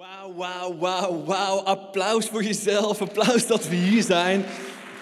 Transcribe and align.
Wauw, 0.00 0.34
wauw, 0.34 0.76
wauw, 0.76 1.24
wauw. 1.24 1.58
Applaus 1.58 2.26
voor 2.26 2.42
jezelf. 2.42 3.00
Applaus 3.00 3.46
dat 3.46 3.68
we 3.68 3.74
hier 3.74 4.02
zijn. 4.02 4.44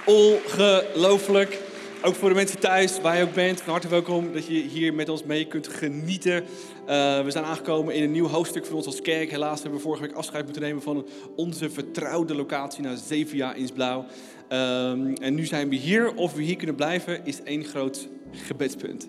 Ongelooflijk. 0.07 1.61
Ook 2.03 2.15
voor 2.15 2.29
de 2.29 2.35
mensen 2.35 2.59
thuis, 2.59 3.01
waar 3.01 3.17
je 3.17 3.23
ook 3.23 3.35
bent, 3.35 3.61
van 3.61 3.73
harte 3.73 3.89
welkom 3.89 4.33
dat 4.33 4.47
je 4.47 4.53
hier 4.53 4.95
met 4.95 5.09
ons 5.09 5.25
mee 5.25 5.47
kunt 5.47 5.69
genieten. 5.69 6.43
Uh, 6.43 7.25
we 7.25 7.31
zijn 7.31 7.45
aangekomen 7.45 7.95
in 7.95 8.03
een 8.03 8.11
nieuw 8.11 8.27
hoofdstuk 8.27 8.67
voor 8.67 8.77
ons 8.77 8.87
als 8.87 9.01
kerk. 9.01 9.31
Helaas 9.31 9.61
hebben 9.61 9.79
we 9.79 9.85
vorige 9.85 10.03
week 10.03 10.15
afscheid 10.15 10.45
moeten 10.45 10.63
nemen 10.63 10.83
van 10.83 11.07
onze 11.37 11.71
vertrouwde 11.71 12.35
locatie 12.35 12.83
na 12.83 12.97
zeven 12.97 13.37
jaar 13.37 13.57
in 13.57 13.69
Blauw. 13.75 14.05
Um, 14.49 15.15
en 15.15 15.35
nu 15.35 15.47
zijn 15.47 15.69
we 15.69 15.77
hier. 15.77 16.15
Of 16.15 16.35
we 16.35 16.43
hier 16.43 16.57
kunnen 16.57 16.77
blijven, 16.77 17.25
is 17.25 17.43
één 17.43 17.65
groot 17.65 18.09
gebedspunt. 18.31 19.09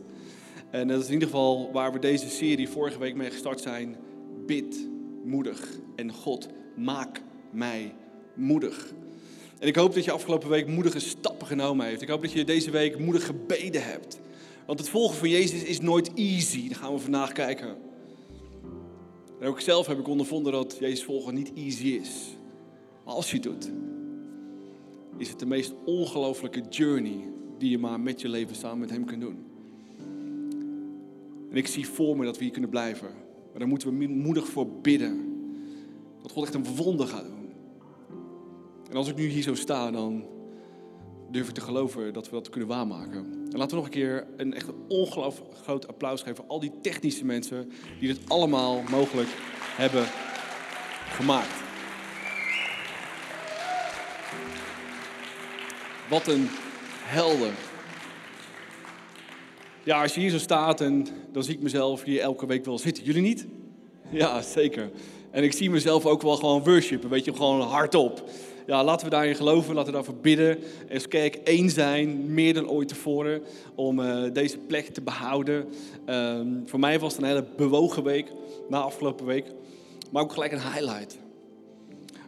En 0.71 0.87
dat 0.87 1.01
is 1.01 1.07
in 1.07 1.13
ieder 1.13 1.27
geval 1.27 1.69
waar 1.73 1.93
we 1.93 1.99
deze 1.99 2.29
serie 2.29 2.69
vorige 2.69 2.99
week 2.99 3.15
mee 3.15 3.29
gestart 3.29 3.61
zijn. 3.61 3.95
Bid 4.45 4.88
moedig. 5.29 5.69
En 5.95 6.13
God, 6.13 6.47
maak 6.75 7.21
mij 7.51 7.93
moedig. 8.33 8.93
En 9.59 9.67
ik 9.67 9.75
hoop 9.75 9.93
dat 9.93 10.03
je 10.03 10.11
afgelopen 10.11 10.49
week 10.49 10.67
moedige 10.67 10.99
stappen 10.99 11.47
genomen 11.47 11.85
heeft. 11.85 12.01
Ik 12.01 12.09
hoop 12.09 12.21
dat 12.21 12.31
je 12.31 12.43
deze 12.43 12.71
week 12.71 12.99
moedig 12.99 13.25
gebeden 13.25 13.83
hebt. 13.83 14.19
Want 14.65 14.79
het 14.79 14.89
volgen 14.89 15.17
van 15.17 15.29
Jezus 15.29 15.63
is 15.63 15.81
nooit 15.81 16.13
easy. 16.13 16.67
Daar 16.67 16.77
gaan 16.77 16.93
we 16.93 16.99
vandaag 16.99 17.31
kijken. 17.31 17.77
En 19.39 19.47
ook 19.47 19.59
zelf 19.59 19.87
heb 19.87 19.99
ik 19.99 20.07
ondervonden 20.07 20.51
dat 20.51 20.77
Jezus 20.79 21.03
volgen 21.03 21.33
niet 21.33 21.51
easy 21.55 21.87
is. 21.87 22.09
Maar 23.05 23.13
als 23.13 23.29
je 23.29 23.35
het 23.35 23.43
doet, 23.43 23.71
is 25.17 25.29
het 25.29 25.39
de 25.39 25.45
meest 25.45 25.73
ongelofelijke 25.85 26.61
journey 26.69 27.19
die 27.57 27.69
je 27.69 27.77
maar 27.77 27.99
met 27.99 28.21
je 28.21 28.29
leven 28.29 28.55
samen 28.55 28.79
met 28.79 28.89
Hem 28.89 29.05
kunt 29.05 29.21
doen. 29.21 29.37
En 31.49 31.57
ik 31.57 31.67
zie 31.67 31.87
voor 31.87 32.17
me 32.17 32.25
dat 32.25 32.37
we 32.37 32.43
hier 32.43 32.51
kunnen 32.51 32.69
blijven. 32.69 33.09
Daar 33.59 33.67
moeten 33.67 33.97
we 33.97 34.07
moedig 34.07 34.47
voor 34.47 34.67
bidden. 34.81 35.37
Dat 36.21 36.31
God 36.31 36.43
echt 36.43 36.53
een 36.53 36.75
wonder 36.75 37.07
gaat 37.07 37.25
doen. 37.25 37.53
En 38.89 38.95
als 38.95 39.07
ik 39.07 39.15
nu 39.15 39.27
hier 39.27 39.43
zo 39.43 39.55
sta, 39.55 39.91
dan 39.91 40.25
durf 41.31 41.47
ik 41.47 41.53
te 41.53 41.61
geloven 41.61 42.13
dat 42.13 42.29
we 42.29 42.35
dat 42.35 42.49
kunnen 42.49 42.69
waarmaken. 42.69 43.25
En 43.51 43.57
laten 43.57 43.69
we 43.69 43.75
nog 43.75 43.85
een 43.85 43.91
keer 43.91 44.27
een 44.37 44.53
echt 44.53 44.69
ongelooflijk 44.87 45.55
groot 45.55 45.87
applaus 45.87 46.21
geven 46.21 46.35
voor 46.35 46.45
al 46.47 46.59
die 46.59 46.71
technische 46.81 47.25
mensen 47.25 47.71
die 47.99 48.07
dit 48.07 48.19
allemaal 48.27 48.81
mogelijk 48.89 49.29
hebben 49.75 50.05
gemaakt. 51.07 51.61
Wat 56.09 56.27
een 56.27 56.47
helder. 57.03 57.68
Ja, 59.89 60.01
als 60.01 60.13
je 60.13 60.19
hier 60.19 60.29
zo 60.29 60.37
staat, 60.37 60.81
en 60.81 61.07
dan 61.31 61.43
zie 61.43 61.53
ik 61.53 61.61
mezelf 61.61 62.03
hier 62.03 62.21
elke 62.21 62.45
week 62.45 62.65
wel 62.65 62.77
zitten. 62.77 63.03
Jullie 63.03 63.21
niet? 63.21 63.47
Ja, 64.09 64.41
zeker. 64.41 64.89
En 65.31 65.43
ik 65.43 65.53
zie 65.53 65.69
mezelf 65.69 66.05
ook 66.05 66.21
wel 66.21 66.35
gewoon 66.35 66.63
worshipen, 66.63 67.09
weet 67.09 67.25
je, 67.25 67.33
gewoon 67.33 67.61
hardop. 67.61 68.23
Ja, 68.67 68.83
laten 68.83 69.05
we 69.05 69.11
daarin 69.11 69.35
geloven, 69.35 69.73
laten 69.73 69.91
we 69.91 69.95
daarvoor 69.95 70.15
bidden. 70.21 70.57
En 70.87 71.07
kerk 71.07 71.35
één 71.35 71.69
zijn, 71.69 72.33
meer 72.33 72.53
dan 72.53 72.69
ooit 72.69 72.87
tevoren, 72.87 73.41
om 73.75 73.99
uh, 73.99 74.23
deze 74.33 74.57
plek 74.57 74.87
te 74.87 75.01
behouden. 75.01 75.67
Um, 76.05 76.63
voor 76.65 76.79
mij 76.79 76.99
was 76.99 77.13
het 77.13 77.21
een 77.21 77.27
hele 77.27 77.45
bewogen 77.57 78.03
week, 78.03 78.31
na 78.67 78.81
afgelopen 78.81 79.25
week. 79.25 79.45
Maar 80.11 80.23
ook 80.23 80.33
gelijk 80.33 80.51
een 80.51 80.71
highlight. 80.73 81.17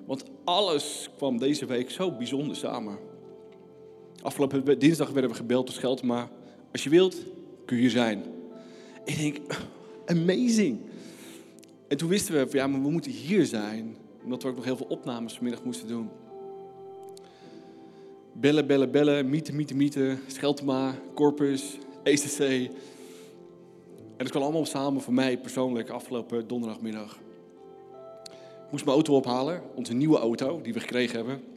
Want 0.05 0.23
alles 0.43 1.09
kwam 1.17 1.37
deze 1.37 1.65
week 1.65 1.89
zo 1.89 2.11
bijzonder 2.11 2.55
samen. 2.55 2.97
Afgelopen 4.21 4.79
dinsdag 4.79 5.09
werden 5.09 5.31
we 5.31 5.37
gebeld 5.37 5.65
door 5.65 5.75
Scheld, 5.75 6.03
maar 6.03 6.29
als 6.71 6.83
je 6.83 6.89
wilt, 6.89 7.15
kun 7.71 7.81
je 7.81 7.89
zijn. 7.89 8.23
Ik 9.05 9.17
denk, 9.17 9.37
amazing. 10.05 10.79
En 11.87 11.97
toen 11.97 12.09
wisten 12.09 12.33
we, 12.33 12.57
ja, 12.57 12.67
maar 12.67 12.81
we 12.81 12.89
moeten 12.89 13.11
hier 13.11 13.45
zijn. 13.45 13.95
Omdat 14.23 14.43
we 14.43 14.49
ook 14.49 14.55
nog 14.55 14.65
heel 14.65 14.77
veel 14.77 14.85
opnames 14.89 15.33
vanmiddag 15.33 15.63
moesten 15.63 15.87
doen. 15.87 16.09
Bellen, 18.33 18.67
bellen, 18.67 18.91
bellen, 18.91 19.29
mieten, 19.29 19.55
mieten, 19.55 19.77
mieten. 19.77 20.19
Scheltema, 20.27 20.95
Corpus, 21.13 21.77
ECC. 22.03 22.39
En 22.39 22.69
dat 24.17 24.29
kwam 24.29 24.43
allemaal 24.43 24.65
samen 24.65 25.01
voor 25.01 25.13
mij 25.13 25.37
persoonlijk 25.37 25.89
afgelopen 25.89 26.47
donderdagmiddag. 26.47 27.19
Ik 28.65 28.71
moest 28.71 28.85
mijn 28.85 28.95
auto 28.95 29.15
ophalen, 29.15 29.61
onze 29.75 29.93
nieuwe 29.93 30.17
auto 30.17 30.61
die 30.61 30.73
we 30.73 30.79
gekregen 30.79 31.15
hebben. 31.15 31.50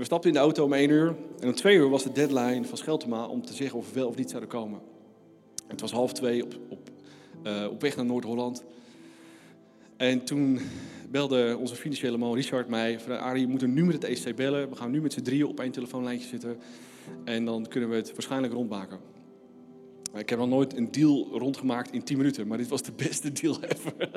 We 0.00 0.06
stapten 0.06 0.30
in 0.30 0.36
de 0.36 0.42
auto 0.42 0.64
om 0.64 0.72
één 0.72 0.90
uur. 0.90 1.16
En 1.40 1.48
om 1.48 1.54
twee 1.54 1.76
uur 1.76 1.88
was 1.88 2.02
de 2.02 2.12
deadline 2.12 2.64
van 2.64 2.78
Scheltema 2.78 3.26
om 3.26 3.46
te 3.46 3.52
zeggen 3.52 3.78
of 3.78 3.88
we 3.88 3.94
wel 3.94 4.08
of 4.08 4.16
niet 4.16 4.30
zouden 4.30 4.50
komen. 4.50 4.80
En 5.56 5.70
het 5.70 5.80
was 5.80 5.92
half 5.92 6.12
twee 6.12 6.44
op, 6.44 6.58
op, 6.68 6.90
uh, 7.46 7.66
op 7.70 7.80
weg 7.80 7.96
naar 7.96 8.04
Noord-Holland. 8.04 8.64
En 9.96 10.24
toen 10.24 10.60
belde 11.10 11.56
onze 11.60 11.74
financiële 11.74 12.16
man 12.16 12.34
Richard 12.34 12.68
mij. 12.68 13.00
Van, 13.00 13.18
Arie, 13.18 13.40
je 13.40 13.48
moet 13.48 13.66
nu 13.66 13.84
met 13.84 13.94
het 13.94 14.04
ECC 14.04 14.36
bellen. 14.36 14.68
We 14.68 14.76
gaan 14.76 14.90
nu 14.90 15.00
met 15.00 15.12
z'n 15.12 15.22
drieën 15.22 15.46
op 15.46 15.60
één 15.60 15.72
telefoonlijntje 15.72 16.28
zitten. 16.28 16.58
En 17.24 17.44
dan 17.44 17.66
kunnen 17.68 17.88
we 17.90 17.96
het 17.96 18.12
waarschijnlijk 18.12 18.52
rondmaken. 18.52 18.98
Ik 20.14 20.28
heb 20.28 20.38
nog 20.38 20.48
nooit 20.48 20.76
een 20.76 20.90
deal 20.90 21.28
rondgemaakt 21.32 21.92
in 21.92 22.02
10 22.02 22.16
minuten. 22.16 22.46
Maar 22.46 22.58
dit 22.58 22.68
was 22.68 22.82
de 22.82 22.92
beste 22.96 23.32
deal 23.32 23.56
ever. 23.62 24.10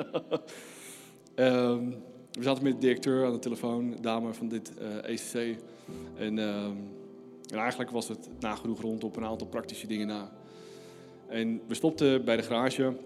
um, 1.36 1.94
we 2.38 2.42
zaten 2.42 2.62
met 2.62 2.72
de 2.72 2.78
directeur 2.78 3.26
aan 3.26 3.32
de 3.32 3.38
telefoon, 3.38 3.96
dame 4.00 4.32
van 4.32 4.48
dit 4.48 4.72
uh, 4.80 4.98
eh, 4.98 5.10
ECC. 5.12 5.58
En, 6.16 6.38
um, 6.38 6.76
en, 7.50 7.58
eigenlijk 7.58 7.90
was 7.90 8.08
het 8.08 8.28
nagenoeg 8.40 8.80
rond 8.80 9.04
op 9.04 9.16
een 9.16 9.24
aantal 9.24 9.46
praktische 9.46 9.86
dingen 9.86 10.06
na. 10.06 10.32
En 11.28 11.60
we 11.66 11.74
stopten 11.74 12.24
bij 12.24 12.36
de 12.36 12.42
garage. 12.42 12.96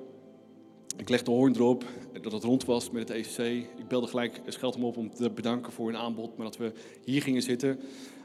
Ik 0.96 1.08
legde 1.08 1.24
de 1.24 1.30
hoorn 1.30 1.54
erop 1.54 1.84
dat 2.22 2.32
het 2.32 2.44
rond 2.44 2.64
was 2.64 2.90
met 2.90 3.08
het 3.08 3.18
ECC. 3.18 3.68
Ik 3.78 3.88
belde 3.88 4.06
gelijk 4.06 4.40
Scheld 4.46 4.74
hem 4.74 4.84
op 4.84 4.96
om 4.96 5.14
te 5.14 5.30
bedanken 5.30 5.72
voor 5.72 5.86
hun 5.86 5.96
aanbod, 5.96 6.36
maar 6.36 6.46
dat 6.46 6.56
we 6.56 6.72
hier 7.04 7.22
gingen 7.22 7.42
zitten. 7.42 7.80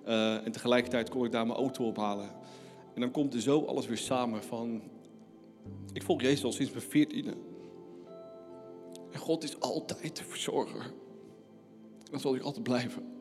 Uh, 0.07 0.45
en 0.45 0.51
tegelijkertijd 0.51 1.09
kon 1.09 1.25
ik 1.25 1.31
daar 1.31 1.47
mijn 1.47 1.59
auto 1.59 1.85
ophalen. 1.85 2.29
En 2.93 3.01
dan 3.01 3.11
komt 3.11 3.33
er 3.33 3.41
zo 3.41 3.65
alles 3.65 3.87
weer 3.87 3.97
samen 3.97 4.43
van... 4.43 4.81
Ik 5.93 6.03
volg 6.03 6.21
Jezus 6.21 6.43
al 6.43 6.51
sinds 6.51 6.71
mijn 6.71 6.83
veertiende. 6.83 7.33
En 9.11 9.19
God 9.19 9.43
is 9.43 9.59
altijd 9.59 10.17
de 10.17 10.23
verzorger. 10.23 10.91
Dat 12.11 12.21
zal 12.21 12.33
hij 12.33 12.41
altijd 12.41 12.63
blijven. 12.63 13.12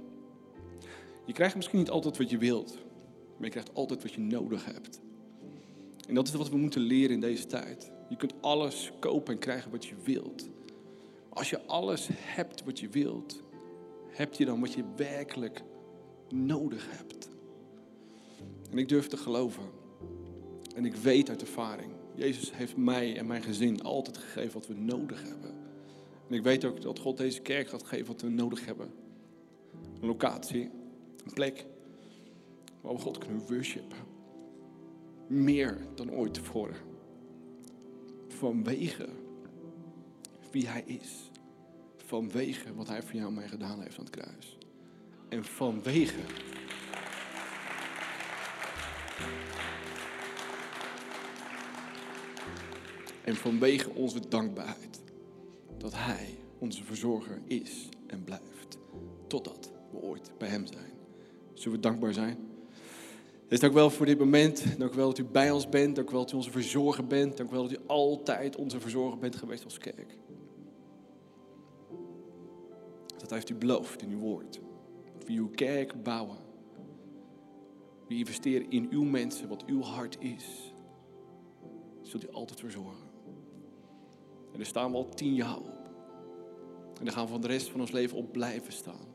Je 1.24 1.32
krijgt 1.32 1.56
misschien 1.56 1.78
niet 1.78 1.90
altijd 1.90 2.18
wat 2.18 2.30
je 2.30 2.38
wilt, 2.38 2.78
maar 3.36 3.44
je 3.44 3.50
krijgt 3.50 3.74
altijd 3.74 4.02
wat 4.02 4.12
je 4.12 4.20
nodig 4.20 4.64
hebt. 4.64 5.00
En 6.08 6.14
dat 6.14 6.28
is 6.28 6.34
wat 6.34 6.48
we 6.48 6.56
moeten 6.56 6.80
leren 6.80 7.14
in 7.14 7.20
deze 7.20 7.46
tijd. 7.46 7.90
Je 8.08 8.16
kunt 8.16 8.34
alles 8.40 8.92
kopen 8.98 9.34
en 9.34 9.38
krijgen 9.38 9.70
wat 9.70 9.84
je 9.84 9.94
wilt. 10.04 10.48
Als 11.28 11.50
je 11.50 11.66
alles 11.66 12.08
hebt 12.12 12.64
wat 12.64 12.80
je 12.80 12.88
wilt, 12.88 13.42
heb 14.08 14.34
je 14.34 14.44
dan 14.44 14.60
wat 14.60 14.72
je 14.72 14.84
werkelijk 14.96 15.62
nodig 16.28 16.86
hebt. 16.90 17.28
En 18.70 18.78
ik 18.78 18.88
durf 18.88 19.08
te 19.08 19.16
geloven. 19.16 19.62
En 20.74 20.84
ik 20.84 20.94
weet 20.94 21.28
uit 21.28 21.40
ervaring. 21.40 21.92
Jezus 22.14 22.52
heeft 22.54 22.76
mij 22.76 23.18
en 23.18 23.26
mijn 23.26 23.42
gezin 23.42 23.82
altijd 23.82 24.18
gegeven 24.18 24.52
wat 24.52 24.66
we 24.66 24.74
nodig 24.74 25.22
hebben. 25.22 25.54
En 26.28 26.34
ik 26.34 26.42
weet 26.42 26.64
ook 26.64 26.80
dat 26.80 26.98
God 26.98 27.16
deze 27.16 27.40
kerk 27.40 27.68
gaat 27.68 27.82
geven 27.82 28.06
wat 28.06 28.20
we 28.20 28.28
nodig 28.28 28.64
hebben. 28.64 28.90
Een 30.00 30.06
locatie, 30.06 30.70
een 31.24 31.32
plek 31.32 31.66
waar 32.80 32.92
we 32.92 32.98
God 32.98 33.18
kunnen 33.18 33.46
worshipen. 33.48 33.98
Meer 35.26 35.78
dan 35.94 36.10
ooit 36.10 36.34
tevoren. 36.34 36.76
Vanwege 38.28 39.08
wie 40.50 40.68
Hij 40.68 40.82
is. 40.86 41.30
Vanwege 41.96 42.74
wat 42.74 42.88
Hij 42.88 43.02
voor 43.02 43.14
jou 43.14 43.26
en 43.26 43.34
mij 43.34 43.48
gedaan 43.48 43.82
heeft 43.82 43.98
aan 43.98 44.04
het 44.04 44.16
kruis. 44.16 44.58
En 45.28 45.44
vanwege. 45.44 46.20
En 53.24 53.34
vanwege 53.34 53.90
onze 53.90 54.28
dankbaarheid. 54.28 55.00
Dat 55.78 55.92
Hij 55.94 56.38
onze 56.58 56.84
verzorger 56.84 57.42
is 57.46 57.88
en 58.06 58.24
blijft. 58.24 58.78
Totdat 59.26 59.72
we 59.90 59.98
ooit 59.98 60.32
bij 60.38 60.48
Hem 60.48 60.66
zijn. 60.66 61.01
Zullen 61.54 61.76
we 61.76 61.82
dankbaar 61.82 62.12
zijn? 62.12 62.38
Dus 63.48 63.60
dank 63.60 63.72
wel 63.72 63.90
voor 63.90 64.06
dit 64.06 64.18
moment. 64.18 64.78
Dank 64.78 64.94
wel 64.94 65.08
dat 65.08 65.18
u 65.18 65.24
bij 65.24 65.50
ons 65.50 65.68
bent. 65.68 65.96
Dank 65.96 66.10
wel 66.10 66.20
dat 66.20 66.32
u 66.32 66.36
onze 66.36 66.50
verzorger 66.50 67.06
bent. 67.06 67.36
Dank 67.36 67.50
wel 67.50 67.62
dat 67.62 67.72
u 67.72 67.78
altijd 67.86 68.56
onze 68.56 68.80
verzorger 68.80 69.18
bent 69.18 69.36
geweest 69.36 69.64
als 69.64 69.78
kerk. 69.78 70.18
Dat 73.18 73.30
heeft 73.30 73.50
u 73.50 73.54
beloofd 73.54 74.02
in 74.02 74.10
uw 74.10 74.18
woord. 74.18 74.60
Dat 75.18 75.26
we 75.26 75.32
uw 75.32 75.48
kerk 75.48 76.02
bouwen. 76.02 76.36
We 78.08 78.14
investeren 78.14 78.70
in 78.70 78.88
uw 78.90 79.02
mensen, 79.02 79.48
wat 79.48 79.64
uw 79.64 79.82
hart 79.82 80.16
is. 80.20 80.74
Zult 82.02 82.24
u 82.24 82.30
altijd 82.30 82.60
verzorgen. 82.60 83.10
En 84.52 84.56
daar 84.56 84.66
staan 84.66 84.90
we 84.90 84.96
al 84.96 85.08
tien 85.08 85.34
jaar 85.34 85.58
op. 85.58 85.90
En 86.98 87.04
daar 87.04 87.14
gaan 87.14 87.24
we 87.24 87.30
van 87.30 87.40
de 87.40 87.46
rest 87.46 87.68
van 87.70 87.80
ons 87.80 87.90
leven 87.90 88.16
op 88.16 88.32
blijven 88.32 88.72
staan. 88.72 89.11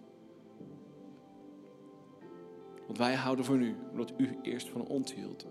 Want 2.88 2.98
wij 2.98 3.16
houden 3.16 3.46
van 3.46 3.62
u, 3.62 3.76
omdat 3.92 4.14
u 4.18 4.38
eerst 4.42 4.70
van 4.70 4.88
ons 4.88 5.14
hield. 5.14 5.46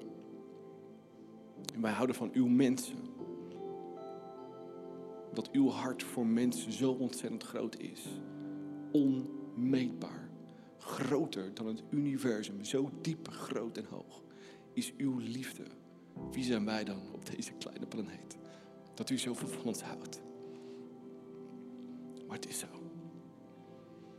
En 1.74 1.80
wij 1.80 1.92
houden 1.92 2.16
van 2.16 2.30
uw 2.32 2.46
mensen. 2.46 3.14
dat 5.36 5.50
uw 5.50 5.68
hart 5.68 6.02
voor 6.02 6.26
mensen 6.26 6.72
zo 6.72 6.92
ontzettend 6.92 7.42
groot 7.42 7.78
is. 7.78 8.02
Onmeetbaar. 8.92 10.30
Groter 10.78 11.54
dan 11.54 11.66
het 11.66 11.82
universum. 11.90 12.64
Zo 12.64 12.90
diep, 13.00 13.28
groot 13.28 13.76
en 13.76 13.84
hoog 13.84 14.22
is 14.72 14.92
uw 14.96 15.18
liefde. 15.18 15.64
Wie 16.30 16.44
zijn 16.44 16.64
wij 16.64 16.84
dan 16.84 17.00
op 17.12 17.30
deze 17.36 17.52
kleine 17.52 17.86
planeet? 17.86 18.36
Dat 18.94 19.10
u 19.10 19.18
zoveel 19.18 19.48
van 19.48 19.64
ons 19.64 19.82
houdt. 19.82 20.22
Maar 22.26 22.36
het 22.36 22.48
is 22.48 22.58
zo. 22.58 22.66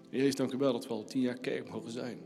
Jezus, 0.10 0.36
dank 0.36 0.54
u 0.54 0.58
wel 0.58 0.72
dat 0.72 0.88
we 0.88 0.94
al 0.94 1.04
tien 1.04 1.22
jaar 1.22 1.40
kerk 1.40 1.70
mogen 1.70 1.92
zijn. 1.92 2.20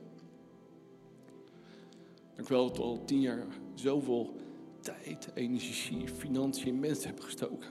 Dank 2.35 2.49
u 2.49 2.53
wel 2.53 2.67
dat 2.67 2.77
we 2.77 2.83
al 2.83 3.05
tien 3.05 3.21
jaar 3.21 3.47
zoveel 3.75 4.35
tijd, 4.79 5.31
energie, 5.33 6.07
financiën, 6.07 6.79
mensen 6.79 7.05
hebben 7.05 7.23
gestoken. 7.23 7.69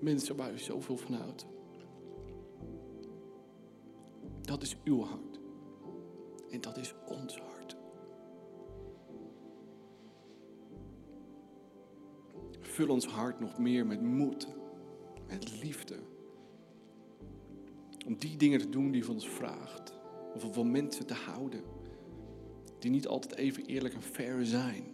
Mensen 0.00 0.36
waar 0.36 0.52
u 0.52 0.58
zoveel 0.58 0.96
van 0.96 1.14
houdt. 1.14 1.46
Dat 4.40 4.62
is 4.62 4.76
uw 4.84 5.02
hart. 5.02 5.40
En 6.50 6.60
dat 6.60 6.76
is 6.76 6.94
ons 7.06 7.38
hart. 7.38 7.76
Vul 12.60 12.88
ons 12.88 13.06
hart 13.06 13.40
nog 13.40 13.58
meer 13.58 13.86
met 13.86 14.02
moed, 14.02 14.48
met 15.26 15.62
liefde. 15.62 15.96
Om 18.06 18.16
die 18.16 18.36
dingen 18.36 18.58
te 18.58 18.68
doen 18.68 18.90
die 18.90 19.04
van 19.04 19.14
ons 19.14 19.28
vraagt. 19.28 19.94
Of 20.34 20.44
om 20.44 20.52
van 20.52 20.70
mensen 20.70 21.06
te 21.06 21.14
houden. 21.14 21.62
Die 22.80 22.90
niet 22.90 23.06
altijd 23.06 23.34
even 23.34 23.64
eerlijk 23.66 23.94
en 23.94 24.02
fair 24.02 24.44
zijn. 24.44 24.84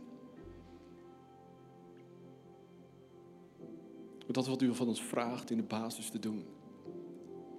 Dat 4.26 4.46
wat 4.46 4.62
u 4.62 4.74
van 4.74 4.88
ons 4.88 5.02
vraagt 5.02 5.50
in 5.50 5.56
de 5.56 5.62
basis 5.62 6.10
te 6.10 6.18
doen. 6.18 6.44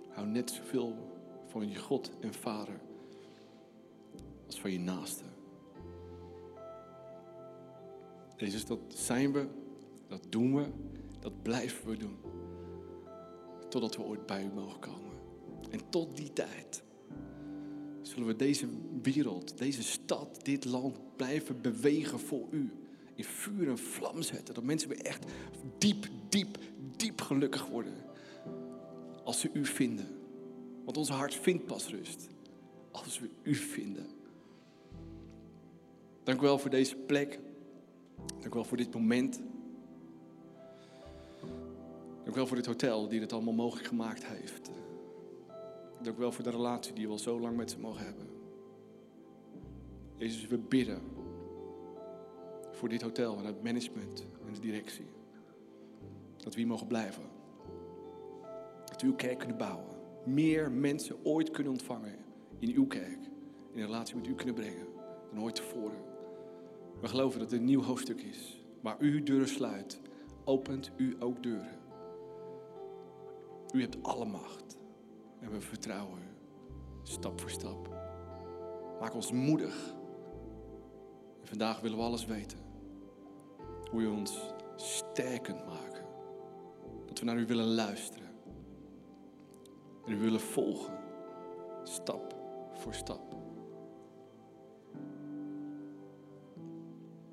Hou 0.09 0.27
net 0.27 0.51
zoveel 0.51 0.95
van 1.47 1.69
je 1.69 1.75
God 1.75 2.11
en 2.19 2.33
Vader 2.33 2.79
als 4.45 4.59
van 4.59 4.71
je 4.71 4.79
naaste. 4.79 5.23
Jezus, 8.37 8.65
dat 8.65 8.79
zijn 8.87 9.31
we, 9.31 9.47
dat 10.07 10.25
doen 10.29 10.55
we, 10.55 10.65
dat 11.19 11.41
blijven 11.41 11.89
we 11.89 11.97
doen. 11.97 12.17
Totdat 13.69 13.95
we 13.95 14.03
ooit 14.03 14.25
bij 14.25 14.43
u 14.43 14.53
mogen 14.53 14.79
komen. 14.79 15.17
En 15.69 15.89
tot 15.89 16.17
die 16.17 16.33
tijd 16.33 16.83
zullen 18.07 18.27
we 18.27 18.35
deze 18.35 18.67
wereld, 19.01 19.57
deze 19.57 19.83
stad, 19.83 20.39
dit 20.43 20.65
land 20.65 21.15
blijven 21.15 21.61
bewegen 21.61 22.19
voor 22.19 22.47
u. 22.51 22.71
In 23.15 23.23
vuur 23.23 23.69
en 23.69 23.77
vlam 23.77 24.21
zetten. 24.21 24.53
Dat 24.53 24.63
mensen 24.63 24.89
weer 24.89 25.01
echt 25.01 25.25
diep, 25.77 26.07
diep, 26.29 26.57
diep 26.95 27.21
gelukkig 27.21 27.65
worden. 27.65 27.93
Als 29.23 29.39
ze 29.39 29.49
u 29.53 29.65
vinden. 29.65 30.07
Want 30.85 30.97
ons 30.97 31.09
hart 31.09 31.35
vindt 31.35 31.65
pas 31.65 31.87
rust. 31.87 32.27
Als 32.91 33.19
we 33.19 33.29
u 33.43 33.55
vinden. 33.55 34.05
Dank 36.23 36.39
u 36.39 36.41
wel 36.41 36.59
voor 36.59 36.69
deze 36.69 36.95
plek. 36.95 37.39
Dank 38.39 38.45
u 38.45 38.49
wel 38.49 38.63
voor 38.63 38.77
dit 38.77 38.93
moment. 38.93 39.41
Dank 42.23 42.29
u 42.29 42.33
wel 42.33 42.47
voor 42.47 42.55
dit 42.55 42.65
hotel 42.65 43.07
die 43.07 43.19
dit 43.19 43.33
allemaal 43.33 43.53
mogelijk 43.53 43.87
gemaakt 43.87 44.25
heeft. 44.25 44.69
Dank 46.01 46.17
u 46.17 46.19
wel 46.19 46.31
voor 46.31 46.43
de 46.43 46.49
relatie 46.49 46.93
die 46.93 47.05
we 47.05 47.11
al 47.11 47.19
zo 47.19 47.39
lang 47.39 47.57
met 47.57 47.71
ze 47.71 47.79
mogen 47.79 48.05
hebben. 48.05 48.27
Jezus, 50.17 50.47
we 50.47 50.57
bidden 50.57 51.01
voor 52.71 52.89
dit 52.89 53.01
hotel 53.01 53.37
en 53.37 53.45
het 53.45 53.63
management 53.63 54.25
en 54.47 54.53
de 54.53 54.59
directie. 54.59 55.05
Dat 56.37 56.53
we 56.53 56.59
hier 56.59 56.69
mogen 56.69 56.87
blijven. 56.87 57.23
Dat 58.85 59.01
we 59.01 59.07
uw 59.07 59.15
kerk 59.15 59.37
kunnen 59.37 59.57
bouwen. 59.57 59.95
Meer 60.25 60.71
mensen 60.71 61.15
ooit 61.23 61.51
kunnen 61.51 61.71
ontvangen 61.71 62.15
in 62.59 62.75
uw 62.75 62.87
kerk. 62.87 63.19
In 63.73 63.81
relatie 63.81 64.15
met 64.15 64.27
u 64.27 64.35
kunnen 64.35 64.55
brengen 64.55 64.87
dan 65.31 65.43
ooit 65.43 65.55
tevoren. 65.55 66.01
We 67.01 67.07
geloven 67.07 67.39
dat 67.39 67.51
het 67.51 67.59
een 67.59 67.65
nieuw 67.65 67.83
hoofdstuk 67.83 68.21
is. 68.21 68.63
Waar 68.81 68.95
u 68.99 69.23
deuren 69.23 69.47
sluit, 69.47 69.99
opent 70.43 70.91
u 70.95 71.15
ook 71.19 71.43
deuren. 71.43 71.79
U 73.73 73.81
hebt 73.81 74.03
alle 74.03 74.25
macht. 74.25 74.66
En 75.39 75.51
we 75.51 75.61
vertrouwen 75.61 76.19
u. 76.19 76.35
Stap 77.03 77.39
voor 77.39 77.49
stap. 77.49 77.89
Maak 78.99 79.13
ons 79.13 79.31
moedig. 79.31 79.95
En 81.41 81.47
vandaag 81.47 81.79
willen 81.79 81.97
we 81.97 82.03
alles 82.03 82.25
weten. 82.25 82.59
Hoe 83.91 84.01
u 84.01 84.07
ons 84.07 84.39
sterk 84.75 85.43
kunt 85.43 85.65
maken. 85.65 86.05
Dat 87.05 87.19
we 87.19 87.25
naar 87.25 87.37
u 87.37 87.45
willen 87.45 87.73
luisteren. 87.73 88.27
En 90.05 90.11
u 90.11 90.17
willen 90.17 90.39
volgen. 90.39 90.93
Stap 91.83 92.35
voor 92.73 92.93
stap. 92.93 93.35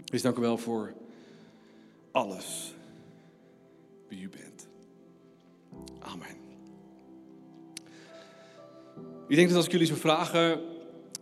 Dus 0.04 0.22
dank 0.22 0.36
u 0.36 0.40
wel 0.40 0.58
voor 0.58 0.94
alles 2.10 2.74
wie 4.08 4.22
u 4.22 4.28
bent. 4.28 4.68
Amen. 5.98 6.43
Ik 9.28 9.36
denk 9.36 9.48
dat 9.48 9.56
als 9.56 9.66
ik 9.66 9.72
jullie 9.72 9.86
zou 9.86 9.98
vragen, 9.98 10.60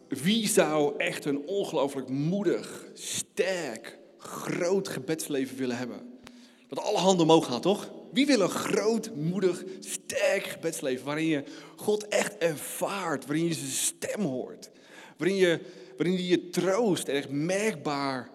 wie 0.09 0.49
zou 0.49 0.95
echt 0.97 1.25
een 1.25 1.47
ongelooflijk 1.47 2.09
moedig, 2.09 2.87
sterk, 2.95 3.99
groot 4.19 4.89
gebedsleven 4.89 5.57
willen 5.57 5.77
hebben? 5.77 6.21
Dat 6.69 6.79
alle 6.79 6.99
handen 6.99 7.27
omhoog 7.27 7.47
gaan, 7.47 7.61
toch? 7.61 7.91
Wie 8.13 8.27
wil 8.27 8.41
een 8.41 8.49
groot, 8.49 9.15
moedig, 9.15 9.65
sterk 9.81 10.47
gebedsleven 10.47 11.05
waarin 11.05 11.27
je 11.27 11.45
God 11.77 12.09
echt 12.09 12.39
ervaart, 12.39 13.27
waarin 13.27 13.47
je 13.47 13.55
zijn 13.55 13.71
stem 13.71 14.21
hoort, 14.21 14.71
waarin 15.17 15.37
je, 15.37 15.61
waarin 15.97 16.17
je, 16.17 16.27
je 16.27 16.49
troost 16.49 17.09
en 17.09 17.15
echt 17.15 17.31
merkbaar 17.31 18.31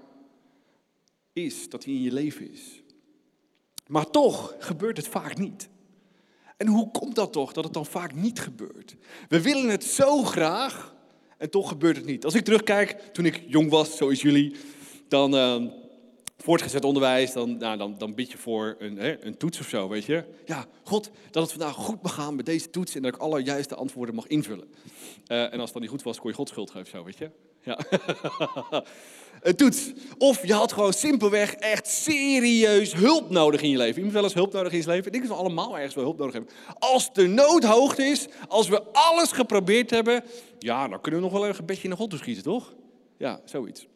is 1.33 1.69
dat 1.69 1.83
hij 1.83 1.93
in 1.93 2.01
je 2.01 2.11
leven 2.11 2.51
is. 2.51 2.81
Maar 3.87 4.09
toch 4.09 4.55
gebeurt 4.59 4.97
het 4.97 5.07
vaak 5.07 5.37
niet. 5.37 5.69
En 6.57 6.67
hoe 6.67 6.91
komt 6.91 7.15
dat 7.15 7.33
toch, 7.33 7.53
dat 7.53 7.63
het 7.63 7.73
dan 7.73 7.85
vaak 7.85 8.15
niet 8.15 8.39
gebeurt? 8.39 8.95
We 9.29 9.41
willen 9.41 9.69
het 9.69 9.83
zo 9.83 10.23
graag 10.23 10.95
en 11.37 11.49
toch 11.49 11.69
gebeurt 11.69 11.95
het 11.95 12.05
niet. 12.05 12.25
Als 12.25 12.35
ik 12.35 12.43
terugkijk, 12.43 12.91
toen 13.13 13.25
ik 13.25 13.43
jong 13.47 13.69
was, 13.69 13.97
zoals 13.97 14.21
jullie, 14.21 14.55
dan 15.07 15.35
uh, 15.35 15.71
voortgezet 16.37 16.83
onderwijs, 16.83 17.33
dan, 17.33 17.57
nou, 17.57 17.77
dan, 17.77 17.95
dan 17.97 18.15
bid 18.15 18.31
je 18.31 18.37
voor 18.37 18.75
een, 18.79 18.97
hè, 18.97 19.25
een 19.25 19.37
toets 19.37 19.59
of 19.59 19.67
zo, 19.67 19.89
weet 19.89 20.05
je. 20.05 20.23
Ja, 20.45 20.65
God, 20.83 21.09
dat 21.31 21.43
het 21.43 21.51
vandaag 21.51 21.75
goed 21.75 22.01
mag 22.01 22.13
gaan 22.13 22.35
met 22.35 22.45
deze 22.45 22.69
toets 22.69 22.95
en 22.95 23.01
dat 23.01 23.13
ik 23.13 23.21
alle 23.21 23.43
juiste 23.43 23.75
antwoorden 23.75 24.15
mag 24.15 24.27
invullen. 24.27 24.67
Uh, 25.27 25.53
en 25.53 25.59
als 25.59 25.71
dan 25.71 25.81
niet 25.81 25.89
goed 25.89 26.03
was, 26.03 26.19
kon 26.19 26.29
je 26.29 26.35
God 26.35 26.49
schuld 26.49 26.71
geven, 26.71 26.89
zo, 26.89 27.03
weet 27.03 27.17
je. 27.17 27.29
Ja. 27.61 27.79
een 29.41 29.55
toets. 29.55 29.91
Of 30.17 30.45
je 30.45 30.53
had 30.53 30.71
gewoon 30.71 30.93
simpelweg 30.93 31.53
echt 31.53 31.87
serieus 31.87 32.93
hulp 32.93 33.29
nodig 33.29 33.61
in 33.61 33.69
je 33.69 33.77
leven. 33.77 33.95
Iemand 33.95 34.13
wel 34.13 34.23
eens 34.23 34.33
hulp 34.33 34.53
nodig 34.53 34.71
in 34.71 34.81
zijn 34.81 34.95
leven? 34.95 35.11
Ik 35.11 35.17
denk 35.17 35.27
dat 35.27 35.37
we 35.37 35.43
allemaal 35.43 35.75
ergens 35.75 35.95
wel 35.95 36.03
hulp 36.03 36.17
nodig 36.17 36.33
hebben. 36.33 36.53
Als 36.79 37.13
de 37.13 37.27
nood 37.27 37.63
hoog 37.63 37.97
is, 37.97 38.27
als 38.47 38.67
we 38.67 38.83
alles 38.91 39.31
geprobeerd 39.31 39.89
hebben, 39.89 40.23
ja, 40.59 40.87
dan 40.87 41.01
kunnen 41.01 41.19
we 41.21 41.25
nog 41.25 41.39
wel 41.39 41.47
een 41.47 41.65
bedje 41.65 41.87
naar 41.87 41.97
God 41.97 42.13
schieten, 42.17 42.43
toch? 42.43 42.73
Ja, 43.17 43.41
zoiets. 43.45 43.87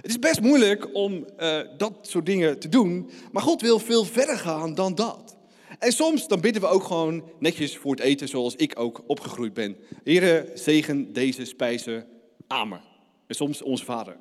Het 0.00 0.10
is 0.10 0.18
best 0.18 0.40
moeilijk 0.40 0.94
om 0.94 1.26
uh, 1.40 1.60
dat 1.76 1.92
soort 2.02 2.26
dingen 2.26 2.58
te 2.58 2.68
doen, 2.68 3.10
maar 3.32 3.42
God 3.42 3.60
wil 3.60 3.78
veel 3.78 4.04
verder 4.04 4.38
gaan 4.38 4.74
dan 4.74 4.94
dat. 4.94 5.36
En 5.78 5.92
soms 5.92 6.28
dan 6.28 6.40
bidden 6.40 6.62
we 6.62 6.68
ook 6.68 6.84
gewoon 6.84 7.22
netjes 7.38 7.76
voor 7.76 7.90
het 7.90 8.00
eten, 8.00 8.28
zoals 8.28 8.56
ik 8.56 8.78
ook 8.78 9.02
opgegroeid 9.06 9.54
ben. 9.54 9.76
Heren, 10.04 10.46
zegen 10.54 11.12
deze 11.12 11.44
spijzen. 11.44 12.06
Amen. 12.46 12.80
En 13.26 13.34
soms 13.34 13.62
onze 13.62 13.84
vader. 13.84 14.16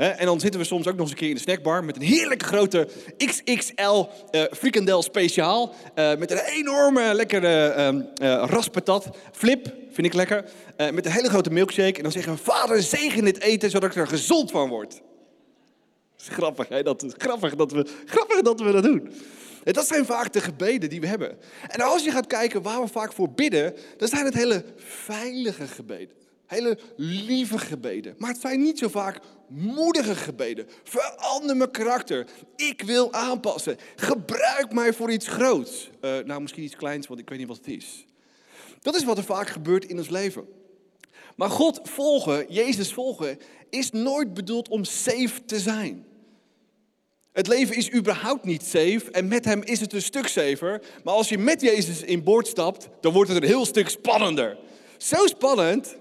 En 0.00 0.26
dan 0.26 0.40
zitten 0.40 0.60
we 0.60 0.66
soms 0.66 0.86
ook 0.86 0.92
nog 0.92 1.02
eens 1.02 1.10
een 1.10 1.16
keer 1.16 1.28
in 1.28 1.34
de 1.34 1.40
snackbar 1.40 1.84
met 1.84 1.96
een 1.96 2.02
heerlijke 2.02 2.44
grote 2.44 2.88
XXL 3.16 4.04
uh, 4.30 4.42
frikandel 4.50 5.02
speciaal. 5.02 5.74
Uh, 5.94 6.16
met 6.16 6.30
een 6.30 6.38
enorme 6.38 7.14
lekkere 7.14 7.74
uh, 8.22 8.44
raspatat. 8.46 9.10
Flip, 9.32 9.74
vind 9.90 10.06
ik 10.06 10.14
lekker. 10.14 10.44
met 10.76 11.06
een 11.06 11.12
hele 11.12 11.28
grote 11.28 11.50
milkshake. 11.50 11.96
En 11.96 12.02
dan 12.02 12.12
zeggen 12.12 12.32
we, 12.32 12.38
vader 12.38 12.82
zegen 12.82 13.24
dit 13.24 13.40
eten 13.40 13.70
zodat 13.70 13.90
ik 13.90 13.96
er 13.96 14.06
gezond 14.06 14.50
van 14.50 14.68
word. 14.68 14.90
Dat 14.90 15.00
is 16.20 16.28
grappig, 16.28 16.68
hè? 16.68 16.82
Dat 16.82 17.02
is 17.02 17.12
grappig 17.16 17.54
dat 17.54 17.72
we, 17.72 17.86
grappig 18.04 18.40
dat, 18.40 18.60
we 18.60 18.72
dat 18.72 18.82
doen. 18.82 19.12
En 19.64 19.72
dat 19.72 19.86
zijn 19.86 20.04
vaak 20.04 20.32
de 20.32 20.40
gebeden 20.40 20.88
die 20.88 21.00
we 21.00 21.06
hebben. 21.06 21.38
En 21.66 21.80
als 21.80 22.04
je 22.04 22.10
gaat 22.10 22.26
kijken 22.26 22.62
waar 22.62 22.80
we 22.80 22.88
vaak 22.88 23.12
voor 23.12 23.30
bidden, 23.30 23.74
dan 23.96 24.08
zijn 24.08 24.24
het 24.24 24.34
hele 24.34 24.64
veilige 24.76 25.66
gebeden. 25.66 26.16
Hele 26.46 26.78
lieve 26.96 27.58
gebeden. 27.58 28.14
Maar 28.18 28.30
het 28.30 28.40
zijn 28.40 28.60
niet 28.60 28.78
zo 28.78 28.88
vaak 28.88 29.20
moedige 29.50 30.14
gebeden. 30.14 30.66
Verander 30.84 31.56
mijn 31.56 31.70
karakter. 31.70 32.26
Ik 32.56 32.82
wil 32.82 33.12
aanpassen. 33.12 33.76
Gebruik 33.96 34.72
mij 34.72 34.92
voor 34.92 35.10
iets 35.10 35.28
groots. 35.28 35.90
Uh, 36.00 36.18
nou, 36.18 36.40
misschien 36.40 36.62
iets 36.62 36.76
kleins, 36.76 37.06
want 37.06 37.20
ik 37.20 37.28
weet 37.28 37.38
niet 37.38 37.48
wat 37.48 37.56
het 37.56 37.68
is. 37.68 38.04
Dat 38.80 38.94
is 38.94 39.04
wat 39.04 39.18
er 39.18 39.24
vaak 39.24 39.48
gebeurt 39.48 39.84
in 39.84 39.98
ons 39.98 40.08
leven. 40.08 40.48
Maar 41.36 41.50
God 41.50 41.80
volgen, 41.82 42.46
Jezus 42.48 42.92
volgen, 42.92 43.38
is 43.70 43.90
nooit 43.90 44.34
bedoeld 44.34 44.68
om 44.68 44.84
safe 44.84 45.44
te 45.44 45.60
zijn. 45.60 46.06
Het 47.32 47.46
leven 47.46 47.76
is 47.76 47.92
überhaupt 47.92 48.44
niet 48.44 48.62
safe 48.62 49.10
en 49.10 49.28
met 49.28 49.44
hem 49.44 49.62
is 49.62 49.80
het 49.80 49.92
een 49.92 50.02
stuk 50.02 50.26
safer. 50.26 50.82
Maar 51.04 51.14
als 51.14 51.28
je 51.28 51.38
met 51.38 51.60
Jezus 51.60 52.02
in 52.02 52.22
boord 52.22 52.46
stapt, 52.46 52.88
dan 53.00 53.12
wordt 53.12 53.30
het 53.30 53.42
een 53.42 53.48
heel 53.48 53.66
stuk 53.66 53.88
spannender. 53.88 54.58
Zo 54.96 55.26
spannend 55.26 55.96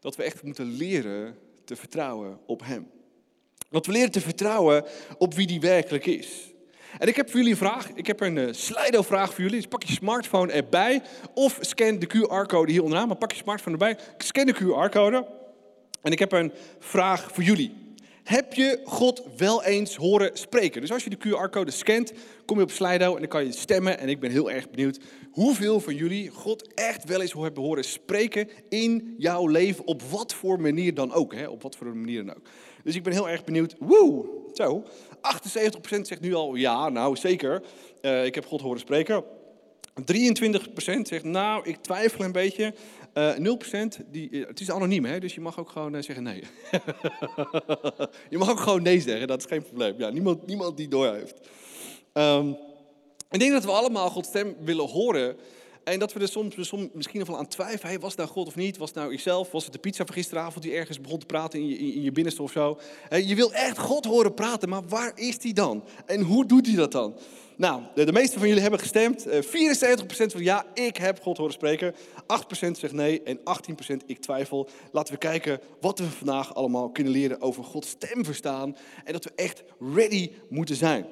dat 0.00 0.16
we 0.16 0.22
echt 0.22 0.42
moeten 0.42 0.76
leren 0.76 1.36
te 1.68 1.76
vertrouwen 1.76 2.38
op 2.46 2.64
hem. 2.64 2.90
Dat 3.70 3.86
we 3.86 3.92
leren 3.92 4.10
te 4.10 4.20
vertrouwen 4.20 4.84
op 5.18 5.34
wie 5.34 5.46
die 5.46 5.60
werkelijk 5.60 6.06
is. 6.06 6.52
En 6.98 7.08
ik 7.08 7.16
heb 7.16 7.26
voor 7.26 7.36
jullie 7.36 7.52
een 7.52 7.58
vraag. 7.58 7.90
Ik 7.94 8.06
heb 8.06 8.20
een 8.20 8.36
uh, 8.36 8.52
Slido-vraag 8.52 9.34
voor 9.34 9.42
jullie. 9.42 9.60
Dus 9.60 9.68
pak 9.68 9.82
je 9.82 9.92
smartphone 9.92 10.52
erbij 10.52 11.02
of 11.34 11.58
scan 11.60 11.98
de 11.98 12.06
QR-code 12.06 12.72
hier 12.72 12.82
onderaan. 12.82 13.08
Maar 13.08 13.16
pak 13.16 13.32
je 13.32 13.38
smartphone 13.38 13.72
erbij, 13.72 13.98
scan 14.18 14.46
de 14.46 14.54
QR-code. 14.54 15.26
En 16.02 16.12
ik 16.12 16.18
heb 16.18 16.32
een 16.32 16.52
vraag 16.78 17.32
voor 17.32 17.42
jullie. 17.42 17.87
Heb 18.28 18.54
je 18.54 18.80
God 18.84 19.22
wel 19.36 19.64
eens 19.64 19.96
horen 19.96 20.30
spreken? 20.32 20.80
Dus 20.80 20.92
als 20.92 21.04
je 21.04 21.10
de 21.10 21.16
QR-code 21.16 21.70
scant, 21.70 22.12
kom 22.44 22.56
je 22.56 22.62
op 22.62 22.70
Slido 22.70 23.14
en 23.14 23.18
dan 23.20 23.28
kan 23.28 23.44
je 23.44 23.52
stemmen. 23.52 23.98
En 23.98 24.08
ik 24.08 24.20
ben 24.20 24.30
heel 24.30 24.50
erg 24.50 24.70
benieuwd 24.70 24.98
hoeveel 25.30 25.80
van 25.80 25.94
jullie 25.94 26.30
God 26.30 26.74
echt 26.74 27.04
wel 27.04 27.20
eens 27.20 27.32
hebben 27.32 27.62
horen 27.62 27.84
spreken 27.84 28.48
in 28.68 29.14
jouw 29.18 29.46
leven. 29.46 29.86
Op 29.86 30.02
wat 30.02 30.34
voor 30.34 30.60
manier 30.60 30.94
dan 30.94 31.12
ook. 31.12 31.34
Hè? 31.34 31.46
Op 31.46 31.62
wat 31.62 31.76
voor 31.76 31.96
manier 31.96 32.24
dan 32.24 32.36
ook. 32.36 32.42
Dus 32.84 32.94
ik 32.94 33.02
ben 33.02 33.12
heel 33.12 33.28
erg 33.28 33.44
benieuwd. 33.44 33.74
Woe, 33.78 34.24
zo. 34.52 34.82
78% 34.82 36.00
zegt 36.00 36.20
nu 36.20 36.34
al 36.34 36.54
ja, 36.54 36.88
nou 36.88 37.16
zeker. 37.16 37.62
Uh, 38.02 38.24
ik 38.24 38.34
heb 38.34 38.46
God 38.46 38.60
horen 38.60 38.80
spreken. 38.80 39.24
23% 40.00 40.04
zegt 41.02 41.24
nou, 41.24 41.68
ik 41.68 41.76
twijfel 41.76 42.24
een 42.24 42.32
beetje. 42.32 42.74
Uh, 43.18 43.36
eh, 43.36 43.38
0% 43.38 44.00
die, 44.10 44.30
eh, 44.30 44.46
het 44.46 44.60
is 44.60 44.70
anoniem, 44.70 45.04
hè, 45.04 45.20
dus 45.20 45.34
je 45.34 45.40
mag 45.40 45.58
ook 45.58 45.70
gewoon 45.70 46.02
zeggen 46.02 46.24
nee. 46.24 46.42
je 48.30 48.38
mag 48.38 48.50
ook 48.50 48.60
gewoon 48.60 48.82
nee 48.82 49.00
zeggen, 49.00 49.26
dat 49.26 49.38
is 49.38 49.46
geen 49.46 49.62
probleem. 49.62 49.94
Ja, 49.98 50.10
niemand, 50.10 50.46
niemand 50.46 50.76
die 50.76 50.88
door 50.88 51.06
heeft. 51.06 51.48
Um, 52.12 52.56
ik 53.30 53.38
denk 53.38 53.52
dat 53.52 53.64
we 53.64 53.70
allemaal 53.70 54.10
Gods 54.10 54.28
stem 54.28 54.56
willen 54.60 54.88
horen. 54.88 55.36
En 55.88 55.98
dat 55.98 56.12
we 56.12 56.20
er 56.20 56.28
soms, 56.28 56.54
soms 56.58 56.88
misschien 56.92 57.18
nog 57.18 57.28
wel 57.28 57.38
aan 57.38 57.48
twijfelen. 57.48 58.00
Was 58.00 58.10
het 58.10 58.18
nou 58.18 58.30
God 58.30 58.46
of 58.46 58.56
niet? 58.56 58.76
Was 58.76 58.92
nou 58.92 59.12
ikzelf? 59.12 59.50
Was 59.50 59.64
het 59.64 59.72
de 59.72 59.78
pizza 59.78 60.04
van 60.04 60.14
gisteravond 60.14 60.64
die 60.64 60.74
ergens 60.74 61.00
begon 61.00 61.18
te 61.18 61.26
praten 61.26 61.58
in 61.60 61.68
je, 61.68 61.78
in 61.78 62.02
je 62.02 62.12
binnenste 62.12 62.42
of 62.42 62.52
zo? 62.52 62.78
je 63.10 63.34
wil 63.34 63.52
echt 63.52 63.78
God 63.78 64.04
horen 64.04 64.34
praten, 64.34 64.68
maar 64.68 64.86
waar 64.88 65.12
is 65.14 65.38
die 65.38 65.54
dan? 65.54 65.84
En 66.06 66.20
hoe 66.20 66.46
doet 66.46 66.66
hij 66.66 66.76
dat 66.76 66.92
dan? 66.92 67.14
Nou, 67.56 67.82
de, 67.94 68.04
de 68.04 68.12
meeste 68.12 68.38
van 68.38 68.46
jullie 68.46 68.62
hebben 68.62 68.80
gestemd. 68.80 69.26
74% 69.26 69.28
eh, 69.28 70.28
van 70.28 70.42
ja, 70.42 70.66
ik 70.74 70.96
heb 70.96 71.20
God 71.22 71.36
horen 71.36 71.52
spreken. 71.52 71.94
8% 71.94 71.96
zegt 72.70 72.92
nee 72.92 73.22
en 73.22 73.38
18% 73.38 73.42
ik 74.06 74.18
twijfel. 74.18 74.68
Laten 74.92 75.12
we 75.12 75.18
kijken 75.18 75.60
wat 75.80 75.98
we 75.98 76.04
vandaag 76.04 76.54
allemaal 76.54 76.90
kunnen 76.90 77.12
leren 77.12 77.40
over 77.40 77.64
Gods 77.64 77.88
stem 77.88 78.24
verstaan. 78.24 78.76
En 79.04 79.12
dat 79.12 79.24
we 79.24 79.30
echt 79.34 79.62
ready 79.94 80.30
moeten 80.48 80.76
zijn. 80.76 81.06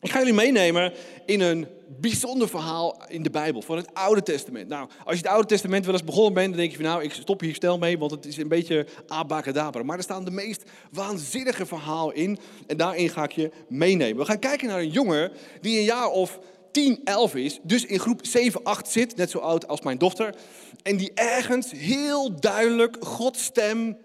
Ik 0.00 0.10
ga 0.10 0.18
jullie 0.18 0.34
meenemen 0.34 0.92
in 1.26 1.40
een 1.40 1.66
bijzonder 2.00 2.48
verhaal 2.48 3.02
in 3.08 3.22
de 3.22 3.30
Bijbel, 3.30 3.62
van 3.62 3.76
het 3.76 3.94
Oude 3.94 4.22
Testament. 4.22 4.68
Nou, 4.68 4.88
als 5.04 5.16
je 5.16 5.22
het 5.22 5.32
Oude 5.32 5.48
Testament 5.48 5.84
wel 5.84 5.94
eens 5.94 6.04
begonnen 6.04 6.32
bent, 6.32 6.48
dan 6.48 6.56
denk 6.56 6.70
je 6.70 6.76
van 6.76 6.86
nou, 6.86 7.02
ik 7.02 7.12
stop 7.12 7.40
hier 7.40 7.54
snel 7.54 7.78
mee, 7.78 7.98
want 7.98 8.10
het 8.10 8.26
is 8.26 8.36
een 8.36 8.48
beetje 8.48 8.86
abacadabra. 9.06 9.82
Maar 9.82 9.96
er 9.96 10.02
staan 10.02 10.24
de 10.24 10.30
meest 10.30 10.62
waanzinnige 10.90 11.66
verhalen 11.66 12.14
in 12.14 12.38
en 12.66 12.76
daarin 12.76 13.08
ga 13.08 13.24
ik 13.24 13.32
je 13.32 13.50
meenemen. 13.68 14.16
We 14.16 14.24
gaan 14.24 14.38
kijken 14.38 14.68
naar 14.68 14.78
een 14.78 14.90
jongen 14.90 15.32
die 15.60 15.78
een 15.78 15.84
jaar 15.84 16.08
of 16.10 16.38
10, 16.70 17.00
11 17.04 17.34
is, 17.34 17.58
dus 17.62 17.84
in 17.84 17.98
groep 17.98 18.26
7, 18.26 18.62
8 18.62 18.88
zit, 18.88 19.16
net 19.16 19.30
zo 19.30 19.38
oud 19.38 19.68
als 19.68 19.80
mijn 19.80 19.98
dochter. 19.98 20.34
En 20.82 20.96
die 20.96 21.12
ergens 21.14 21.70
heel 21.70 22.40
duidelijk 22.40 22.96
Gods 23.00 23.44
stem 23.44 23.98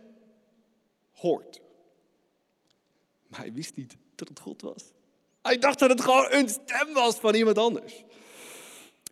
hoort. 1.12 1.62
Maar 3.28 3.40
hij 3.40 3.54
wist 3.54 3.76
niet 3.76 3.96
dat 4.16 4.28
het 4.28 4.40
God 4.40 4.62
was. 4.62 4.84
Hij 5.44 5.58
dacht 5.58 5.80
dat 5.80 5.90
het 5.90 6.02
gewoon 6.02 6.28
een 6.30 6.50
stem 6.50 6.94
was 6.94 7.16
van 7.16 7.36
iemand 7.36 7.58
anders. 7.58 8.04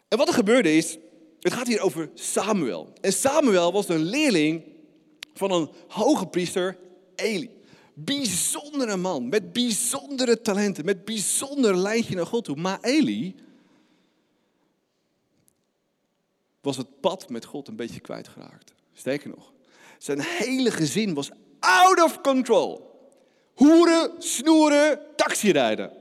En 0.08 0.18
wat 0.18 0.28
er 0.28 0.34
gebeurde 0.34 0.76
is, 0.76 0.98
het 1.40 1.54
gaat 1.54 1.68
hier 1.68 1.82
over 1.82 2.10
Samuel. 2.14 2.94
En 3.02 3.14
Samuel 3.14 3.72
was 3.72 3.90
een 3.90 4.04
leerling 4.04 4.64
van 5.34 5.52
een 5.52 5.70
hoge 5.88 6.28
priester, 6.28 6.78
Eli. 7.16 7.50
Bijzondere 7.94 8.98
man, 8.98 9.30
met 9.30 9.54
bijzondere 9.54 10.42
talenten, 10.42 10.86
met 10.86 11.06
bijzonder 11.06 11.78
lijntje 11.78 12.16
naar 12.16 12.26
God 12.26 12.44
toe. 12.44 12.56
Maar 12.56 12.80
Eli 12.82 13.36
was 16.62 16.78
het 16.78 17.00
pad 17.00 17.30
met 17.30 17.46
God 17.46 17.68
een 17.68 17.76
beetje 17.76 18.00
kwijtgeraakt. 18.00 18.74
Sterker 18.94 19.30
nog, 19.30 19.54
zijn 19.98 20.22
hele 20.22 20.72
gezin 20.72 21.14
was 21.14 21.30
out 21.60 22.04
of 22.04 22.22
control. 22.22 22.90
Hoeren, 23.54 24.12
snoeren, 24.18 25.00
taxirijden. 25.16 26.01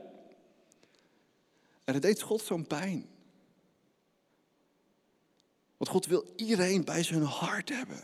En 1.91 1.97
het 1.97 2.05
deed 2.05 2.21
God 2.21 2.41
zo'n 2.41 2.67
pijn. 2.67 3.05
Want 5.77 5.89
God 5.89 6.05
wil 6.05 6.25
iedereen 6.35 6.85
bij 6.85 7.03
zijn 7.03 7.23
hart 7.23 7.69
hebben. 7.69 8.01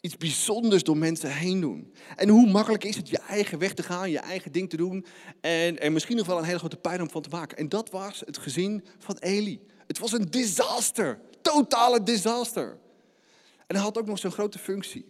Iets 0.00 0.16
bijzonders 0.16 0.82
door 0.82 0.96
mensen 0.96 1.32
heen 1.32 1.60
doen. 1.60 1.92
En 2.16 2.28
hoe 2.28 2.50
makkelijk 2.50 2.84
is 2.84 2.96
het 2.96 3.08
je 3.08 3.18
eigen 3.18 3.58
weg 3.58 3.74
te 3.74 3.82
gaan, 3.82 4.10
je 4.10 4.18
eigen 4.18 4.52
ding 4.52 4.70
te 4.70 4.76
doen. 4.76 5.06
En 5.40 5.78
er 5.78 5.92
misschien 5.92 6.16
nog 6.16 6.26
wel 6.26 6.38
een 6.38 6.44
hele 6.44 6.58
grote 6.58 6.76
pijn 6.76 7.00
om 7.00 7.10
van 7.10 7.22
te 7.22 7.28
maken. 7.28 7.58
En 7.58 7.68
dat 7.68 7.90
was 7.90 8.22
het 8.26 8.38
gezin 8.38 8.84
van 8.98 9.16
Eli. 9.18 9.60
Het 9.86 9.98
was 9.98 10.12
een 10.12 10.30
disaster. 10.30 11.20
Totale 11.42 12.02
disaster. 12.02 12.78
En 13.66 13.74
hij 13.74 13.84
had 13.84 13.98
ook 13.98 14.06
nog 14.06 14.18
zo'n 14.18 14.30
grote 14.30 14.58
functie. 14.58 15.06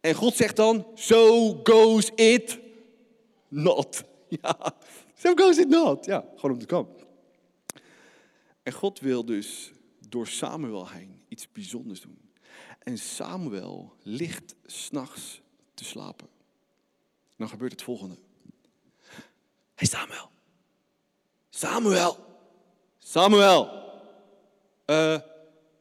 En 0.00 0.14
God 0.14 0.34
zegt 0.34 0.56
dan, 0.56 0.86
so 0.94 1.52
goes 1.62 2.10
it 2.14 2.58
not. 3.48 4.02
Ja, 4.42 4.74
so 5.14 5.34
goes 5.34 5.58
it 5.58 5.68
not. 5.68 6.04
Ja, 6.04 6.24
gewoon 6.34 6.50
om 6.50 6.58
te 6.58 6.66
komen. 6.66 7.03
En 8.64 8.72
God 8.72 9.00
wil 9.00 9.24
dus 9.24 9.72
door 10.08 10.26
Samuel 10.26 10.88
heen 10.88 11.22
iets 11.28 11.52
bijzonders 11.52 12.00
doen. 12.00 12.30
En 12.78 12.98
Samuel 12.98 13.96
ligt 14.02 14.54
s'nachts 14.64 15.40
te 15.74 15.84
slapen. 15.84 16.28
Dan 17.36 17.48
gebeurt 17.48 17.72
het 17.72 17.82
volgende. 17.82 18.16
Hey 19.74 19.88
Samuel. 19.88 20.30
Samuel. 21.50 22.18
Samuel. 22.98 23.82
Uh, 24.86 25.20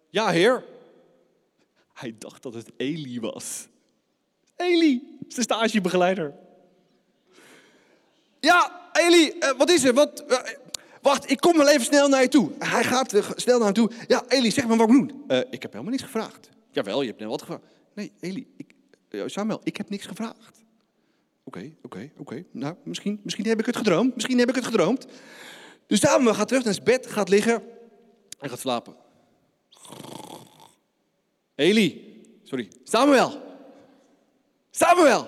ja, 0.10 0.30
heer. 0.30 0.66
Hij 1.94 2.16
dacht 2.18 2.44
dat 2.44 2.54
het 2.54 2.72
Eli 2.78 3.20
was. 3.20 3.68
Eli, 4.56 5.18
zijn 5.28 5.44
stagebegeleider. 5.44 6.34
Ja, 8.40 8.90
Eli, 8.94 9.34
uh, 9.40 9.52
wat 9.58 9.70
is 9.70 9.84
er? 9.84 9.94
Wat, 9.94 10.24
uh, 10.32 10.40
Wacht, 11.04 11.30
ik 11.30 11.40
kom 11.40 11.58
wel 11.58 11.70
even 11.70 11.86
snel 11.86 12.08
naar 12.08 12.22
je 12.22 12.28
toe. 12.28 12.52
Hij 12.60 12.84
gaat 12.84 13.14
snel 13.36 13.58
naar 13.58 13.66
hem 13.66 13.74
toe. 13.74 13.92
Ja, 14.08 14.24
Eli, 14.28 14.52
zeg 14.52 14.68
maar 14.68 14.78
wat 14.78 14.90
ik 14.90 14.94
doen. 14.94 15.24
Uh, 15.28 15.38
ik 15.38 15.62
heb 15.62 15.72
helemaal 15.72 15.92
niets 15.92 16.04
gevraagd. 16.04 16.50
Jawel, 16.72 17.02
je 17.02 17.08
hebt 17.08 17.20
net 17.20 17.30
wat 17.30 17.42
gevraagd. 17.42 17.64
Nee, 17.94 18.12
Eli, 18.20 18.48
ik, 18.58 18.76
uh, 19.10 19.24
Samuel, 19.26 19.62
ik 19.64 19.78
heb 19.78 19.90
niks 19.90 20.06
gevraagd. 20.06 20.64
Oké, 21.44 21.72
oké, 21.82 22.12
oké. 22.18 22.44
Nou, 22.52 22.76
misschien, 22.84 23.20
misschien 23.24 23.46
heb 23.46 23.60
ik 23.60 23.66
het 23.66 23.76
gedroomd. 23.76 24.14
Misschien 24.14 24.38
heb 24.40 24.50
ik 24.50 24.56
het 24.56 24.66
gedroomd. 24.66 25.06
Dus 25.88 26.00
Samuel 26.00 26.34
gaat 26.34 26.48
terug 26.48 26.64
naar 26.64 26.74
zijn 26.74 26.86
bed, 26.86 27.08
gaat 27.08 27.30
liggen 27.30 27.64
en 28.40 28.50
gaat 28.50 28.60
slapen. 28.60 28.96
Eli, 31.56 32.22
sorry, 32.44 32.72
Samuel. 32.84 33.42
Samuel. 34.72 35.28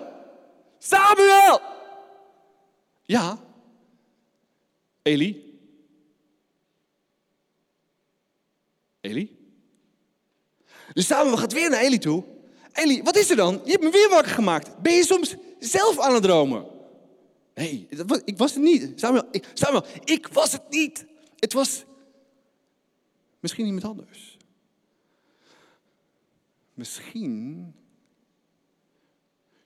Samuel. 0.77 1.59
Ja. 3.03 3.39
Eli, 5.01 5.44
Eli? 9.05 9.37
Dus 10.93 11.07
Samuel 11.07 11.37
gaat 11.37 11.53
weer 11.53 11.69
naar 11.69 11.81
Eli 11.81 11.97
toe. 11.97 12.23
Eli, 12.73 13.03
wat 13.03 13.15
is 13.15 13.29
er 13.29 13.35
dan? 13.35 13.61
Je 13.63 13.71
hebt 13.71 13.83
me 13.83 13.89
weer 13.89 14.09
wakker 14.09 14.31
gemaakt. 14.31 14.81
Ben 14.81 14.93
je 14.93 15.05
soms 15.05 15.35
zelf 15.59 15.99
aan 15.99 16.13
het 16.13 16.23
dromen? 16.23 16.65
Nee, 17.53 17.87
ik 18.25 18.37
was 18.37 18.53
het 18.53 18.63
niet. 18.63 18.91
Samuel 18.95 19.27
ik, 19.31 19.49
Samuel, 19.53 19.85
ik 20.03 20.27
was 20.27 20.51
het 20.51 20.69
niet. 20.69 21.05
Het 21.35 21.53
was 21.53 21.85
misschien 23.39 23.65
iemand 23.65 23.83
anders. 23.83 24.37
Misschien, 26.73 27.73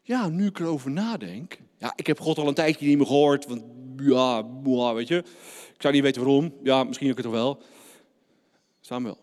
ja, 0.01 0.27
nu 0.27 0.45
ik 0.45 0.59
erover 0.59 0.91
nadenk. 0.91 1.57
Ja, 1.77 1.93
ik 1.95 2.07
heb 2.07 2.19
God 2.19 2.37
al 2.37 2.47
een 2.47 2.53
tijdje 2.53 2.87
niet 2.87 2.97
meer 2.97 3.05
gehoord. 3.05 3.45
Want 3.45 3.63
ja, 3.97 4.93
weet 4.93 5.07
je. 5.07 5.17
Ik 5.73 5.81
zou 5.81 5.93
niet 5.93 6.03
weten 6.03 6.23
waarom. 6.23 6.53
Ja, 6.63 6.83
misschien 6.83 7.09
ook 7.09 7.15
het 7.17 7.25
toch 7.25 7.33
wel. 7.33 7.61
Samuel, 8.79 9.17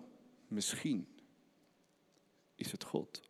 Misschien 0.57 1.09
is 2.55 2.73
het 2.73 2.85
God. 2.85 3.23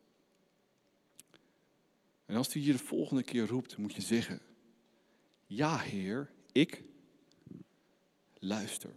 En 2.25 2.35
als 2.35 2.53
hij 2.53 2.61
je 2.61 2.71
de 2.71 2.77
volgende 2.77 3.23
keer 3.23 3.47
roept, 3.47 3.77
moet 3.77 3.95
je 3.95 4.01
zeggen: 4.01 4.41
Ja, 5.45 5.77
Heer, 5.77 6.31
ik 6.51 6.83
luister. 8.33 8.95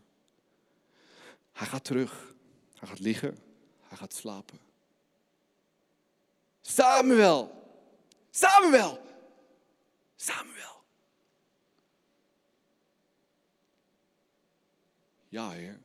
Hij 1.52 1.66
gaat 1.66 1.84
terug. 1.84 2.34
Hij 2.74 2.88
gaat 2.88 2.98
liggen. 2.98 3.38
Hij 3.80 3.96
gaat 3.96 4.14
slapen. 4.14 4.58
Samuel! 6.60 7.74
Samuel! 8.30 9.00
Samuel! 10.16 10.84
Ja, 15.28 15.50
Heer. 15.50 15.80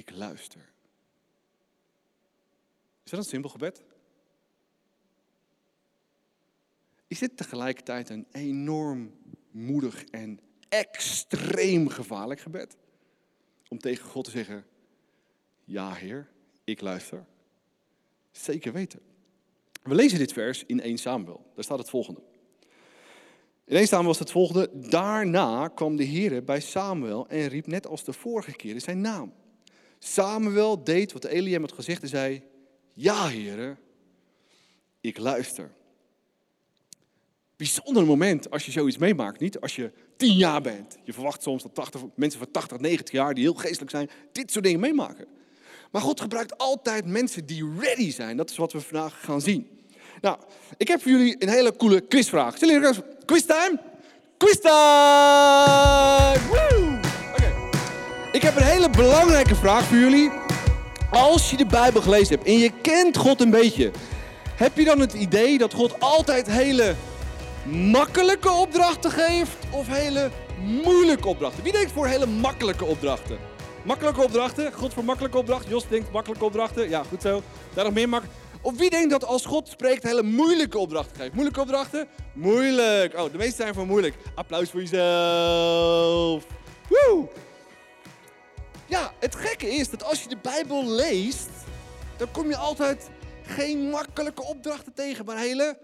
Ik 0.00 0.10
luister. 0.10 0.72
Is 3.04 3.10
dat 3.10 3.20
een 3.20 3.26
simpel 3.26 3.50
gebed? 3.50 3.82
Is 7.06 7.18
dit 7.18 7.36
tegelijkertijd 7.36 8.08
een 8.08 8.26
enorm 8.32 9.14
moedig 9.50 10.04
en 10.04 10.40
extreem 10.68 11.88
gevaarlijk 11.88 12.40
gebed? 12.40 12.76
Om 13.68 13.78
tegen 13.78 14.04
God 14.04 14.24
te 14.24 14.30
zeggen: 14.30 14.66
Ja, 15.64 15.94
Heer, 15.94 16.30
ik 16.64 16.80
luister. 16.80 17.26
Zeker 18.30 18.72
weten. 18.72 19.00
We 19.82 19.94
lezen 19.94 20.18
dit 20.18 20.32
vers 20.32 20.64
in 20.64 20.80
1 20.80 20.98
Samuel. 20.98 21.50
Daar 21.54 21.64
staat 21.64 21.78
het 21.78 21.90
volgende. 21.90 22.22
In 23.64 23.76
1 23.76 23.86
Samuel 23.86 24.08
was 24.08 24.18
het 24.18 24.30
volgende. 24.30 24.88
Daarna 24.88 25.68
kwam 25.68 25.96
de 25.96 26.04
Heer 26.04 26.44
bij 26.44 26.60
Samuel 26.60 27.28
en 27.28 27.48
riep 27.48 27.66
net 27.66 27.86
als 27.86 28.04
de 28.04 28.12
vorige 28.12 28.52
keren 28.52 28.80
zijn 28.80 29.00
naam. 29.00 29.38
Samuel 30.02 30.84
deed 30.84 31.12
wat 31.12 31.24
Eliam 31.24 31.62
had 31.62 31.72
gezegd 31.72 32.02
en 32.02 32.08
zei: 32.08 32.42
Ja, 32.92 33.26
Heer, 33.26 33.78
ik 35.00 35.18
luister. 35.18 35.70
Bijzonder 37.56 38.06
moment 38.06 38.50
als 38.50 38.66
je 38.66 38.70
zoiets 38.70 38.98
meemaakt, 38.98 39.40
niet? 39.40 39.60
Als 39.60 39.76
je 39.76 39.92
tien 40.16 40.36
jaar 40.36 40.60
bent. 40.60 40.98
Je 41.04 41.12
verwacht 41.12 41.42
soms 41.42 41.62
dat 41.62 41.74
80, 41.74 42.00
mensen 42.14 42.38
van 42.38 42.50
80, 42.50 42.78
90 42.78 43.10
jaar, 43.10 43.34
die 43.34 43.44
heel 43.44 43.54
geestelijk 43.54 43.90
zijn, 43.90 44.10
dit 44.32 44.52
soort 44.52 44.64
dingen 44.64 44.80
meemaken. 44.80 45.26
Maar 45.90 46.02
God 46.02 46.20
gebruikt 46.20 46.58
altijd 46.58 47.06
mensen 47.06 47.46
die 47.46 47.64
ready 47.78 48.10
zijn. 48.10 48.36
Dat 48.36 48.50
is 48.50 48.56
wat 48.56 48.72
we 48.72 48.80
vandaag 48.80 49.24
gaan 49.24 49.40
zien. 49.40 49.68
Nou, 50.20 50.38
ik 50.76 50.88
heb 50.88 51.02
voor 51.02 51.10
jullie 51.10 51.36
een 51.38 51.48
hele 51.48 51.76
coole 51.76 52.00
quizvraag. 52.00 52.58
Zullen 52.58 52.80
jullie 52.80 53.02
quiztime? 53.24 53.80
Quiztime! 54.36 56.36
Woo! 56.48 56.79
Ik 58.32 58.42
heb 58.42 58.56
een 58.56 58.62
hele 58.62 58.90
belangrijke 58.90 59.54
vraag 59.54 59.84
voor 59.84 59.96
jullie. 59.96 60.30
Als 61.10 61.50
je 61.50 61.56
de 61.56 61.66
Bijbel 61.66 62.00
gelezen 62.00 62.34
hebt 62.34 62.46
en 62.46 62.58
je 62.58 62.70
kent 62.82 63.16
God 63.16 63.40
een 63.40 63.50
beetje, 63.50 63.90
heb 64.54 64.76
je 64.76 64.84
dan 64.84 65.00
het 65.00 65.12
idee 65.12 65.58
dat 65.58 65.74
God 65.74 66.00
altijd 66.00 66.46
hele 66.50 66.94
makkelijke 67.64 68.50
opdrachten 68.50 69.10
geeft 69.10 69.56
of 69.70 69.86
hele 69.86 70.30
moeilijke 70.84 71.28
opdrachten? 71.28 71.62
Wie 71.62 71.72
denkt 71.72 71.92
voor 71.92 72.06
hele 72.06 72.26
makkelijke 72.26 72.84
opdrachten? 72.84 73.38
Makkelijke 73.82 74.22
opdrachten? 74.22 74.72
God 74.72 74.94
voor 74.94 75.04
makkelijke 75.04 75.38
opdrachten? 75.38 75.70
Jos 75.70 75.88
denkt 75.88 76.12
makkelijke 76.12 76.44
opdrachten? 76.44 76.88
Ja, 76.88 77.02
goed 77.08 77.22
zo. 77.22 77.42
Daar 77.74 77.84
nog 77.84 77.94
meer 77.94 78.08
makkelijk. 78.08 78.38
Of 78.60 78.76
wie 78.76 78.90
denkt 78.90 79.10
dat 79.10 79.24
als 79.24 79.46
God 79.46 79.68
spreekt 79.68 80.02
hele 80.02 80.22
moeilijke 80.22 80.78
opdrachten 80.78 81.16
geeft? 81.16 81.32
Moeilijke 81.32 81.60
opdrachten? 81.60 82.08
Moeilijk. 82.32 83.18
Oh, 83.18 83.32
de 83.32 83.38
meeste 83.38 83.62
zijn 83.62 83.74
voor 83.74 83.86
moeilijk. 83.86 84.14
Applaus 84.34 84.70
voor 84.70 84.80
jezelf. 84.80 86.44
Woe! 86.88 87.28
Ja, 88.90 89.12
het 89.18 89.34
gekke 89.34 89.66
is 89.66 89.90
dat 89.90 90.04
als 90.04 90.22
je 90.22 90.28
de 90.28 90.36
Bijbel 90.36 90.84
leest, 90.84 91.50
dan 92.16 92.30
kom 92.30 92.48
je 92.48 92.56
altijd 92.56 93.10
geen 93.42 93.90
makkelijke 93.90 94.42
opdrachten 94.42 94.92
tegen, 94.92 95.24
maar 95.24 95.38
hele 95.38 95.78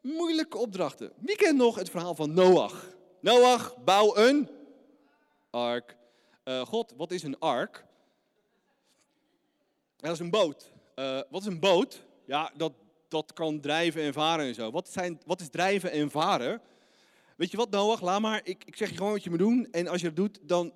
moeilijke 0.00 0.58
opdrachten. 0.58 1.12
Wie 1.16 1.36
kent 1.36 1.56
nog 1.56 1.76
het 1.76 1.90
verhaal 1.90 2.14
van 2.14 2.34
Noach? 2.34 2.86
Noach, 3.20 3.76
bouw 3.84 4.16
een 4.16 4.50
ark. 5.50 5.96
Uh, 6.44 6.60
God, 6.60 6.94
wat 6.96 7.10
is 7.10 7.22
een 7.22 7.38
ark? 7.38 7.84
Dat 9.96 10.12
is 10.12 10.18
een 10.18 10.30
boot. 10.30 10.72
Uh, 10.96 11.20
wat 11.30 11.40
is 11.40 11.46
een 11.46 11.60
boot? 11.60 12.04
Ja, 12.26 12.52
dat, 12.56 12.72
dat 13.08 13.32
kan 13.32 13.60
drijven 13.60 14.02
en 14.02 14.12
varen 14.12 14.46
en 14.46 14.54
zo. 14.54 14.70
Wat, 14.70 14.88
zijn, 14.88 15.20
wat 15.24 15.40
is 15.40 15.48
drijven 15.48 15.90
en 15.90 16.10
varen? 16.10 16.60
Weet 17.36 17.50
je 17.50 17.56
wat, 17.56 17.70
Noach? 17.70 18.00
Laat 18.00 18.20
maar. 18.20 18.40
Ik, 18.44 18.64
ik 18.64 18.76
zeg 18.76 18.88
je 18.88 18.96
gewoon 18.96 19.12
wat 19.12 19.24
je 19.24 19.30
moet 19.30 19.38
doen. 19.38 19.68
En 19.70 19.88
als 19.88 20.00
je 20.00 20.06
dat 20.06 20.16
doet, 20.16 20.38
dan. 20.42 20.72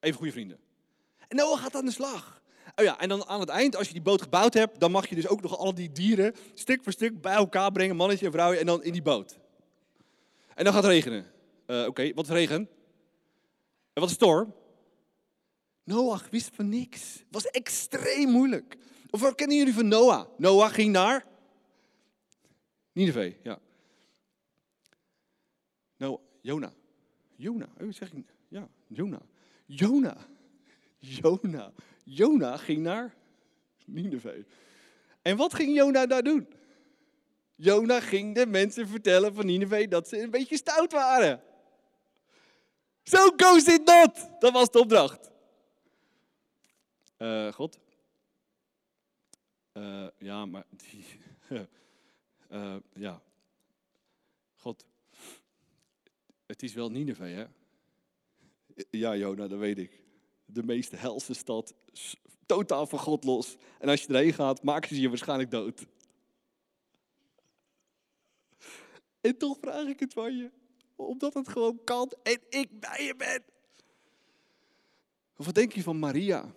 Even 0.00 0.16
goede 0.16 0.32
vrienden. 0.32 0.58
En 1.28 1.36
Noach 1.36 1.60
gaat 1.60 1.74
aan 1.74 1.84
de 1.84 1.90
slag. 1.90 2.42
Oh 2.74 2.84
ja, 2.84 2.98
en 2.98 3.08
dan 3.08 3.26
aan 3.26 3.40
het 3.40 3.48
eind, 3.48 3.76
als 3.76 3.86
je 3.86 3.92
die 3.92 4.02
boot 4.02 4.22
gebouwd 4.22 4.54
hebt, 4.54 4.80
dan 4.80 4.90
mag 4.90 5.08
je 5.08 5.14
dus 5.14 5.28
ook 5.28 5.42
nog 5.42 5.56
al 5.56 5.74
die 5.74 5.92
dieren 5.92 6.34
stuk 6.54 6.82
voor 6.82 6.92
stuk 6.92 7.20
bij 7.20 7.34
elkaar 7.34 7.72
brengen, 7.72 7.96
mannetje 7.96 8.26
en 8.26 8.32
vrouwje, 8.32 8.58
en 8.58 8.66
dan 8.66 8.82
in 8.82 8.92
die 8.92 9.02
boot. 9.02 9.38
En 10.54 10.64
dan 10.64 10.72
gaat 10.72 10.82
het 10.82 10.92
regenen. 10.92 11.26
Uh, 11.66 11.86
Oké, 11.86 12.14
wat 12.14 12.24
is 12.24 12.30
regen? 12.30 12.68
En 13.92 14.00
wat 14.00 14.08
is 14.08 14.14
storm? 14.14 14.54
Noach 15.84 16.30
wist 16.30 16.50
van 16.54 16.68
niks. 16.68 17.12
Het 17.12 17.26
was 17.30 17.46
extreem 17.46 18.30
moeilijk. 18.30 18.76
Of 19.10 19.20
wat 19.20 19.34
kennen 19.34 19.56
jullie 19.56 19.74
van 19.74 19.88
Noah? 19.88 20.28
Noah 20.36 20.72
ging 20.72 20.92
naar 20.92 21.26
Nineveh, 22.92 23.34
ja. 23.42 23.58
Nou, 25.96 26.18
Jona. 26.40 26.72
Jona, 27.36 27.68
oh, 27.80 27.92
zeg 27.92 28.12
ik, 28.12 28.34
ja, 28.48 28.68
Jona. 28.86 29.22
Jona. 29.66 30.16
Jona. 30.98 31.72
Jona 32.04 32.56
ging 32.56 32.82
naar 32.82 33.14
Nineveh. 33.84 34.44
En 35.22 35.36
wat 35.36 35.54
ging 35.54 35.76
Jona 35.76 36.06
daar 36.06 36.22
doen? 36.22 36.48
Jona 37.54 38.00
ging 38.00 38.34
de 38.34 38.46
mensen 38.46 38.88
vertellen 38.88 39.34
van 39.34 39.46
Nineveh 39.46 39.88
dat 39.90 40.08
ze 40.08 40.20
een 40.20 40.30
beetje 40.30 40.56
stout 40.56 40.92
waren. 40.92 41.42
So 43.02 43.32
goes 43.36 43.66
it 43.66 43.84
not. 43.84 44.40
Dat 44.40 44.52
was 44.52 44.70
de 44.70 44.78
opdracht. 44.78 45.30
Uh, 47.18 47.52
God. 47.52 47.78
Uh, 49.72 50.06
ja, 50.18 50.46
maar 50.46 50.64
die, 50.70 51.04
uh, 52.50 52.76
ja. 53.06 53.22
God. 54.54 54.84
Het 56.46 56.62
is 56.62 56.74
wel 56.74 56.90
Nineveh, 56.90 57.36
hè? 57.36 57.46
Ja, 58.90 59.16
Jona, 59.16 59.48
dat 59.48 59.58
weet 59.58 59.78
ik 59.78 60.04
de 60.46 60.62
meest 60.62 60.90
helse 60.90 61.34
stad, 61.34 61.74
totaal 62.46 62.86
van 62.86 62.98
God 62.98 63.24
los. 63.24 63.56
En 63.78 63.88
als 63.88 64.02
je 64.02 64.08
erheen 64.08 64.32
gaat, 64.32 64.62
maken 64.62 64.88
ze 64.88 65.00
je 65.00 65.08
waarschijnlijk 65.08 65.50
dood. 65.50 65.86
En 69.20 69.38
toch 69.38 69.58
vraag 69.60 69.86
ik 69.86 70.00
het 70.00 70.12
van 70.12 70.36
je, 70.36 70.50
omdat 70.96 71.34
het 71.34 71.48
gewoon 71.48 71.84
kan 71.84 72.12
en 72.22 72.40
ik 72.48 72.80
bij 72.80 73.04
je 73.04 73.16
ben. 73.16 73.44
Wat 75.36 75.54
denk 75.54 75.72
je 75.72 75.82
van 75.82 75.98
Maria? 75.98 76.52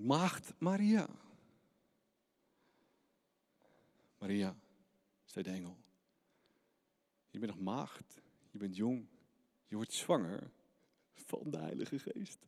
Maagd 0.00 0.52
Maria. 0.58 1.08
Maria, 4.18 4.56
zei 5.24 5.44
de 5.44 5.50
engel. 5.50 5.76
Je 7.30 7.38
bent 7.38 7.54
nog 7.54 7.60
maagd, 7.60 8.20
je 8.50 8.58
bent 8.58 8.76
jong, 8.76 9.06
je 9.66 9.76
wordt 9.76 9.92
zwanger 9.92 10.50
van 11.14 11.50
de 11.50 11.58
Heilige 11.58 11.98
Geest. 11.98 12.46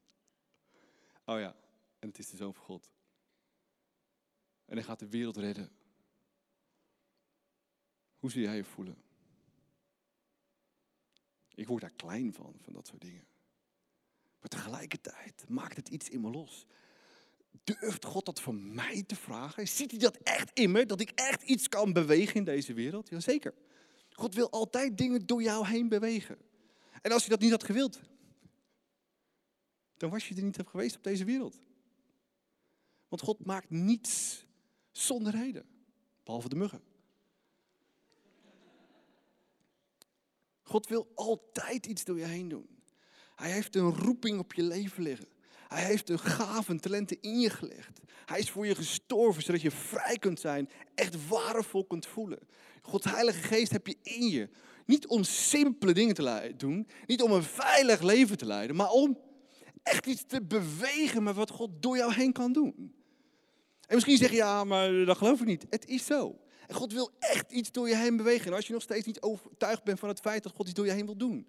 Oh 1.24 1.38
ja, 1.38 1.56
en 1.98 2.08
het 2.08 2.18
is 2.18 2.30
de 2.30 2.36
Zoon 2.36 2.54
van 2.54 2.64
God. 2.64 2.90
En 4.64 4.76
hij 4.76 4.82
gaat 4.82 4.98
de 4.98 5.08
wereld 5.08 5.36
redden. 5.36 5.70
Hoe 8.18 8.30
zie 8.30 8.42
jij 8.42 8.56
je 8.56 8.64
voelen? 8.64 9.02
Ik 11.54 11.66
word 11.66 11.80
daar 11.80 11.90
klein 11.90 12.32
van, 12.32 12.54
van 12.60 12.72
dat 12.72 12.86
soort 12.86 13.00
dingen. 13.00 13.26
Maar 14.40 14.48
tegelijkertijd 14.48 15.48
maakt 15.48 15.76
het 15.76 15.88
iets 15.88 16.08
in 16.08 16.20
me 16.20 16.30
los. 16.30 16.66
Durft 17.64 18.04
God 18.04 18.24
dat 18.24 18.40
van 18.40 18.74
mij 18.74 19.02
te 19.02 19.16
vragen? 19.16 19.68
Ziet 19.68 19.90
hij 19.90 20.00
dat 20.00 20.16
echt 20.16 20.50
in 20.58 20.70
me? 20.70 20.86
Dat 20.86 21.00
ik 21.00 21.10
echt 21.10 21.42
iets 21.42 21.68
kan 21.68 21.92
bewegen 21.92 22.34
in 22.34 22.44
deze 22.44 22.72
wereld? 22.72 23.08
Jazeker. 23.08 23.54
God 24.10 24.34
wil 24.34 24.50
altijd 24.50 24.98
dingen 24.98 25.26
door 25.26 25.42
jou 25.42 25.66
heen 25.66 25.88
bewegen. 25.88 26.38
En 27.02 27.12
als 27.12 27.22
je 27.24 27.30
dat 27.30 27.40
niet 27.40 27.50
had 27.50 27.64
gewild, 27.64 28.00
dan 29.96 30.10
was 30.10 30.28
je 30.28 30.34
er 30.34 30.42
niet 30.42 30.58
op 30.58 30.66
geweest 30.66 30.96
op 30.96 31.04
deze 31.04 31.24
wereld. 31.24 31.60
Want 33.08 33.22
God 33.22 33.44
maakt 33.44 33.70
niets 33.70 34.44
zonder 34.90 35.32
reden, 35.32 35.64
behalve 36.24 36.48
de 36.48 36.56
muggen. 36.56 36.82
God 40.62 40.86
wil 40.86 41.12
altijd 41.14 41.86
iets 41.86 42.04
door 42.04 42.18
je 42.18 42.24
heen 42.24 42.48
doen. 42.48 42.68
Hij 43.34 43.50
heeft 43.50 43.76
een 43.76 43.94
roeping 43.94 44.38
op 44.38 44.52
je 44.52 44.62
leven 44.62 45.02
liggen. 45.02 45.28
Hij 45.68 45.84
heeft 45.84 46.10
een 46.10 46.18
gaven, 46.18 46.80
talenten 46.80 47.20
in 47.20 47.40
je 47.40 47.50
gelegd. 47.50 48.00
Hij 48.24 48.38
is 48.38 48.50
voor 48.50 48.66
je 48.66 48.74
gestorven, 48.74 49.42
zodat 49.42 49.60
je 49.60 49.70
vrij 49.70 50.16
kunt 50.18 50.40
zijn, 50.40 50.70
echt 50.94 51.28
waardevol 51.28 51.84
kunt 51.84 52.06
voelen. 52.06 52.38
Gods 52.82 53.06
Heilige 53.06 53.42
Geest 53.42 53.72
heb 53.72 53.86
je 53.86 53.96
in 54.02 54.28
je. 54.28 54.48
Niet 54.86 55.06
om 55.06 55.24
simpele 55.24 55.92
dingen 55.92 56.14
te 56.14 56.54
doen, 56.56 56.88
niet 57.06 57.22
om 57.22 57.32
een 57.32 57.42
veilig 57.42 58.02
leven 58.02 58.38
te 58.38 58.46
leiden, 58.46 58.76
maar 58.76 58.90
om 58.90 59.18
echt 59.86 60.06
iets 60.06 60.24
te 60.26 60.42
bewegen 60.42 61.22
met 61.22 61.34
wat 61.34 61.50
God 61.50 61.82
door 61.82 61.96
jou 61.96 62.14
heen 62.14 62.32
kan 62.32 62.52
doen. 62.52 62.94
En 63.86 63.94
misschien 63.94 64.16
zeg 64.16 64.30
je, 64.30 64.36
ja, 64.36 64.64
maar 64.64 65.04
dat 65.04 65.16
geloof 65.16 65.40
ik 65.40 65.46
niet. 65.46 65.66
Het 65.70 65.86
is 65.86 66.06
zo. 66.06 66.38
En 66.66 66.74
God 66.74 66.92
wil 66.92 67.10
echt 67.18 67.52
iets 67.52 67.72
door 67.72 67.88
je 67.88 67.96
heen 67.96 68.16
bewegen. 68.16 68.46
En 68.46 68.52
als 68.52 68.66
je 68.66 68.72
nog 68.72 68.82
steeds 68.82 69.06
niet 69.06 69.20
overtuigd 69.20 69.84
bent 69.84 69.98
van 69.98 70.08
het 70.08 70.20
feit 70.20 70.42
dat 70.42 70.52
God 70.52 70.66
iets 70.66 70.74
door 70.74 70.86
je 70.86 70.92
heen 70.92 71.04
wil 71.04 71.16
doen. 71.16 71.48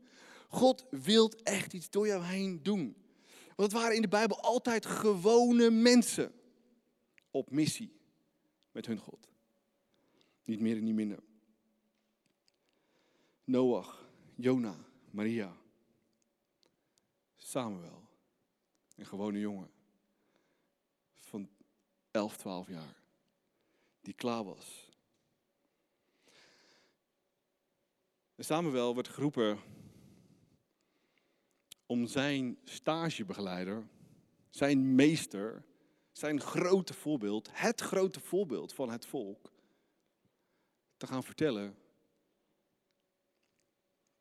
God 0.49 0.85
wil 0.89 1.31
echt 1.43 1.73
iets 1.73 1.89
door 1.89 2.07
jou 2.07 2.23
heen 2.23 2.63
doen. 2.63 2.95
Want 3.55 3.71
het 3.71 3.81
waren 3.81 3.95
in 3.95 4.01
de 4.01 4.07
Bijbel 4.07 4.41
altijd 4.41 4.85
gewone 4.85 5.69
mensen 5.69 6.33
op 7.31 7.51
missie 7.51 7.99
met 8.71 8.85
hun 8.85 8.97
God. 8.97 9.29
Niet 10.43 10.59
meer 10.59 10.77
en 10.77 10.83
niet 10.83 10.95
minder. 10.95 11.19
Noach, 13.43 14.09
Jona, 14.35 14.75
Maria, 15.11 15.57
Samuel. 17.35 18.06
Een 18.97 19.05
gewone 19.05 19.39
jongen. 19.39 19.71
Van 21.15 21.49
11, 22.11 22.37
12 22.37 22.67
jaar. 22.67 22.95
Die 24.01 24.13
klaar 24.13 24.43
was. 24.43 24.89
En 28.35 28.45
Samuel 28.45 28.95
werd 28.95 29.07
geroepen 29.07 29.59
om 31.85 32.07
zijn 32.07 32.57
stagebegeleider, 32.63 33.87
zijn 34.49 34.95
meester, 34.95 35.65
zijn 36.11 36.41
grote 36.41 36.93
voorbeeld, 36.93 37.49
het 37.51 37.81
grote 37.81 38.19
voorbeeld 38.19 38.73
van 38.73 38.89
het 38.89 39.05
volk, 39.05 39.51
te 40.97 41.07
gaan 41.07 41.23
vertellen 41.23 41.77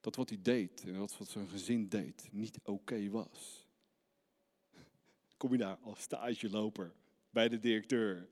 dat 0.00 0.16
wat 0.16 0.28
hij 0.28 0.42
deed 0.42 0.84
en 0.84 0.98
wat 0.98 1.16
zijn 1.20 1.48
gezin 1.48 1.88
deed 1.88 2.28
niet 2.32 2.58
oké 2.64 3.10
was. 3.10 3.65
Kom 5.36 5.52
je 5.52 5.58
daar 5.58 5.78
als 5.82 6.00
stageloper 6.00 6.92
bij 7.30 7.48
de 7.48 7.58
directeur? 7.58 8.28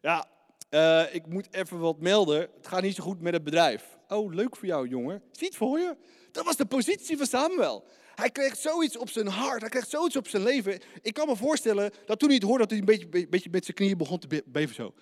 Ja, 0.00 0.28
uh, 0.70 1.14
ik 1.14 1.26
moet 1.26 1.48
even 1.50 1.78
wat 1.78 2.00
melden. 2.00 2.40
Het 2.40 2.66
gaat 2.66 2.82
niet 2.82 2.94
zo 2.94 3.02
goed 3.02 3.20
met 3.20 3.32
het 3.32 3.44
bedrijf. 3.44 3.98
Oh, 4.08 4.34
leuk 4.34 4.56
voor 4.56 4.66
jou, 4.66 4.88
jongen. 4.88 5.22
Ziet 5.30 5.56
voor 5.56 5.78
je? 5.78 5.96
Dat 6.32 6.44
was 6.44 6.56
de 6.56 6.66
positie 6.66 7.16
van 7.16 7.26
Samuel. 7.26 7.84
Hij 8.14 8.30
kreeg 8.30 8.56
zoiets 8.56 8.96
op 8.96 9.10
zijn 9.10 9.26
hart, 9.26 9.60
hij 9.60 9.70
kreeg 9.70 9.86
zoiets 9.86 10.16
op 10.16 10.28
zijn 10.28 10.42
leven. 10.42 10.80
Ik 11.02 11.14
kan 11.14 11.28
me 11.28 11.36
voorstellen 11.36 11.92
dat 12.06 12.18
toen 12.18 12.28
hij 12.28 12.36
het 12.36 12.46
hoorde, 12.46 12.66
dat 12.66 12.70
hij 12.70 12.78
een 12.78 12.84
beetje, 12.84 13.28
beetje 13.28 13.50
met 13.50 13.64
zijn 13.64 13.76
knieën 13.76 13.98
begon 13.98 14.18
te 14.18 14.42
beven 14.46 14.74
zo. 14.74 14.94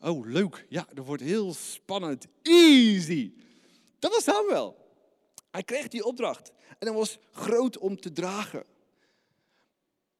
Oh, 0.00 0.26
leuk. 0.26 0.66
Ja, 0.68 0.86
dat 0.92 1.06
wordt 1.06 1.22
heel 1.22 1.54
spannend. 1.54 2.26
Easy. 2.42 3.32
Dat 3.98 4.12
was 4.12 4.24
Samuel. 4.24 4.76
Hij 5.50 5.62
kreeg 5.62 5.88
die 5.88 6.04
opdracht. 6.04 6.52
En 6.68 6.86
dat 6.86 6.94
was 6.94 7.18
groot 7.32 7.78
om 7.78 8.00
te 8.00 8.12
dragen. 8.12 8.64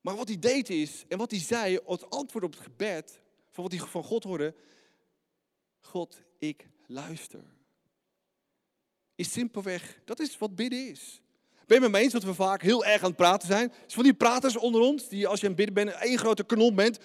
Maar 0.01 0.17
wat 0.17 0.29
hij 0.29 0.39
deed 0.39 0.71
is, 0.71 1.05
en 1.09 1.19
wat 1.19 1.31
hij 1.31 1.41
zei, 1.41 1.79
het 1.87 2.11
antwoord 2.11 2.45
op 2.45 2.53
het 2.53 2.63
gebed, 2.63 3.21
van 3.51 3.63
wat 3.65 3.73
hij 3.73 3.89
van 3.89 4.05
God 4.05 4.25
hoorde. 4.25 4.55
God, 5.81 6.23
ik 6.39 6.69
luister. 6.87 7.45
Is 9.15 9.33
simpelweg, 9.33 10.01
dat 10.05 10.21
is 10.21 10.39
wat 10.39 10.55
bidden 10.55 10.89
is. 10.89 11.23
Ben 11.67 11.77
je 11.77 11.89
met 11.89 11.91
me 11.91 11.99
eens 12.05 12.13
dat 12.13 12.23
we 12.23 12.35
vaak 12.35 12.63
heel 12.63 12.85
erg 12.85 13.03
aan 13.03 13.09
het 13.09 13.17
praten 13.17 13.49
zijn? 13.49 13.73
Dus 13.85 13.95
van 13.95 14.03
die 14.03 14.15
praters 14.15 14.57
onder 14.57 14.81
ons, 14.81 15.09
die 15.09 15.27
als 15.27 15.41
je 15.41 15.47
aan 15.47 15.53
het 15.53 15.65
bidden 15.65 15.85
bent, 15.85 16.03
één 16.03 16.19
grote 16.19 16.45
kanon 16.45 16.75
bent. 16.75 16.99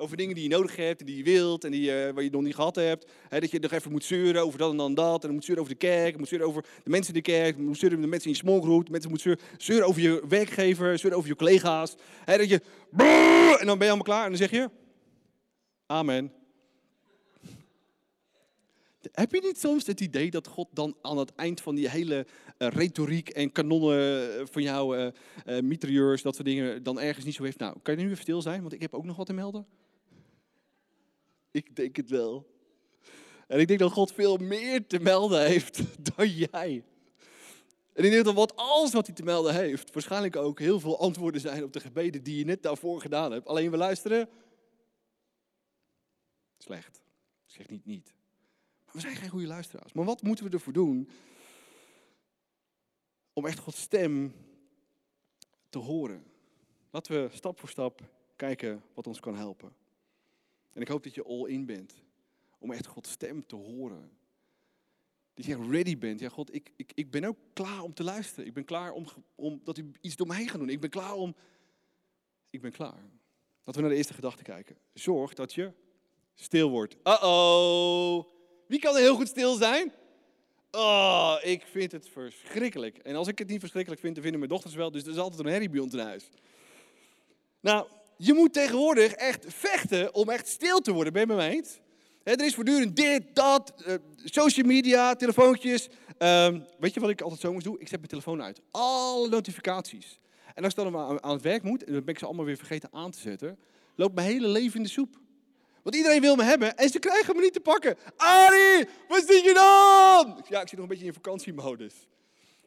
Over 0.00 0.16
dingen 0.16 0.34
die 0.34 0.42
je 0.42 0.48
nodig 0.50 0.76
hebt 0.76 1.00
en 1.00 1.06
die 1.06 1.16
je 1.16 1.22
wilt 1.22 1.64
en 1.64 1.70
die, 1.70 1.90
uh, 1.90 2.10
waar 2.10 2.22
je 2.22 2.30
nog 2.30 2.42
niet 2.42 2.54
gehad 2.54 2.74
hebt. 2.74 3.10
dat 3.28 3.50
je 3.50 3.58
nog 3.58 3.72
even 3.72 3.90
moet 3.90 4.04
zeuren 4.04 4.42
over 4.42 4.58
dat 4.58 4.70
en 4.70 4.76
dan 4.76 4.94
dat. 4.94 5.14
En 5.14 5.20
dan 5.20 5.32
moet 5.32 5.44
zeuren 5.44 5.64
over 5.64 5.78
de 5.78 5.86
kerk, 5.86 6.18
moet 6.18 6.28
zeuren 6.28 6.46
over 6.46 6.64
de 6.84 6.90
mensen 6.90 7.14
in 7.14 7.22
de 7.22 7.30
kerk. 7.30 7.56
moet 7.56 7.78
zeuren 7.78 7.98
over 7.98 8.10
de 8.10 8.16
mensen 8.16 8.30
in 8.30 8.36
je 8.36 8.42
small 8.42 8.60
group. 8.60 8.88
Mensen 8.88 9.10
moet 9.10 9.38
zeuren, 9.58 9.86
over 9.86 10.02
je 10.02 10.22
werkgever, 10.28 10.98
zeuren 10.98 11.18
over 11.18 11.30
je 11.30 11.36
collega's. 11.36 11.94
dat 12.24 12.48
je... 12.48 12.60
En 13.60 13.66
dan 13.66 13.78
ben 13.78 13.86
je 13.86 13.92
allemaal 13.92 14.02
klaar 14.02 14.24
en 14.24 14.28
dan 14.28 14.38
zeg 14.38 14.50
je... 14.50 14.70
Amen. 15.86 16.32
Heb 19.12 19.32
je 19.32 19.40
niet 19.40 19.58
soms 19.58 19.86
het 19.86 20.00
idee 20.00 20.30
dat 20.30 20.46
God 20.46 20.68
dan 20.72 20.96
aan 21.02 21.18
het 21.18 21.34
eind 21.34 21.60
van 21.60 21.74
die 21.74 21.88
hele 21.88 22.26
uh, 22.58 22.68
retoriek 22.68 23.28
en 23.28 23.52
kanonnen 23.52 24.38
eh, 24.38 24.46
van 24.50 24.62
jou, 24.62 24.98
uh, 24.98 25.06
uh, 25.46 25.62
mitrailleurs, 25.62 26.22
dat 26.22 26.34
soort 26.34 26.46
dingen, 26.46 26.82
dan 26.82 27.00
ergens 27.00 27.24
niet 27.24 27.34
zo 27.34 27.42
heeft? 27.42 27.58
Nou, 27.58 27.76
kan 27.82 27.96
je 27.96 28.02
nu 28.02 28.10
even 28.10 28.22
stil 28.22 28.42
zijn, 28.42 28.60
want 28.60 28.72
ik 28.72 28.80
heb 28.80 28.94
ook 28.94 29.04
nog 29.04 29.16
wat 29.16 29.26
te 29.26 29.32
melden? 29.32 29.66
Ik 31.50 31.76
denk 31.76 31.96
het 31.96 32.10
wel. 32.10 32.46
En 33.46 33.60
ik 33.60 33.68
denk 33.68 33.80
dat 33.80 33.92
God 33.92 34.12
veel 34.12 34.36
meer 34.36 34.86
te 34.86 34.98
melden 34.98 35.46
heeft 35.46 35.80
dan 36.16 36.28
jij. 36.28 36.84
En 37.92 38.04
ik 38.04 38.10
denk 38.10 38.24
dat 38.24 38.34
wat 38.34 38.56
alles 38.56 38.92
wat 38.92 39.06
hij 39.06 39.14
te 39.14 39.22
melden 39.22 39.54
heeft, 39.54 39.92
waarschijnlijk 39.92 40.36
ook 40.36 40.58
heel 40.58 40.80
veel 40.80 40.98
antwoorden 41.00 41.40
zijn 41.40 41.64
op 41.64 41.72
de 41.72 41.80
gebeden 41.80 42.22
die 42.22 42.38
je 42.38 42.44
net 42.44 42.62
daarvoor 42.62 43.00
gedaan 43.00 43.32
hebt. 43.32 43.46
Alleen 43.46 43.70
we 43.70 43.76
luisteren 43.76 44.28
slecht. 46.58 47.02
Ik 47.46 47.54
zeg 47.54 47.68
niet 47.68 47.84
niet. 47.84 48.14
We 48.92 49.00
zijn 49.00 49.16
geen 49.16 49.28
goede 49.28 49.46
luisteraars. 49.46 49.92
Maar 49.92 50.04
wat 50.04 50.22
moeten 50.22 50.44
we 50.44 50.50
ervoor 50.50 50.72
doen 50.72 51.08
om 53.32 53.46
echt 53.46 53.58
Gods 53.58 53.80
stem 53.80 54.34
te 55.68 55.78
horen? 55.78 56.24
Laten 56.90 57.12
we 57.12 57.36
stap 57.36 57.58
voor 57.58 57.68
stap 57.68 58.00
kijken 58.36 58.82
wat 58.94 59.06
ons 59.06 59.20
kan 59.20 59.36
helpen. 59.36 59.79
En 60.72 60.80
ik 60.80 60.88
hoop 60.88 61.02
dat 61.02 61.14
je 61.14 61.24
all 61.24 61.48
in 61.48 61.66
bent 61.66 61.94
om 62.58 62.72
echt 62.72 62.86
Gods 62.86 63.10
stem 63.10 63.46
te 63.46 63.56
horen. 63.56 64.10
Dat 65.34 65.44
je 65.44 65.68
ready 65.70 65.98
bent. 65.98 66.20
Ja, 66.20 66.28
God, 66.28 66.54
ik, 66.54 66.72
ik, 66.76 66.92
ik 66.94 67.10
ben 67.10 67.24
ook 67.24 67.36
klaar 67.52 67.82
om 67.82 67.94
te 67.94 68.04
luisteren. 68.04 68.46
Ik 68.46 68.54
ben 68.54 68.64
klaar 68.64 68.92
om, 68.92 69.06
om 69.34 69.60
dat 69.64 69.78
u 69.78 69.90
iets 70.00 70.16
door 70.16 70.26
mij 70.26 70.46
gaat 70.46 70.58
doen. 70.58 70.68
Ik 70.68 70.80
ben 70.80 70.90
klaar 70.90 71.14
om. 71.14 71.34
Ik 72.50 72.60
ben 72.60 72.72
klaar. 72.72 73.10
Laten 73.64 73.74
we 73.74 73.80
naar 73.80 73.90
de 73.90 73.96
eerste 73.96 74.14
gedachte 74.14 74.42
kijken. 74.42 74.76
Zorg 74.94 75.34
dat 75.34 75.54
je 75.54 75.72
stil 76.34 76.70
wordt. 76.70 76.96
Uh-oh. 77.04 78.24
Wie 78.66 78.78
kan 78.78 78.94
er 78.94 79.00
heel 79.00 79.16
goed 79.16 79.28
stil 79.28 79.54
zijn? 79.54 79.92
Oh, 80.70 81.36
ik 81.42 81.62
vind 81.66 81.92
het 81.92 82.08
verschrikkelijk. 82.08 82.98
En 82.98 83.16
als 83.16 83.28
ik 83.28 83.38
het 83.38 83.48
niet 83.48 83.60
verschrikkelijk 83.60 84.00
vind, 84.00 84.14
dan 84.14 84.22
vinden 84.22 84.40
mijn 84.40 84.52
dochters 84.52 84.74
wel. 84.74 84.90
Dus 84.90 85.02
er 85.02 85.10
is 85.10 85.16
altijd 85.16 85.40
een 85.40 85.52
herrie 85.52 85.70
bij 85.70 85.80
ons 85.80 85.92
in 85.92 85.98
huis. 85.98 86.28
Nou, 87.60 87.88
je 88.22 88.32
moet 88.34 88.52
tegenwoordig 88.52 89.12
echt 89.12 89.44
vechten 89.48 90.14
om 90.14 90.30
echt 90.30 90.48
stil 90.48 90.80
te 90.80 90.92
worden. 90.92 91.12
Ben 91.12 91.22
je 91.22 91.28
me 91.28 91.34
mee 91.34 91.50
eens? 91.50 91.80
er 92.22 92.44
is 92.44 92.54
voortdurend 92.54 92.96
dit, 92.96 93.22
dat, 93.32 93.72
uh, 93.86 93.94
social 94.24 94.66
media, 94.66 95.14
telefoontjes. 95.14 95.88
Um, 96.18 96.64
weet 96.78 96.94
je 96.94 97.00
wat 97.00 97.10
ik 97.10 97.20
altijd 97.20 97.40
zo 97.40 97.58
doen? 97.58 97.80
Ik 97.80 97.88
zet 97.88 97.98
mijn 97.98 98.08
telefoon 98.08 98.42
uit. 98.42 98.60
Alle 98.70 99.28
notificaties. 99.28 100.20
En 100.54 100.64
als 100.64 100.72
ik 100.72 100.78
dan 100.78 100.96
aan, 100.96 101.22
aan 101.22 101.32
het 101.32 101.42
werk 101.42 101.62
moet, 101.62 101.84
en 101.84 101.92
dan 101.92 102.04
ben 102.04 102.14
ik 102.14 102.18
ze 102.18 102.26
allemaal 102.26 102.44
weer 102.44 102.56
vergeten 102.56 102.88
aan 102.92 103.10
te 103.10 103.18
zetten, 103.18 103.58
loopt 103.94 104.14
mijn 104.14 104.26
hele 104.26 104.48
leven 104.48 104.76
in 104.76 104.82
de 104.82 104.88
soep. 104.88 105.18
Want 105.82 105.96
iedereen 105.96 106.20
wil 106.20 106.36
me 106.36 106.42
hebben 106.42 106.76
en 106.76 106.88
ze 106.88 106.98
krijgen 106.98 107.36
me 107.36 107.42
niet 107.42 107.52
te 107.52 107.60
pakken. 107.60 107.96
Arie, 108.16 108.88
wat 109.08 109.24
zie 109.26 109.44
je 109.44 109.54
dan? 109.54 110.44
Ja, 110.48 110.60
ik 110.60 110.68
zit 110.68 110.78
nog 110.78 110.82
een 110.82 110.88
beetje 110.88 111.06
in 111.06 111.12
vakantiemodus. 111.12 111.94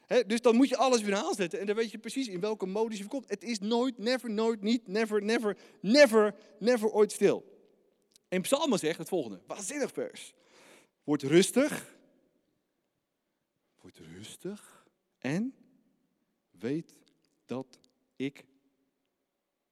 Dus 0.08 0.42
dan 0.42 0.56
moet 0.56 0.70
je 0.70 0.78
alles 0.78 1.02
weer 1.02 1.16
aanzetten 1.16 1.60
en 1.60 1.66
dan 1.66 1.76
weet 1.76 1.92
je 1.92 1.98
precies 1.98 2.28
in 2.28 2.40
welke 2.40 2.66
modus 2.66 2.98
je 2.98 3.08
komt. 3.08 3.30
Het 3.30 3.44
is 3.44 3.60
nooit, 3.60 3.98
never, 3.98 4.30
nooit, 4.30 4.62
niet, 4.62 4.88
never, 4.88 5.24
never, 5.24 5.58
never, 5.82 6.36
never 6.60 6.90
ooit 6.90 7.12
stil. 7.12 7.52
En 8.28 8.42
Psalmen 8.42 8.80
zegt 8.80 8.98
het 8.98 9.08
volgende, 9.08 9.42
waanzinnig 9.48 9.92
vers. 9.92 10.34
Word 11.04 11.22
rustig, 11.22 11.96
word 13.82 13.98
rustig 13.98 14.86
en 15.18 15.56
weet 16.52 16.96
dat 17.46 17.80
ik 18.16 18.46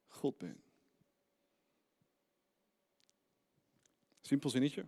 God 0.08 0.38
ben. 0.38 0.64
Simpel 4.22 4.50
zinnetje? 4.50 4.86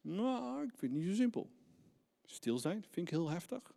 Nou, 0.00 0.62
ik 0.62 0.70
vind 0.76 0.92
het 0.92 1.00
niet 1.00 1.10
zo 1.10 1.14
simpel. 1.14 1.50
Stil 2.32 2.58
zijn 2.58 2.84
vind 2.90 3.06
ik 3.06 3.14
heel 3.14 3.28
heftig. 3.28 3.74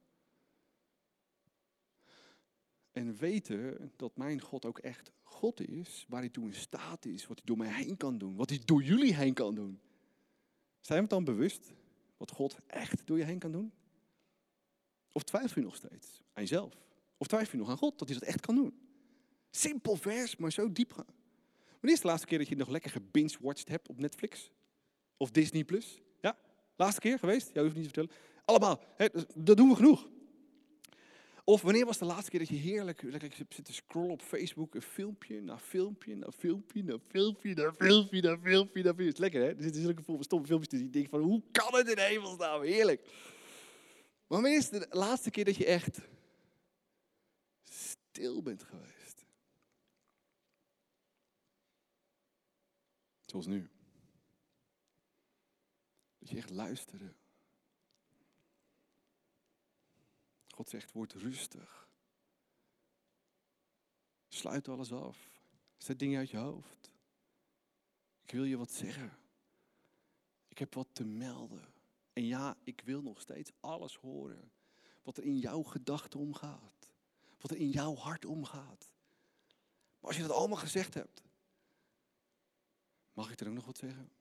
En 2.92 3.16
weten 3.16 3.92
dat 3.96 4.18
mijn 4.18 4.42
God 4.42 4.66
ook 4.66 4.80
echt 4.80 5.12
God 5.24 5.68
is, 5.68 6.06
waar 6.08 6.20
hij 6.20 6.30
toe 6.30 6.46
in 6.46 6.54
staat 6.54 7.06
is, 7.06 7.28
wat 7.28 7.38
hij 7.38 7.46
door 7.46 7.58
mij 7.58 7.74
heen 7.74 7.98
kan 7.98 8.18
doen, 8.18 8.36
wat 8.36 8.50
hij 8.50 8.62
door 8.66 8.84
jullie 8.84 9.16
heen 9.16 9.34
kan 9.34 9.56
doen. 9.56 9.80
Zijn 10.82 10.98
we 10.98 11.04
het 11.04 11.10
dan 11.10 11.24
bewust 11.24 11.74
wat 12.18 12.32
God 12.32 12.58
echt 12.68 13.08
door 13.08 13.18
je 13.18 13.24
heen 13.24 13.40
kan 13.40 13.52
doen? 13.52 13.74
Of 15.12 15.24
twijfel 15.24 15.62
je 15.62 15.68
nog 15.68 15.76
steeds 15.76 16.22
aan 16.34 16.44
jezelf? 16.44 16.74
Of 17.18 17.28
twijfel 17.28 17.52
je 17.52 17.58
nog 17.58 17.70
aan 17.70 17.78
God 17.78 18.00
dat 18.00 18.10
hij 18.10 18.18
dat 18.20 18.28
echt 18.28 18.40
kan 18.40 18.56
doen? 18.56 18.80
Simpel 19.50 19.96
vers, 19.96 20.36
maar 20.36 20.52
zo 20.52 20.72
diep. 20.72 20.92
Wanneer 20.92 21.94
is 21.94 22.02
de 22.02 22.08
laatste 22.08 22.28
keer 22.28 22.38
dat 22.38 22.48
je 22.48 22.56
nog 22.56 22.70
lekker 22.70 22.92
gebinge-watched 22.92 23.68
hebt 23.68 23.90
op 23.90 24.00
Netflix? 24.00 24.52
Of 25.18 25.32
Disney+. 25.32 25.64
Plus? 25.64 26.02
Ja? 26.22 26.38
Laatste 26.76 27.02
keer 27.02 27.20
geweest? 27.20 27.54
Ja, 27.54 27.62
hoeft 27.62 27.76
niet 27.76 27.94
te 27.94 27.94
vertellen. 27.94 28.22
Allemaal. 28.46 28.84
Hè, 28.96 29.08
dat 29.36 29.58
doen 29.58 29.70
we 29.70 29.76
genoeg. 29.76 30.08
Of 31.44 31.62
wanneer 31.62 31.86
was 31.86 31.98
de 31.98 32.06
laatste 32.06 32.30
keer 32.30 32.40
dat 32.40 32.50
je 32.50 32.56
heerlijk 32.56 33.02
lekker 33.02 33.32
zit 33.50 33.66
te 33.66 33.74
scrollen 33.74 34.12
op 34.12 34.22
Facebook, 34.22 34.76
een 34.76 34.82
filmpje 34.82 35.42
na 35.42 35.60
filmpje 35.60 36.16
na 36.16 36.32
filmpje 36.32 36.84
na 36.84 36.98
filmpje 37.08 37.54
na 37.54 37.74
filmpje 37.74 38.22
na 38.22 38.38
filmpje 38.38 38.84
na 38.84 38.94
filmpje. 38.94 39.06
Het 39.06 39.14
is 39.14 39.20
lekker 39.20 39.42
hè? 39.42 39.48
Er 39.48 39.64
zitten 39.64 39.82
zulke 39.82 40.02
stomme 40.24 40.46
filmpjes 40.46 40.68
tussen. 40.68 40.88
Je 40.88 40.94
denkt 40.94 41.10
van, 41.10 41.22
hoe 41.22 41.42
kan 41.52 41.76
het 41.76 41.90
in 41.90 41.98
hemelsnaam? 41.98 42.62
Heerlijk. 42.62 43.08
Wanneer 44.28 44.58
is 44.58 44.70
de 44.70 44.88
laatste 44.90 45.30
keer 45.30 45.46
dat 45.46 45.56
je 45.56 45.66
echt 45.66 46.00
stil 47.64 48.42
bent 48.42 48.64
geweest? 48.64 49.26
Zoals 53.26 53.46
nu. 53.46 53.70
Dat 56.20 56.30
je 56.30 56.38
echt 56.38 56.50
luisterde. 56.50 57.14
God 60.56 60.70
zegt, 60.70 60.92
word 60.92 61.14
rustig. 61.14 61.88
Sluit 64.28 64.68
alles 64.68 64.92
af. 64.92 65.30
Zet 65.78 66.00
dingen 66.00 66.20
uit 66.20 66.30
je 66.30 66.38
hoofd. 66.38 66.92
Ik 68.22 68.32
wil 68.32 68.44
je 68.44 68.58
wat 68.58 68.72
zeggen. 68.72 69.18
Ik 70.48 70.58
heb 70.58 70.74
wat 70.74 70.88
te 70.92 71.04
melden. 71.04 71.74
En 72.14 72.26
ja, 72.26 72.58
ik 72.64 72.82
wil 72.86 73.02
nog 73.02 73.22
steeds 73.22 73.52
alles 73.60 73.96
horen. 73.96 74.52
wat 75.04 75.18
er 75.18 75.24
in 75.24 75.38
jouw 75.38 75.64
gedachten 75.64 76.20
omgaat. 76.20 76.90
Wat 77.40 77.52
er 77.52 77.58
in 77.58 77.70
jouw 77.70 77.96
hart 77.96 78.26
omgaat. 78.26 78.94
Maar 80.00 80.10
als 80.10 80.16
je 80.16 80.22
dat 80.22 80.32
allemaal 80.32 80.58
gezegd 80.58 80.94
hebt, 80.94 81.24
mag 83.14 83.32
ik 83.32 83.40
er 83.40 83.48
ook 83.48 83.54
nog 83.54 83.66
wat 83.66 83.78
zeggen? 83.78 84.12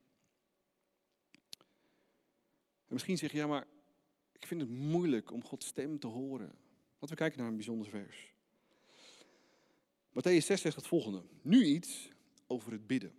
En 2.85 2.93
misschien 2.93 3.17
zeg 3.17 3.31
je, 3.31 3.37
ja, 3.37 3.47
maar 3.47 3.67
ik 4.39 4.47
vind 4.47 4.61
het 4.61 4.69
moeilijk 4.69 5.31
om 5.31 5.43
Gods 5.43 5.67
stem 5.67 5.99
te 5.99 6.07
horen. 6.07 6.55
Laten 6.99 7.09
we 7.09 7.15
kijken 7.15 7.39
naar 7.39 7.47
een 7.47 7.55
bijzonder 7.55 7.89
vers. 7.89 8.33
Matthäus 10.09 10.45
6 10.45 10.61
zegt 10.61 10.75
het 10.75 10.87
volgende. 10.87 11.23
Nu 11.41 11.65
iets 11.65 12.09
over 12.47 12.71
het 12.71 12.87
bidden. 12.87 13.13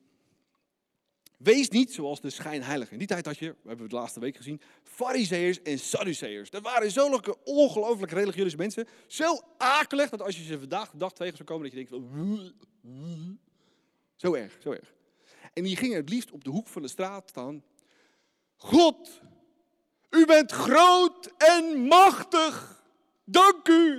Wees 1.37 1.68
niet 1.68 1.92
zoals 1.92 2.20
de 2.20 2.31
schijnheiligen. 2.31 2.92
In 2.92 2.98
die 2.98 3.07
tijd 3.07 3.26
had 3.26 3.38
je, 3.38 3.48
we 3.48 3.68
hebben 3.68 3.87
het 3.87 3.94
laatste 3.94 4.20
week 4.20 4.37
gezien, 4.37 4.61
fariseërs 4.83 5.62
en 5.62 5.79
sadduceërs. 5.79 6.50
Dat 6.50 6.62
waren 6.62 6.90
zulke 6.90 7.44
ongelooflijk 7.44 8.12
religieuze 8.12 8.57
mensen. 8.57 8.87
Zo 9.07 9.40
akelig 9.59 10.11
dat 10.11 10.22
als 10.22 10.37
je 10.37 10.44
ze 10.44 10.59
vandaag 10.59 10.90
de 10.90 10.98
dag 10.98 11.12
tegen 11.12 11.37
zou 11.37 11.48
komen, 11.48 11.70
dat 11.70 11.79
je 11.79 11.87
denkt. 11.87 12.07
Zo 14.14 14.35
erg, 14.35 14.59
zo 14.62 14.70
erg. 14.70 14.94
En 15.52 15.62
die 15.62 15.76
gingen 15.76 15.96
het 15.96 16.09
liefst 16.09 16.31
op 16.31 16.44
de 16.44 16.50
hoek 16.50 16.68
van 16.68 16.83
de 16.83 16.88
straat 16.88 17.29
staan. 17.29 17.64
God, 18.57 19.20
u 20.16 20.26
bent 20.26 20.52
groot 20.52 21.33
en 21.38 21.81
machtig. 21.81 22.83
Dank 23.24 23.68
u. 23.68 23.98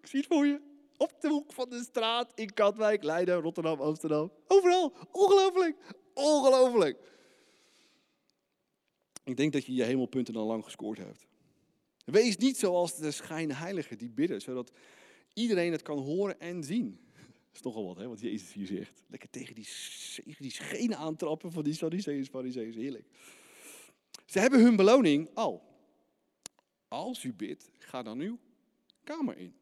Ik 0.00 0.06
zie 0.06 0.18
het 0.18 0.28
voor 0.28 0.46
je. 0.46 0.60
Op 0.96 1.20
de 1.20 1.28
hoek 1.28 1.52
van 1.52 1.68
de 1.68 1.82
straat 1.82 2.32
in 2.34 2.54
Katwijk, 2.54 3.02
Leiden, 3.02 3.40
Rotterdam, 3.40 3.80
Amsterdam. 3.80 4.32
Overal. 4.46 4.92
Ongelooflijk. 5.12 5.76
Ongelooflijk. 6.14 6.98
Ik 9.24 9.36
denk 9.36 9.52
dat 9.52 9.64
je 9.64 9.74
je 9.74 9.82
hemelpunten 9.82 10.36
al 10.36 10.46
lang 10.46 10.64
gescoord 10.64 10.98
hebt. 10.98 11.26
Wees 12.04 12.36
niet 12.36 12.56
zoals 12.56 12.96
de 12.96 13.10
schijnheiligen 13.10 13.98
die 13.98 14.10
bidden, 14.10 14.40
zodat 14.40 14.72
iedereen 15.34 15.72
het 15.72 15.82
kan 15.82 15.98
horen 15.98 16.40
en 16.40 16.64
zien. 16.64 16.98
Dat 17.46 17.54
is 17.54 17.62
nogal 17.62 17.86
wat, 17.86 17.96
hè, 17.96 18.08
wat 18.08 18.20
Jezus 18.20 18.52
hier 18.52 18.66
zegt. 18.66 19.02
Lekker 19.06 19.30
tegen 19.30 19.54
die, 19.54 19.68
die 20.38 20.50
schenen 20.50 20.96
aantrappen 20.96 21.52
van 21.52 21.64
die 21.64 21.74
Sadduceeërs, 21.74 22.28
Farizeeën. 22.28 22.72
Heerlijk. 22.72 23.04
Ze 24.26 24.38
hebben 24.38 24.60
hun 24.60 24.76
beloning 24.76 25.34
al. 25.34 25.64
Als 26.88 27.24
u 27.24 27.34
bidt, 27.34 27.70
ga 27.78 28.02
dan 28.02 28.18
uw 28.18 28.38
kamer 29.04 29.38
in. 29.38 29.54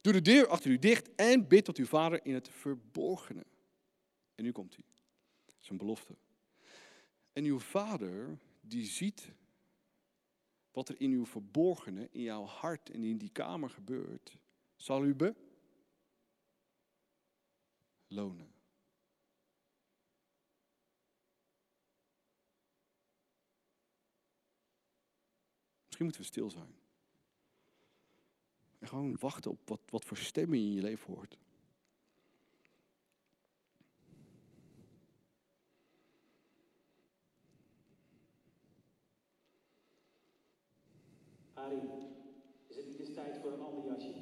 Doe 0.00 0.12
de 0.12 0.22
deur 0.22 0.48
achter 0.48 0.70
u 0.70 0.78
dicht 0.78 1.14
en 1.14 1.48
bid 1.48 1.64
tot 1.64 1.76
uw 1.76 1.86
vader 1.86 2.24
in 2.24 2.34
het 2.34 2.48
verborgene. 2.48 3.46
En 4.34 4.44
nu 4.44 4.52
komt 4.52 4.74
hij. 4.74 4.84
Een 5.68 5.76
belofte. 5.76 6.16
En 7.32 7.44
uw 7.44 7.58
vader, 7.58 8.38
die 8.60 8.86
ziet 8.86 9.32
wat 10.70 10.88
er 10.88 11.00
in 11.00 11.10
uw 11.10 11.26
verborgene, 11.26 12.08
in 12.10 12.22
jouw 12.22 12.44
hart 12.44 12.90
en 12.90 13.04
in 13.04 13.18
die 13.18 13.30
kamer 13.30 13.70
gebeurt, 13.70 14.36
zal 14.76 15.04
u 15.04 15.16
belonen. 18.08 18.53
Misschien 26.04 26.32
moeten 26.32 26.50
we 26.50 26.52
stil 26.52 26.64
zijn. 26.64 26.82
En 28.78 28.88
gewoon 28.88 29.16
wachten 29.18 29.50
op 29.50 29.68
wat, 29.68 29.80
wat 29.90 30.04
voor 30.04 30.16
stemmen 30.16 30.60
je 30.60 30.66
in 30.66 30.72
je 30.72 30.82
leven 30.82 31.14
hoort. 31.14 31.38
Arie, 41.54 41.80
is 42.66 42.76
het 42.76 42.86
niet 42.86 42.98
eens 42.98 43.14
tijd 43.14 43.38
voor 43.38 43.52
een 43.52 43.60
ander 43.60 43.84
jasje? 43.84 44.14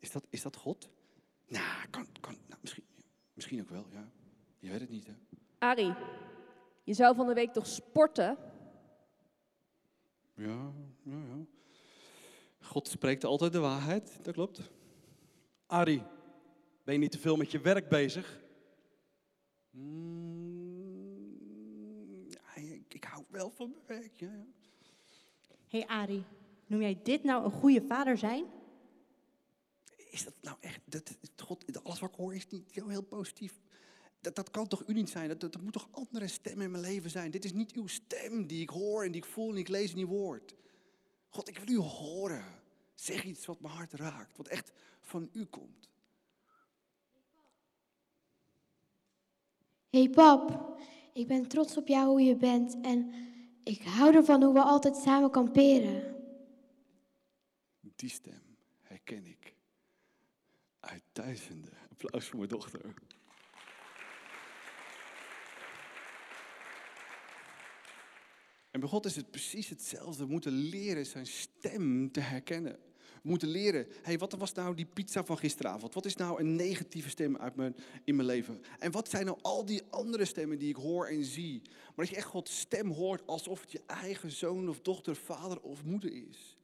Is 0.00 0.10
dat, 0.10 0.26
is 0.30 0.42
dat 0.42 0.56
God? 0.56 0.88
Nou, 1.46 1.88
kan, 1.90 2.06
kan, 2.20 2.36
nou 2.46 2.60
misschien, 2.60 2.84
misschien 3.32 3.60
ook 3.60 3.68
wel, 3.68 3.86
ja. 3.90 4.10
Je 4.58 4.70
weet 4.70 4.80
het 4.80 4.90
niet, 4.90 5.06
hè. 5.06 5.14
Arie, 5.58 5.94
je 6.82 6.94
zou 6.94 7.14
van 7.14 7.26
de 7.26 7.34
week 7.34 7.52
toch 7.52 7.66
sporten? 7.66 8.53
Ja, 10.34 10.72
ja, 11.02 11.16
ja. 11.16 11.46
God 12.60 12.88
spreekt 12.88 13.24
altijd 13.24 13.52
de 13.52 13.58
waarheid, 13.58 14.18
dat 14.22 14.34
klopt. 14.34 14.70
Arie, 15.66 16.02
ben 16.84 16.94
je 16.94 17.00
niet 17.00 17.10
te 17.10 17.18
veel 17.18 17.36
met 17.36 17.50
je 17.50 17.60
werk 17.60 17.88
bezig? 17.88 18.42
Mm, 19.70 20.54
ik, 22.54 22.94
ik 22.94 23.04
hou 23.04 23.24
wel 23.28 23.50
van 23.50 23.70
mijn 23.70 24.00
werk, 24.00 24.16
ja. 24.16 24.46
hey 25.68 25.86
Arie, 25.86 26.24
noem 26.66 26.80
jij 26.80 27.00
dit 27.02 27.24
nou 27.24 27.44
een 27.44 27.50
goede 27.50 27.82
vader 27.82 28.18
zijn? 28.18 28.44
Is 30.10 30.24
dat 30.24 30.34
nou 30.40 30.56
echt, 30.60 30.80
dat, 30.84 31.16
God, 31.36 31.84
alles 31.84 32.00
wat 32.00 32.10
ik 32.10 32.16
hoor 32.16 32.34
is 32.34 32.48
niet 32.48 32.72
zo 32.72 32.88
heel 32.88 33.02
positief. 33.02 33.60
Dat, 34.24 34.34
dat 34.34 34.50
kan 34.50 34.68
toch 34.68 34.82
u 34.86 34.92
niet 34.92 35.10
zijn? 35.10 35.28
Dat, 35.28 35.40
dat, 35.40 35.52
dat 35.52 35.62
moet 35.62 35.72
toch 35.72 35.88
andere 35.90 36.28
stemmen 36.28 36.64
in 36.64 36.70
mijn 36.70 36.82
leven 36.82 37.10
zijn? 37.10 37.30
Dit 37.30 37.44
is 37.44 37.52
niet 37.52 37.72
uw 37.72 37.86
stem 37.86 38.46
die 38.46 38.62
ik 38.62 38.68
hoor 38.68 39.04
en 39.04 39.12
die 39.12 39.22
ik 39.22 39.28
voel 39.28 39.48
en 39.48 39.54
die 39.54 39.60
ik 39.60 39.68
lees 39.68 39.92
in 39.92 39.98
uw 39.98 40.06
woord. 40.06 40.54
God, 41.28 41.48
ik 41.48 41.58
wil 41.58 41.74
u 41.74 41.78
horen. 41.78 42.44
Zeg 42.94 43.24
iets 43.24 43.46
wat 43.46 43.60
mijn 43.60 43.74
hart 43.74 43.92
raakt, 43.92 44.36
wat 44.36 44.48
echt 44.48 44.72
van 45.00 45.28
u 45.32 45.44
komt. 45.44 45.88
Hey 49.90 50.10
pap, 50.10 50.76
ik 51.12 51.26
ben 51.26 51.48
trots 51.48 51.76
op 51.76 51.88
jou 51.88 52.08
hoe 52.08 52.22
je 52.22 52.36
bent 52.36 52.80
en 52.82 53.12
ik 53.64 53.82
hou 53.82 54.14
ervan 54.14 54.42
hoe 54.42 54.54
we 54.54 54.62
altijd 54.62 54.96
samen 54.96 55.30
kamperen. 55.30 56.14
Die 57.96 58.10
stem 58.10 58.56
herken 58.80 59.26
ik 59.26 59.54
uit 60.80 61.02
duizenden. 61.12 61.72
Applaus 61.90 62.28
voor 62.28 62.38
mijn 62.38 62.50
dochter. 62.50 62.94
En 68.74 68.80
bij 68.80 68.88
God 68.88 69.04
is 69.04 69.16
het 69.16 69.30
precies 69.30 69.68
hetzelfde. 69.68 70.24
We 70.24 70.30
moeten 70.30 70.52
leren 70.52 71.06
zijn 71.06 71.26
stem 71.26 72.12
te 72.12 72.20
herkennen. 72.20 72.72
We 73.22 73.28
moeten 73.28 73.48
leren, 73.48 73.86
hey, 74.02 74.18
wat 74.18 74.32
was 74.32 74.52
nou 74.52 74.74
die 74.74 74.86
pizza 74.86 75.24
van 75.24 75.38
gisteravond? 75.38 75.94
Wat 75.94 76.04
is 76.04 76.16
nou 76.16 76.40
een 76.40 76.56
negatieve 76.56 77.08
stem 77.08 77.36
uit 77.36 77.56
mijn, 77.56 77.76
in 78.04 78.16
mijn 78.16 78.28
leven? 78.28 78.62
En 78.78 78.90
wat 78.90 79.08
zijn 79.08 79.24
nou 79.24 79.38
al 79.42 79.64
die 79.64 79.82
andere 79.90 80.24
stemmen 80.24 80.58
die 80.58 80.68
ik 80.68 80.76
hoor 80.76 81.06
en 81.06 81.24
zie? 81.24 81.62
Maar 81.64 82.04
dat 82.04 82.08
je 82.08 82.16
echt 82.16 82.26
Gods 82.26 82.58
stem 82.58 82.90
hoort 82.90 83.26
alsof 83.26 83.60
het 83.60 83.72
je 83.72 83.82
eigen 83.86 84.30
zoon 84.30 84.68
of 84.68 84.80
dochter, 84.80 85.16
vader 85.16 85.60
of 85.60 85.84
moeder 85.84 86.28
is. 86.28 86.56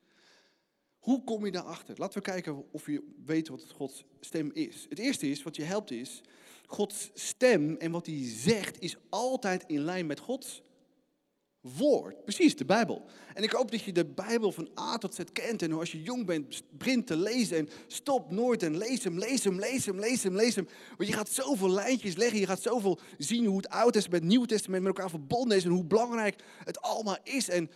Hoe 0.99 1.25
kom 1.25 1.45
je 1.45 1.51
daarachter? 1.51 1.95
Laten 1.99 2.19
we 2.19 2.31
kijken 2.31 2.65
of 2.71 2.87
je 2.87 3.03
weet 3.25 3.49
wat 3.49 3.71
Gods 3.71 4.05
stem 4.21 4.51
is. 4.53 4.87
Het 4.89 4.99
eerste 4.99 5.31
is, 5.31 5.43
wat 5.43 5.57
je 5.57 5.63
helpt 5.63 5.91
is, 5.91 6.21
Gods 6.67 7.11
stem 7.15 7.77
en 7.77 7.91
wat 7.91 8.07
hij 8.07 8.23
zegt 8.25 8.81
is 8.81 8.97
altijd 9.09 9.65
in 9.67 9.81
lijn 9.81 10.07
met 10.07 10.21
Gods 10.21 10.63
woord. 11.61 12.25
Precies, 12.25 12.57
de 12.57 12.65
Bijbel. 12.65 13.07
En 13.35 13.43
ik 13.43 13.51
hoop 13.51 13.71
dat 13.71 13.83
je 13.83 13.93
de 13.93 14.05
Bijbel 14.05 14.53
van 14.53 14.69
A 14.79 14.99
tot 14.99 15.15
Z 15.15 15.21
kent. 15.33 15.63
En 15.63 15.73
als 15.73 15.93
je 15.93 16.03
jong 16.03 16.27
bent, 16.27 16.63
begint 16.71 17.07
te 17.07 17.17
lezen 17.17 17.57
en 17.57 17.69
stop 17.87 18.31
nooit 18.31 18.63
en 18.63 18.77
lees 18.77 19.05
hem, 19.05 19.19
lees 19.19 19.45
hem, 19.45 19.59
lees 19.59 19.87
hem, 19.87 19.99
lees 19.99 20.23
hem, 20.23 20.37
lees 20.37 20.55
hem. 20.55 20.69
Want 20.97 21.09
je 21.09 21.17
gaat 21.17 21.29
zoveel 21.29 21.71
lijntjes 21.71 22.17
leggen, 22.17 22.39
je 22.39 22.47
gaat 22.47 22.63
zoveel 22.63 22.99
zien 23.19 23.47
hoe 23.47 23.57
het 23.57 23.69
Oude 23.69 23.93
Testament, 23.93 24.23
het 24.23 24.31
Nieuwe 24.31 24.47
Testament 24.47 24.83
met 24.83 24.97
elkaar 24.97 25.11
verbonden 25.11 25.57
is 25.57 25.65
en 25.65 25.71
hoe 25.71 25.85
belangrijk 25.85 26.43
het 26.65 26.81
allemaal 26.81 27.19
is. 27.23 27.49
En 27.49 27.71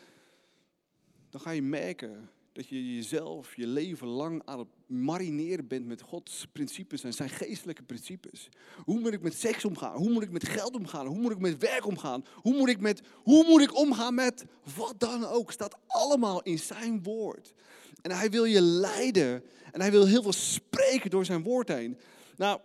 dan 1.30 1.40
ga 1.40 1.50
je 1.50 1.62
merken 1.62 2.30
dat 2.54 2.68
je 2.68 2.94
jezelf 2.94 3.56
je 3.56 3.66
leven 3.66 4.06
lang 4.06 4.42
aan 4.44 4.58
het 4.58 4.68
marineren 4.86 5.66
bent 5.66 5.86
met 5.86 6.02
Gods 6.02 6.46
principes 6.52 7.04
en 7.04 7.12
zijn 7.12 7.28
geestelijke 7.28 7.82
principes. 7.82 8.48
Hoe 8.84 9.00
moet 9.00 9.12
ik 9.12 9.22
met 9.22 9.34
seks 9.34 9.64
omgaan? 9.64 9.96
Hoe 9.96 10.10
moet 10.10 10.22
ik 10.22 10.30
met 10.30 10.48
geld 10.48 10.74
omgaan? 10.74 11.06
Hoe 11.06 11.18
moet 11.18 11.30
ik 11.30 11.38
met 11.38 11.58
werk 11.58 11.86
omgaan? 11.86 12.24
Hoe 12.34 12.56
moet 12.56 12.68
ik, 12.68 12.80
met, 12.80 13.00
hoe 13.14 13.44
moet 13.44 13.60
ik 13.60 13.76
omgaan 13.76 14.14
met 14.14 14.44
wat 14.76 14.94
dan 14.98 15.24
ook? 15.24 15.52
Staat 15.52 15.76
allemaal 15.86 16.42
in 16.42 16.58
zijn 16.58 17.02
woord. 17.02 17.54
En 18.02 18.10
hij 18.10 18.30
wil 18.30 18.44
je 18.44 18.60
leiden 18.60 19.44
en 19.72 19.80
hij 19.80 19.90
wil 19.90 20.06
heel 20.06 20.22
veel 20.22 20.32
spreken 20.32 21.10
door 21.10 21.24
zijn 21.24 21.42
woord 21.42 21.68
heen. 21.68 21.98
Nou, 22.36 22.60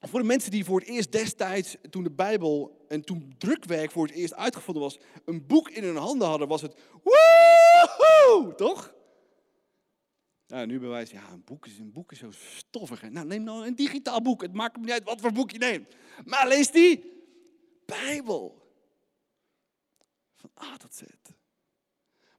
voor 0.00 0.20
de 0.20 0.26
mensen 0.26 0.50
die 0.50 0.64
voor 0.64 0.80
het 0.80 0.88
eerst 0.88 1.12
destijds, 1.12 1.76
toen 1.90 2.02
de 2.02 2.10
Bijbel 2.10 2.84
en 2.88 3.04
toen 3.04 3.34
drukwerk 3.38 3.90
voor 3.90 4.06
het 4.06 4.14
eerst 4.14 4.34
uitgevonden 4.34 4.82
was, 4.82 4.98
een 5.24 5.46
boek 5.46 5.70
in 5.70 5.84
hun 5.84 5.96
handen 5.96 6.28
hadden, 6.28 6.48
was 6.48 6.62
het 6.62 6.74
woehoe, 7.02 8.54
toch? 8.54 9.00
Nou, 10.52 10.66
nu 10.66 10.78
bewijs 10.78 11.10
ja, 11.10 11.30
een 11.30 11.44
boek 11.44 11.66
is, 11.66 11.78
een 11.78 11.92
boek 11.92 12.12
is 12.12 12.18
zo 12.18 12.30
stoffig. 12.30 13.10
Nou, 13.10 13.26
neem 13.26 13.42
nou 13.42 13.66
een 13.66 13.74
digitaal 13.74 14.22
boek. 14.22 14.42
Het 14.42 14.52
maakt 14.52 14.76
me 14.76 14.82
niet 14.82 14.92
uit 14.92 15.04
wat 15.04 15.20
voor 15.20 15.32
boek 15.32 15.50
je 15.50 15.58
neemt. 15.58 15.94
Maar 16.24 16.48
lees 16.48 16.70
die 16.70 17.04
Bijbel. 17.86 18.70
Van 20.34 20.50
A 20.62 20.76
tot 20.76 20.94
Z. 20.94 21.02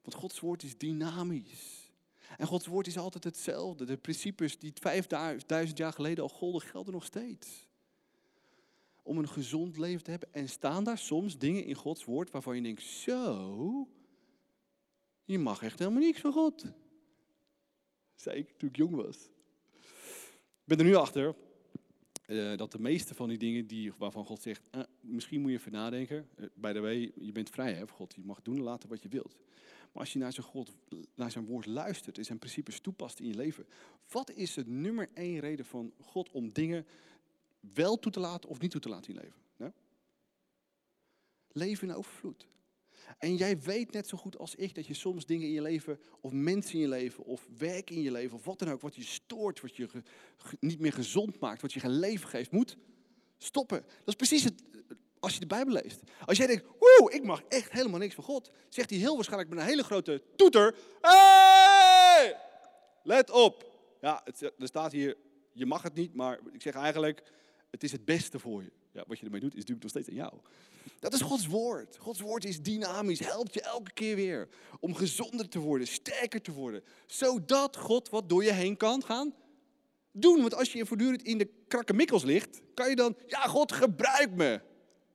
Want 0.01 0.15
Gods 0.15 0.39
woord 0.39 0.63
is 0.63 0.77
dynamisch. 0.77 1.91
En 2.37 2.47
Gods 2.47 2.65
woord 2.65 2.87
is 2.87 2.97
altijd 2.97 3.23
hetzelfde. 3.23 3.85
De 3.85 3.97
principes 3.97 4.59
die 4.59 4.73
5000 4.73 5.77
jaar 5.77 5.93
geleden 5.93 6.23
al 6.23 6.29
golden, 6.29 6.61
gelden 6.61 6.93
nog 6.93 7.05
steeds. 7.05 7.67
Om 9.03 9.17
een 9.17 9.29
gezond 9.29 9.77
leven 9.77 10.03
te 10.03 10.11
hebben. 10.11 10.33
En 10.33 10.49
staan 10.49 10.83
daar 10.83 10.97
soms 10.97 11.37
dingen 11.37 11.65
in 11.65 11.75
Gods 11.75 12.05
woord 12.05 12.31
waarvan 12.31 12.55
je 12.55 12.61
denkt, 12.61 12.83
zo, 12.83 13.87
je 15.23 15.39
mag 15.39 15.63
echt 15.63 15.79
helemaal 15.79 16.01
niks 16.01 16.19
van 16.19 16.31
God. 16.33 16.73
Zei 18.23 18.37
ik 18.37 18.49
toen 18.57 18.69
ik 18.69 18.75
jong 18.75 18.95
was. 18.95 19.29
Ik 20.35 20.63
ben 20.65 20.77
er 20.77 20.85
nu 20.85 20.95
achter 20.95 21.35
eh, 22.25 22.57
dat 22.57 22.71
de 22.71 22.79
meeste 22.79 23.15
van 23.15 23.29
die 23.29 23.37
dingen 23.37 23.67
die, 23.67 23.93
waarvan 23.97 24.25
God 24.25 24.41
zegt, 24.41 24.69
eh, 24.71 24.81
misschien 24.99 25.41
moet 25.41 25.51
je 25.51 25.57
even 25.57 25.71
nadenken. 25.71 26.27
Uh, 26.37 26.45
by 26.53 26.73
the 26.73 26.79
way, 26.79 27.11
je 27.15 27.31
bent 27.31 27.49
vrij 27.49 27.73
hè, 27.73 27.87
God. 27.87 28.15
Je 28.15 28.21
mag 28.23 28.41
doen 28.41 28.55
en 28.55 28.63
laten 28.63 28.89
wat 28.89 29.03
je 29.03 29.09
wilt. 29.09 29.35
Maar 29.91 30.01
als 30.01 30.13
je 30.13 30.19
naar 30.19 30.33
zijn, 30.33 30.45
God, 30.45 30.71
naar 31.15 31.31
zijn 31.31 31.45
woord 31.45 31.65
luistert 31.65 32.17
en 32.17 32.25
zijn 32.25 32.39
principes 32.39 32.79
toepast 32.79 33.19
in 33.19 33.27
je 33.27 33.35
leven. 33.35 33.65
Wat 34.09 34.31
is 34.31 34.55
het 34.55 34.67
nummer 34.67 35.09
één 35.13 35.39
reden 35.39 35.65
van 35.65 35.93
God 35.99 36.31
om 36.31 36.51
dingen 36.51 36.85
wel 37.73 37.99
toe 37.99 38.11
te 38.11 38.19
laten 38.19 38.49
of 38.49 38.59
niet 38.59 38.71
toe 38.71 38.81
te 38.81 38.89
laten 38.89 39.13
in 39.13 39.15
je 39.15 39.21
leven? 39.21 39.39
Nou? 39.55 39.71
Leven 41.51 41.87
in 41.87 41.95
overvloed. 41.95 42.47
En 43.17 43.35
jij 43.35 43.59
weet 43.59 43.91
net 43.91 44.07
zo 44.07 44.17
goed 44.17 44.37
als 44.37 44.55
ik 44.55 44.75
dat 44.75 44.87
je 44.87 44.93
soms 44.93 45.25
dingen 45.25 45.47
in 45.47 45.53
je 45.53 45.61
leven, 45.61 45.99
of 46.21 46.31
mensen 46.31 46.73
in 46.73 46.79
je 46.79 46.87
leven, 46.87 47.23
of 47.23 47.47
werk 47.57 47.89
in 47.89 48.01
je 48.01 48.11
leven, 48.11 48.37
of 48.37 48.45
wat 48.45 48.59
dan 48.59 48.71
ook, 48.71 48.81
wat 48.81 48.95
je 48.95 49.03
stoort, 49.03 49.61
wat 49.61 49.75
je 49.75 49.89
niet 50.59 50.79
meer 50.79 50.93
gezond 50.93 51.39
maakt, 51.39 51.61
wat 51.61 51.73
je 51.73 51.79
geen 51.79 51.99
leven 51.99 52.29
geeft, 52.29 52.51
moet 52.51 52.77
stoppen. 53.37 53.81
Dat 53.81 54.07
is 54.07 54.15
precies 54.15 54.43
het, 54.43 54.63
als 55.19 55.33
je 55.33 55.39
de 55.39 55.45
Bijbel 55.45 55.73
leest. 55.73 56.01
Als 56.25 56.37
jij 56.37 56.47
denkt, 56.47 56.65
woe, 56.79 57.11
ik 57.13 57.23
mag 57.23 57.43
echt 57.49 57.71
helemaal 57.71 57.99
niks 57.99 58.15
van 58.15 58.23
God, 58.23 58.51
zegt 58.69 58.89
hij 58.89 58.99
heel 58.99 59.15
waarschijnlijk 59.15 59.49
met 59.49 59.59
een 59.59 59.65
hele 59.65 59.83
grote 59.83 60.23
toeter, 60.35 60.75
hey, 61.01 62.37
let 63.03 63.31
op. 63.31 63.71
Ja, 64.01 64.21
het, 64.23 64.41
er 64.41 64.53
staat 64.57 64.91
hier, 64.91 65.17
je 65.53 65.65
mag 65.65 65.81
het 65.81 65.93
niet, 65.93 66.13
maar 66.13 66.39
ik 66.51 66.61
zeg 66.61 66.73
eigenlijk, 66.73 67.23
het 67.73 67.83
is 67.83 67.91
het 67.91 68.05
beste 68.05 68.39
voor 68.39 68.63
je. 68.63 68.71
Ja, 68.91 69.03
wat 69.07 69.19
je 69.19 69.25
ermee 69.25 69.39
doet, 69.39 69.53
is 69.53 69.65
natuurlijk 69.65 69.81
nog 69.81 69.91
steeds 69.91 70.09
aan 70.09 70.15
jou. 70.15 70.33
Dat 70.99 71.13
is 71.13 71.21
Gods 71.21 71.47
woord. 71.47 71.97
Gods 71.97 72.19
woord 72.19 72.45
is 72.45 72.61
dynamisch, 72.61 73.19
helpt 73.19 73.53
je 73.53 73.61
elke 73.61 73.93
keer 73.93 74.15
weer 74.15 74.49
om 74.79 74.95
gezonder 74.95 75.49
te 75.49 75.59
worden, 75.59 75.87
sterker 75.87 76.41
te 76.41 76.51
worden. 76.51 76.83
Zodat 77.05 77.77
God 77.77 78.09
wat 78.09 78.29
door 78.29 78.43
je 78.43 78.51
heen 78.51 78.77
kan 78.77 79.03
gaan 79.03 79.33
doen. 80.11 80.41
Want 80.41 80.55
als 80.55 80.71
je 80.71 80.85
voortdurend 80.85 81.23
in 81.23 81.37
de 81.37 81.49
krakkemikkels 81.67 82.23
ligt, 82.23 82.61
kan 82.73 82.89
je 82.89 82.95
dan, 82.95 83.15
ja 83.27 83.39
God 83.39 83.71
gebruik 83.71 84.31
me. 84.31 84.61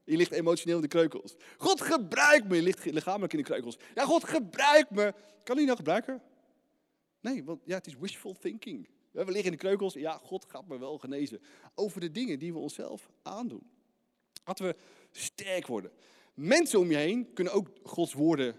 Je 0.04 0.16
ligt 0.16 0.32
emotioneel 0.32 0.76
in 0.76 0.82
de 0.82 0.88
kreukels. 0.88 1.34
God 1.56 1.80
gebruik 1.80 2.48
me. 2.48 2.56
Je 2.56 2.62
ligt 2.62 2.84
lichamelijk 2.84 3.32
in 3.32 3.38
de 3.38 3.44
kreukels. 3.44 3.76
Ja 3.94 4.04
God 4.04 4.24
gebruik 4.24 4.90
me. 4.90 5.14
Kan 5.44 5.56
hij 5.56 5.64
nou 5.64 5.76
gebruiken? 5.76 6.22
Nee, 7.20 7.44
want 7.44 7.60
ja, 7.64 7.74
het 7.74 7.86
is 7.86 7.96
wishful 7.98 8.34
thinking. 8.40 8.88
We 9.26 9.32
liggen 9.32 9.44
in 9.44 9.58
de 9.58 9.64
kreukels. 9.64 9.94
Ja, 9.94 10.20
God 10.22 10.44
gaat 10.48 10.68
me 10.68 10.78
wel 10.78 10.98
genezen. 10.98 11.40
Over 11.74 12.00
de 12.00 12.10
dingen 12.10 12.38
die 12.38 12.52
we 12.52 12.58
onszelf 12.58 13.10
aandoen. 13.22 13.62
Laten 14.44 14.66
we 14.66 14.76
sterk 15.10 15.66
worden. 15.66 15.90
Mensen 16.34 16.78
om 16.78 16.90
je 16.90 16.96
heen 16.96 17.32
kunnen 17.32 17.52
ook 17.52 17.70
Gods 17.82 18.12
woorden 18.12 18.56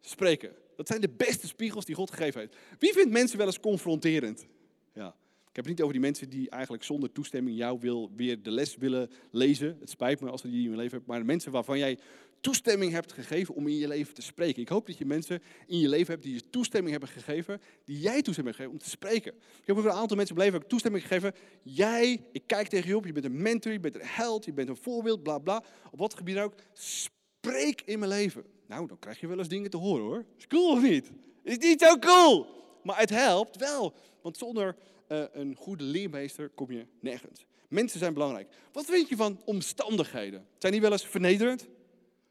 spreken. 0.00 0.54
Dat 0.76 0.86
zijn 0.86 1.00
de 1.00 1.08
beste 1.08 1.46
spiegels 1.46 1.84
die 1.84 1.94
God 1.94 2.10
gegeven 2.10 2.40
heeft. 2.40 2.56
Wie 2.78 2.92
vindt 2.92 3.10
mensen 3.10 3.38
wel 3.38 3.46
eens 3.46 3.60
confronterend? 3.60 4.46
Ja. 4.92 5.16
Ik 5.50 5.56
heb 5.56 5.64
het 5.64 5.74
niet 5.74 5.80
over 5.80 5.92
die 5.92 6.02
mensen 6.02 6.28
die 6.28 6.50
eigenlijk 6.50 6.84
zonder 6.84 7.12
toestemming 7.12 7.56
jou 7.56 7.80
wil, 7.80 8.10
weer 8.16 8.42
de 8.42 8.50
les 8.50 8.76
willen 8.76 9.10
lezen. 9.30 9.76
Het 9.80 9.90
spijt 9.90 10.20
me 10.20 10.30
als 10.30 10.42
je 10.42 10.48
die 10.48 10.64
in 10.64 10.70
je 10.70 10.76
leven 10.76 10.96
hebt. 10.96 11.06
Maar 11.06 11.18
de 11.18 11.24
mensen 11.24 11.52
waarvan 11.52 11.78
jij 11.78 11.98
toestemming 12.40 12.92
hebt 12.92 13.12
gegeven 13.12 13.54
om 13.54 13.68
in 13.68 13.76
je 13.76 13.88
leven 13.88 14.14
te 14.14 14.22
spreken. 14.22 14.62
Ik 14.62 14.68
hoop 14.68 14.86
dat 14.86 14.98
je 14.98 15.06
mensen 15.06 15.42
in 15.66 15.78
je 15.78 15.88
leven 15.88 16.12
hebt 16.12 16.22
die 16.22 16.34
je 16.34 16.50
toestemming 16.50 16.90
hebben 16.90 17.08
gegeven. 17.08 17.60
Die 17.84 17.98
jij 17.98 18.22
toestemming 18.22 18.56
hebt 18.56 18.56
gegeven 18.56 18.72
om 18.72 18.78
te 18.78 18.90
spreken. 18.90 19.32
Ik 19.60 19.66
heb 19.66 19.76
een 19.76 19.90
aantal 19.90 20.16
mensen 20.16 20.36
leven 20.36 20.62
ook 20.62 20.68
toestemming 20.68 21.02
gegeven. 21.02 21.34
Jij, 21.62 22.24
ik 22.32 22.42
kijk 22.46 22.68
tegen 22.68 22.88
je 22.88 22.96
op. 22.96 23.06
Je 23.06 23.12
bent 23.12 23.24
een 23.24 23.42
mentor, 23.42 23.72
je 23.72 23.80
bent 23.80 23.94
een 23.94 24.04
held, 24.04 24.44
je 24.44 24.52
bent 24.52 24.68
een 24.68 24.76
voorbeeld, 24.76 25.22
bla 25.22 25.38
bla. 25.38 25.64
Op 25.90 25.98
wat 25.98 26.14
gebied 26.14 26.38
ook. 26.38 26.54
Spreek 26.72 27.82
in 27.84 27.98
mijn 27.98 28.10
leven. 28.10 28.44
Nou, 28.66 28.86
dan 28.86 28.98
krijg 28.98 29.20
je 29.20 29.26
wel 29.26 29.38
eens 29.38 29.48
dingen 29.48 29.70
te 29.70 29.76
horen 29.76 30.04
hoor. 30.04 30.24
Is 30.38 30.46
cool 30.46 30.72
of 30.72 30.82
niet? 30.82 31.10
Is 31.42 31.58
niet 31.58 31.80
zo 31.82 31.98
cool. 31.98 32.46
Maar 32.82 32.98
het 32.98 33.10
helpt 33.10 33.56
wel. 33.56 33.94
Want 34.22 34.36
zonder 34.36 34.76
uh, 35.08 35.24
een 35.32 35.54
goede 35.54 35.84
leermeester 35.84 36.48
kom 36.48 36.72
je 36.72 36.86
nergens. 37.00 37.46
Mensen 37.68 37.98
zijn 37.98 38.14
belangrijk. 38.14 38.48
Wat 38.72 38.84
vind 38.84 39.08
je 39.08 39.16
van 39.16 39.40
omstandigheden? 39.44 40.46
Zijn 40.58 40.72
die 40.72 40.82
wel 40.82 40.92
eens 40.92 41.06
vernederend? 41.06 41.68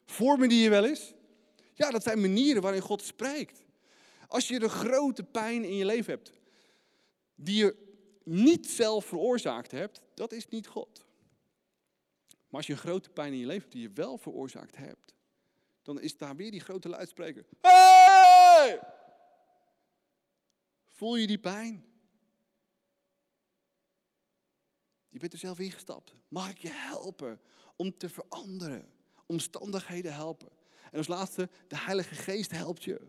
Vormen 0.09 0.49
die 0.49 0.61
je 0.61 0.69
wel 0.69 0.85
eens? 0.85 1.13
Ja, 1.73 1.91
dat 1.91 2.03
zijn 2.03 2.21
manieren 2.21 2.61
waarin 2.61 2.81
God 2.81 3.01
spreekt. 3.01 3.63
Als 4.27 4.47
je 4.47 4.59
de 4.59 4.69
grote 4.69 5.23
pijn 5.23 5.63
in 5.63 5.75
je 5.75 5.85
leven 5.85 6.13
hebt, 6.13 6.31
die 7.35 7.55
je 7.55 7.97
niet 8.23 8.69
zelf 8.69 9.05
veroorzaakt 9.05 9.71
hebt, 9.71 10.01
dat 10.13 10.31
is 10.31 10.47
niet 10.47 10.67
God. 10.67 11.05
Maar 12.27 12.59
als 12.59 12.67
je 12.67 12.73
een 12.73 12.79
grote 12.79 13.09
pijn 13.09 13.33
in 13.33 13.39
je 13.39 13.45
leven 13.45 13.61
hebt 13.61 13.73
die 13.73 13.81
je 13.81 13.91
wel 13.93 14.17
veroorzaakt 14.17 14.75
hebt, 14.75 15.15
dan 15.81 16.01
is 16.01 16.17
daar 16.17 16.35
weer 16.35 16.51
die 16.51 16.59
grote 16.59 16.89
luidspreker. 16.89 17.45
Hey! 17.61 18.79
Voel 20.87 21.15
je 21.15 21.27
die 21.27 21.39
pijn? 21.39 21.85
Je 25.09 25.19
bent 25.19 25.33
er 25.33 25.39
zelf 25.39 25.59
ingestapt. 25.59 26.15
Mag 26.27 26.49
ik 26.49 26.57
je 26.57 26.71
helpen 26.71 27.41
om 27.75 27.97
te 27.97 28.09
veranderen? 28.09 28.98
Omstandigheden 29.29 30.13
helpen. 30.13 30.49
En 30.91 30.97
als 30.97 31.07
laatste, 31.07 31.49
de 31.67 31.77
Heilige 31.77 32.15
Geest 32.15 32.51
helpt 32.51 32.83
je. 32.83 33.01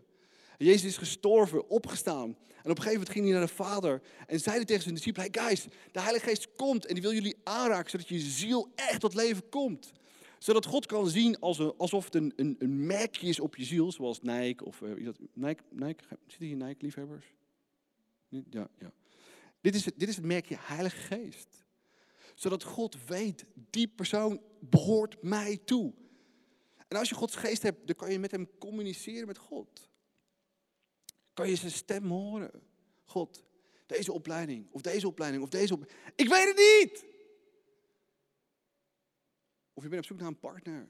Jezus 0.57 0.83
is 0.83 0.97
gestorven, 0.97 1.69
opgestaan. 1.69 2.37
En 2.63 2.71
op 2.71 2.77
een 2.77 2.83
gegeven 2.83 2.91
moment 2.91 3.09
ging 3.09 3.25
hij 3.25 3.33
naar 3.33 3.47
de 3.47 3.53
Vader 3.53 4.01
en 4.27 4.39
zeide 4.39 4.65
tegen 4.65 4.83
zijn 4.83 4.95
discipelen: 4.95 5.29
Hey 5.31 5.45
guys, 5.45 5.65
de 5.91 6.01
Heilige 6.01 6.25
Geest 6.25 6.47
komt 6.55 6.85
en 6.85 6.93
die 6.93 7.03
wil 7.03 7.13
jullie 7.13 7.37
aanraken, 7.43 7.89
zodat 7.89 8.07
je 8.07 8.19
ziel 8.19 8.71
echt 8.75 8.99
tot 8.99 9.13
leven 9.13 9.49
komt. 9.49 9.91
Zodat 10.39 10.65
God 10.65 10.85
kan 10.85 11.09
zien 11.09 11.39
alsof 11.77 12.05
het 12.05 12.15
een, 12.15 12.33
een, 12.35 12.55
een, 12.59 12.85
merkje 12.85 13.27
is 13.27 13.39
op 13.39 13.55
je 13.55 13.65
ziel, 13.65 13.91
zoals 13.91 14.21
Nike 14.21 14.65
of 14.65 14.81
uh, 14.81 15.05
dat, 15.05 15.19
Nike, 15.33 15.63
Nike. 15.69 16.03
Zitten 16.27 16.47
hier 16.47 16.55
Nike-liefhebbers? 16.55 17.25
Ja, 18.29 18.69
ja. 18.79 18.91
Dit 19.61 19.75
is, 19.75 19.83
dit 19.83 20.09
is 20.09 20.15
het 20.15 20.25
merkje 20.25 20.57
Heilige 20.59 20.95
Geest. 20.95 21.65
Zodat 22.35 22.63
God 22.63 23.05
weet, 23.05 23.45
die 23.69 23.87
persoon 23.87 24.41
behoort 24.59 25.21
mij 25.21 25.59
toe. 25.65 25.93
En 26.91 26.97
als 26.97 27.09
je 27.09 27.15
Gods 27.15 27.35
geest 27.35 27.61
hebt, 27.61 27.87
dan 27.87 27.95
kan 27.95 28.11
je 28.11 28.19
met 28.19 28.31
hem 28.31 28.49
communiceren 28.57 29.27
met 29.27 29.37
God. 29.37 29.89
Kan 31.33 31.49
je 31.49 31.55
zijn 31.55 31.71
stem 31.71 32.09
horen. 32.09 32.51
God, 33.03 33.43
deze 33.85 34.11
opleiding, 34.11 34.67
of 34.71 34.81
deze 34.81 35.07
opleiding, 35.07 35.43
of 35.43 35.49
deze 35.49 35.73
opleiding. 35.73 36.13
Ik 36.15 36.27
weet 36.27 36.47
het 36.47 36.57
niet! 36.57 37.05
Of 39.73 39.83
je 39.83 39.89
bent 39.89 40.01
op 40.01 40.07
zoek 40.07 40.17
naar 40.19 40.27
een 40.27 40.39
partner. 40.39 40.89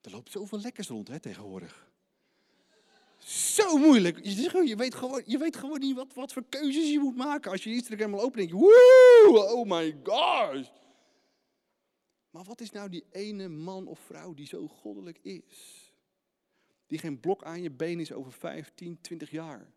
Er 0.00 0.10
loopt 0.10 0.30
zoveel 0.30 0.60
lekkers 0.60 0.88
rond 0.88 1.08
hè, 1.08 1.20
tegenwoordig. 1.20 1.90
Zo 3.18 3.76
moeilijk. 3.76 4.24
Je 4.24 4.76
weet 4.76 4.94
gewoon, 4.94 5.22
je 5.26 5.38
weet 5.38 5.56
gewoon 5.56 5.80
niet 5.80 5.96
wat, 5.96 6.14
wat 6.14 6.32
voor 6.32 6.44
keuzes 6.48 6.90
je 6.90 6.98
moet 6.98 7.16
maken. 7.16 7.50
Als 7.50 7.64
je 7.64 7.70
Instagram 7.70 8.14
al 8.14 8.20
opent, 8.20 8.36
denk 8.36 8.60
woe, 8.60 9.52
oh 9.54 9.68
my 9.68 10.00
gosh. 10.02 10.68
Maar 12.36 12.44
wat 12.44 12.60
is 12.60 12.70
nou 12.70 12.88
die 12.88 13.04
ene 13.10 13.48
man 13.48 13.86
of 13.86 13.98
vrouw 13.98 14.34
die 14.34 14.46
zo 14.46 14.68
goddelijk 14.68 15.18
is? 15.22 15.92
Die 16.86 16.98
geen 16.98 17.20
blok 17.20 17.44
aan 17.44 17.62
je 17.62 17.70
been 17.70 18.00
is 18.00 18.12
over 18.12 18.32
15, 18.32 18.98
20 19.00 19.30
jaar. 19.30 19.72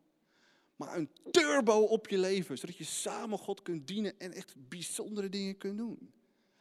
Maar 0.75 0.97
een 0.97 1.09
turbo 1.31 1.81
op 1.81 2.07
je 2.07 2.17
leven, 2.17 2.57
zodat 2.57 2.77
je 2.77 2.83
samen 2.83 3.37
God 3.37 3.61
kunt 3.61 3.87
dienen 3.87 4.19
en 4.19 4.33
echt 4.33 4.53
bijzondere 4.69 5.29
dingen 5.29 5.57
kunt 5.57 5.77
doen. 5.77 6.11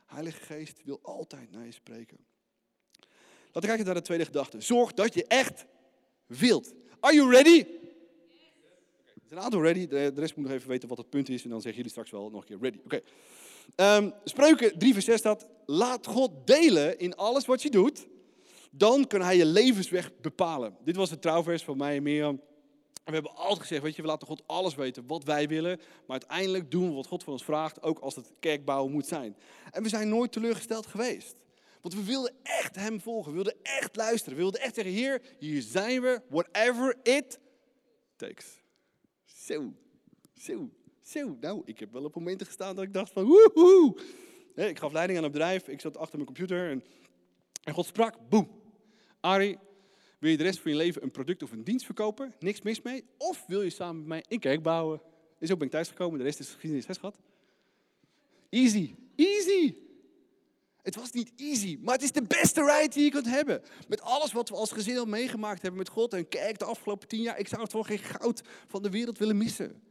Heilige 0.07 0.41
Geest 0.41 0.85
wil 0.85 0.99
altijd 1.03 1.51
naar 1.51 1.65
je 1.65 1.73
spreken. 1.73 2.19
Laten 3.47 3.61
we 3.61 3.67
kijken 3.67 3.85
naar 3.85 3.95
de 3.95 4.03
tweede 4.03 4.25
gedachte. 4.25 4.61
Zorg 4.61 4.95
dat 4.95 5.15
je 5.15 5.27
echt 5.27 5.67
wilt. 6.27 6.75
Are 7.01 7.15
you 7.15 7.31
ready? 7.31 7.59
Er 9.05 9.35
zijn 9.35 9.39
een 9.39 9.45
aantal 9.45 9.63
ready. 9.63 9.87
De 9.87 10.13
rest 10.15 10.37
moet 10.37 10.45
nog 10.47 10.55
even 10.55 10.69
weten 10.69 10.89
wat 10.89 10.99
het 10.99 11.11
punt 11.11 11.29
is. 11.29 11.43
En 11.45 11.51
dan 11.51 11.61
zeggen 11.61 11.77
jullie 11.77 11.91
straks 11.91 12.11
wel 12.11 12.31
nog 12.31 12.41
een 12.41 12.47
keer 12.47 12.59
ready. 12.61 12.79
Oké. 12.85 13.01
Um, 13.77 14.13
Spreuken 14.25 14.79
3 14.79 14.93
vers 14.93 15.05
6 15.05 15.19
staat. 15.19 15.49
Laat 15.67 16.07
God 16.07 16.31
delen 16.45 16.99
in 16.99 17.17
alles 17.17 17.47
wat 17.47 17.63
je 17.63 17.71
doet. 17.71 18.07
Dan 18.71 19.07
kan 19.07 19.21
hij 19.21 19.37
je 19.37 19.47
levensweg 19.47 20.11
bepalen. 20.21 20.77
Dit 20.85 20.97
was 20.97 21.11
het 21.11 21.23
trouwvers 21.23 21.65
van 21.65 21.77
mij 21.77 21.97
en 21.97 22.03
Mirjam. 22.03 22.41
We 23.05 23.15
hebben 23.15 23.35
altijd 23.35 23.61
gezegd, 23.61 23.83
weet 23.83 23.97
je, 23.97 24.03
we 24.03 24.09
laten 24.09 24.27
God 24.27 24.43
alles 24.47 24.75
weten 24.75 25.07
wat 25.07 25.25
wij 25.25 25.49
willen. 25.49 25.77
Maar 25.77 26.21
uiteindelijk 26.21 26.71
doen 26.71 26.89
we 26.89 26.95
wat 26.95 27.07
God 27.07 27.25
van 27.25 27.33
ons 27.33 27.45
vraagt, 27.45 27.83
ook 27.83 27.99
als 27.99 28.17
het 28.17 28.33
kerkbouwen 28.41 28.93
moet 28.93 29.07
zijn. 29.07 29.37
En 29.71 29.83
we 29.83 29.89
zijn 29.89 30.09
nooit 30.09 30.33
teleurgesteld 30.33 30.87
geweest. 30.87 31.37
Want 31.81 31.95
we 31.95 32.05
wilden 32.05 32.33
echt 32.43 32.77
hem 32.77 33.01
volgen. 33.01 33.31
We 33.31 33.37
wilden 33.37 33.57
echt 33.63 33.97
luisteren. 33.97 34.37
We 34.37 34.43
wilden 34.43 34.61
echt 34.61 34.75
zeggen, 34.75 34.95
Heer, 34.95 35.23
hier 35.39 35.63
zijn 35.63 36.01
we, 36.01 36.23
whatever 36.29 36.97
it 37.03 37.39
takes. 38.17 38.63
Zo, 39.25 39.73
zo, 40.35 40.71
zo. 41.09 41.37
Nou, 41.41 41.63
ik 41.65 41.79
heb 41.79 41.93
wel 41.93 42.05
op 42.05 42.15
momenten 42.15 42.47
gestaan 42.47 42.75
dat 42.75 42.85
ik 42.85 42.93
dacht 42.93 43.13
van, 43.13 43.25
woehoe. 43.25 43.97
Ik 44.55 44.79
gaf 44.79 44.93
leiding 44.93 45.19
aan 45.19 45.25
een 45.25 45.31
bedrijf, 45.31 45.69
ik 45.69 45.81
zat 45.81 45.97
achter 45.97 46.15
mijn 46.15 46.27
computer 46.27 46.71
en, 46.71 46.85
en 47.63 47.75
God 47.75 47.87
sprak, 47.87 48.29
boem. 48.29 48.51
Arie, 49.21 49.59
wil 50.19 50.31
je 50.31 50.37
de 50.37 50.43
rest 50.43 50.61
van 50.61 50.71
je 50.71 50.77
leven 50.77 51.03
een 51.03 51.11
product 51.11 51.43
of 51.43 51.53
een 51.53 51.65
dienst 51.65 51.85
verkopen? 51.85 52.35
Niks 52.39 52.63
mis 52.63 52.83
mee. 52.83 53.05
Of 53.19 53.45
wil 53.47 53.63
je 53.63 53.71
samen 53.71 53.99
met 53.99 54.07
mij 54.07 54.25
een 54.29 54.39
kerk 54.39 54.63
bouwen? 54.63 55.01
En 55.39 55.47
zo 55.47 55.57
ben 55.57 55.67
ik 55.67 55.73
thuisgekomen, 55.73 56.19
de 56.19 56.25
rest 56.25 56.39
is 56.39 56.51
geschiedenis, 56.51 56.87
hè 56.87 56.95
schat? 56.95 57.19
Easy, 58.49 58.95
easy. 59.17 59.75
Het 60.83 60.95
was 60.95 61.11
niet 61.11 61.33
easy, 61.37 61.79
maar 61.81 61.95
het 61.95 62.03
is 62.03 62.13
de 62.13 62.23
beste 62.23 62.65
ride 62.65 62.95
die 62.95 63.05
je 63.05 63.11
kunt 63.11 63.27
hebben. 63.27 63.63
Met 63.89 64.01
alles 64.01 64.33
wat 64.33 64.49
we 64.49 64.55
als 64.55 64.73
gezin 64.73 64.99
al 64.99 65.05
meegemaakt 65.05 65.63
hebben 65.63 65.79
met 65.79 65.89
God 65.89 66.13
en 66.13 66.29
kerk 66.29 66.59
de 66.59 66.65
afgelopen 66.65 67.09
tien 67.09 67.23
jaar. 67.23 67.39
Ik 67.39 67.49
zou 67.49 67.63
het 67.63 67.71
voor 67.71 67.85
geen 67.85 67.99
goud 67.99 68.43
van 68.67 68.83
de 68.83 68.91
wereld 68.91 69.19
willen 69.19 69.37
missen. 69.37 69.83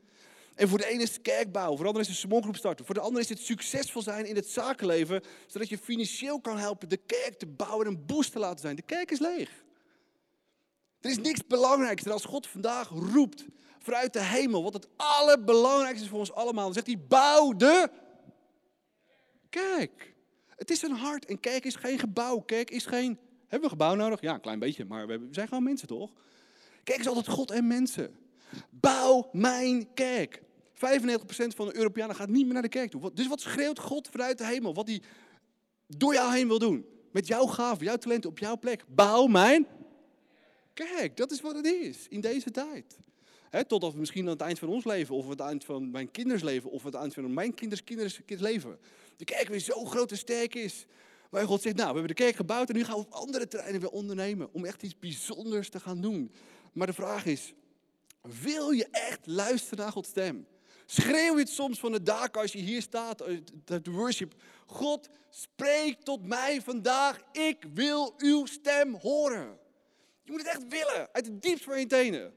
En 0.57 0.67
voor 0.67 0.77
de 0.77 0.87
ene 0.87 1.03
is 1.03 1.13
het 1.13 1.21
kerkbouw, 1.21 1.67
voor 1.67 1.77
de 1.77 1.85
andere 1.85 2.03
is 2.03 2.07
het 2.07 2.17
smallgroep 2.17 2.55
starten. 2.55 2.85
Voor 2.85 2.95
de 2.95 3.01
andere 3.01 3.23
is 3.23 3.29
het 3.29 3.39
succesvol 3.39 4.01
zijn 4.01 4.25
in 4.25 4.35
het 4.35 4.49
zakenleven, 4.49 5.21
zodat 5.47 5.69
je 5.69 5.77
financieel 5.77 6.41
kan 6.41 6.57
helpen 6.57 6.89
de 6.89 6.97
kerk 6.97 7.33
te 7.33 7.47
bouwen 7.47 7.85
en 7.85 7.93
een 7.93 8.05
boost 8.05 8.31
te 8.31 8.39
laten 8.39 8.59
zijn. 8.59 8.75
De 8.75 8.81
kerk 8.81 9.11
is 9.11 9.19
leeg. 9.19 9.49
Er 11.01 11.09
is 11.09 11.17
niks 11.17 11.47
belangrijkster 11.47 12.11
als 12.11 12.25
God 12.25 12.47
vandaag 12.47 12.89
roept 12.89 13.45
vanuit 13.79 14.13
de 14.13 14.23
hemel, 14.23 14.63
wat 14.63 14.73
het 14.73 14.87
allerbelangrijkste 14.95 16.03
is 16.03 16.09
voor 16.09 16.19
ons 16.19 16.33
allemaal. 16.33 16.63
Dan 16.63 16.73
zegt 16.73 16.87
hij, 16.87 16.99
bouw 17.07 17.53
de 17.53 17.89
kerk. 19.49 20.15
Het 20.55 20.69
is 20.69 20.81
een 20.81 20.95
hart 20.95 21.25
en 21.25 21.39
kerk 21.39 21.65
is 21.65 21.75
geen 21.75 21.99
gebouw. 21.99 22.39
Kerk 22.39 22.71
is 22.71 22.85
geen, 22.85 23.19
hebben 23.39 23.61
we 23.61 23.69
gebouw 23.69 23.95
nodig? 23.95 24.21
Ja, 24.21 24.33
een 24.33 24.41
klein 24.41 24.59
beetje, 24.59 24.85
maar 24.85 25.07
we 25.07 25.27
zijn 25.31 25.47
gewoon 25.47 25.63
mensen 25.63 25.87
toch? 25.87 26.11
Kerk 26.83 26.99
is 26.99 27.07
altijd 27.07 27.27
God 27.27 27.51
en 27.51 27.67
mensen. 27.67 28.15
Bouw 28.69 29.29
mijn 29.31 29.93
kerk. 29.93 30.45
95% 30.78 30.80
van 31.55 31.67
de 31.67 31.75
Europeanen 31.75 32.15
gaat 32.15 32.30
niet 32.30 32.45
meer 32.45 32.53
naar 32.53 32.61
de 32.61 32.69
kerk 32.69 32.91
toe. 32.91 33.11
Dus 33.13 33.28
wat 33.28 33.41
schreeuwt 33.41 33.80
God 33.80 34.07
vanuit 34.07 34.38
de 34.38 34.45
hemel? 34.45 34.73
Wat 34.73 34.88
hij 34.88 35.01
door 35.88 36.13
jou 36.13 36.34
heen 36.34 36.47
wil 36.47 36.59
doen. 36.59 36.86
Met 37.11 37.28
jouw 37.28 37.45
gaven, 37.45 37.86
jouw 37.86 37.97
talenten 37.97 38.30
op 38.30 38.39
jouw 38.39 38.57
plek. 38.57 38.84
Bouw 38.88 39.25
mijn 39.25 39.67
kerk. 40.73 41.17
Dat 41.17 41.32
is 41.32 41.41
wat 41.41 41.55
het 41.55 41.65
is 41.65 42.07
in 42.07 42.21
deze 42.21 42.51
tijd. 42.51 42.97
He, 43.49 43.65
totdat 43.65 43.93
we 43.93 43.99
misschien 43.99 44.23
aan 44.23 44.32
het 44.32 44.41
eind 44.41 44.59
van 44.59 44.67
ons 44.67 44.86
leven, 44.86 45.15
of 45.15 45.23
aan 45.23 45.30
het 45.30 45.39
eind 45.39 45.65
van 45.65 45.91
mijn 45.91 46.11
kinders 46.11 46.43
leven, 46.43 46.71
of 46.71 46.80
aan 46.80 46.91
het 46.91 47.01
eind 47.01 47.13
van 47.13 47.34
mijn 47.34 47.53
kinders, 47.53 47.84
kinders 47.84 48.21
leven. 48.28 48.80
De 49.15 49.25
kerk 49.25 49.47
weer 49.47 49.59
zo 49.59 49.86
groot 49.86 50.11
en 50.11 50.17
sterk 50.17 50.55
is. 50.55 50.86
Waar 51.30 51.45
God 51.45 51.61
zegt, 51.61 51.75
nou, 51.75 51.88
we 51.88 51.97
hebben 51.97 52.15
de 52.15 52.23
kerk 52.23 52.36
gebouwd 52.36 52.69
en 52.69 52.75
nu 52.75 52.84
gaan 52.84 52.95
we 52.95 53.05
op 53.05 53.11
andere 53.11 53.47
terreinen 53.47 53.82
weer 53.82 53.89
ondernemen. 53.89 54.53
Om 54.53 54.65
echt 54.65 54.84
iets 54.84 54.99
bijzonders 54.99 55.69
te 55.69 55.80
gaan 55.80 56.01
doen. 56.01 56.32
Maar 56.73 56.88
de 56.88 56.93
vraag 56.93 57.25
is, 57.25 57.53
wil 58.41 58.71
je 58.71 58.88
echt 58.91 59.19
luisteren 59.25 59.84
naar 59.84 59.91
Gods 59.91 60.09
stem? 60.09 60.47
Schreeuw 60.89 61.33
je 61.33 61.39
het 61.39 61.49
soms 61.49 61.79
van 61.79 61.91
de 61.91 62.03
daken 62.03 62.41
als 62.41 62.51
je 62.51 62.59
hier 62.59 62.81
staat, 62.81 63.17
de 63.65 63.91
worship. 63.91 64.33
God, 64.65 65.09
spreek 65.29 66.01
tot 66.01 66.25
mij 66.25 66.61
vandaag. 66.61 67.21
Ik 67.31 67.65
wil 67.73 68.13
uw 68.17 68.45
stem 68.45 68.95
horen. 68.95 69.59
Je 70.23 70.31
moet 70.31 70.41
het 70.41 70.49
echt 70.49 70.67
willen, 70.67 71.13
uit 71.13 71.25
het 71.25 71.41
diepst 71.41 71.63
van 71.63 71.79
je 71.79 71.85
tenen. 71.85 72.33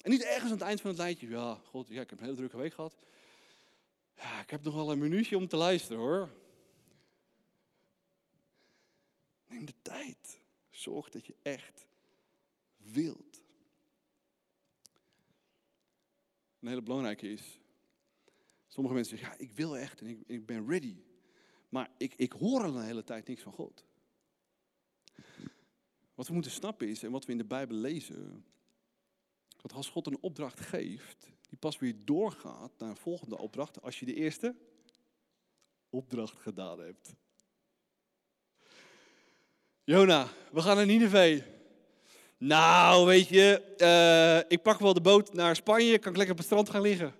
En 0.00 0.10
niet 0.10 0.22
ergens 0.22 0.44
aan 0.44 0.58
het 0.58 0.66
eind 0.66 0.80
van 0.80 0.90
het 0.90 0.98
lijntje. 0.98 1.28
Ja, 1.28 1.54
God, 1.54 1.88
ja, 1.88 2.00
ik 2.00 2.10
heb 2.10 2.18
een 2.18 2.24
hele 2.24 2.36
drukke 2.36 2.56
week 2.56 2.74
gehad. 2.74 2.96
Ja, 4.16 4.40
ik 4.40 4.50
heb 4.50 4.62
nog 4.62 4.74
wel 4.74 4.90
een 4.90 4.98
minuutje 4.98 5.36
om 5.36 5.48
te 5.48 5.56
luisteren 5.56 5.98
hoor. 5.98 6.30
Neem 9.46 9.64
de 9.64 9.74
tijd. 9.82 10.40
Zorg 10.70 11.10
dat 11.10 11.26
je 11.26 11.34
echt 11.42 11.86
wilt. 12.76 13.43
Een 16.64 16.70
hele 16.70 16.82
belangrijke 16.82 17.28
is. 17.28 17.60
Sommige 18.66 18.94
mensen 18.94 19.18
zeggen, 19.18 19.36
ja, 19.38 19.44
ik 19.44 19.52
wil 19.52 19.76
echt 19.76 20.00
en 20.00 20.06
ik, 20.06 20.22
ik 20.26 20.46
ben 20.46 20.68
ready. 20.68 20.96
Maar 21.68 21.90
ik, 21.98 22.14
ik 22.14 22.32
hoor 22.32 22.64
al 22.64 22.76
een 22.76 22.84
hele 22.84 23.04
tijd 23.04 23.26
niks 23.28 23.42
van 23.42 23.52
God. 23.52 23.84
Wat 26.14 26.26
we 26.26 26.32
moeten 26.32 26.50
snappen 26.50 26.88
is, 26.88 27.02
en 27.02 27.10
wat 27.10 27.24
we 27.24 27.32
in 27.32 27.38
de 27.38 27.44
Bijbel 27.44 27.76
lezen, 27.76 28.44
dat 29.62 29.72
als 29.72 29.88
God 29.88 30.06
een 30.06 30.20
opdracht 30.20 30.60
geeft, 30.60 31.32
die 31.48 31.58
pas 31.58 31.78
weer 31.78 32.04
doorgaat 32.04 32.78
naar 32.78 32.88
een 32.88 32.96
volgende 32.96 33.38
opdracht 33.38 33.82
als 33.82 33.98
je 33.98 34.06
de 34.06 34.14
eerste 34.14 34.56
opdracht 35.90 36.38
gedaan 36.38 36.80
hebt. 36.80 37.14
Jona, 39.84 40.28
we 40.52 40.60
gaan 40.60 40.76
naar 40.76 40.86
Nineveh. 40.86 41.53
Nou, 42.44 43.06
weet 43.06 43.28
je, 43.28 43.74
uh, 43.78 44.50
ik 44.50 44.62
pak 44.62 44.78
wel 44.78 44.94
de 44.94 45.00
boot 45.00 45.32
naar 45.32 45.56
Spanje, 45.56 45.98
kan 45.98 46.10
ik 46.10 46.16
lekker 46.16 46.34
op 46.34 46.38
het 46.38 46.46
strand 46.46 46.70
gaan 46.70 46.80
liggen. 46.80 47.14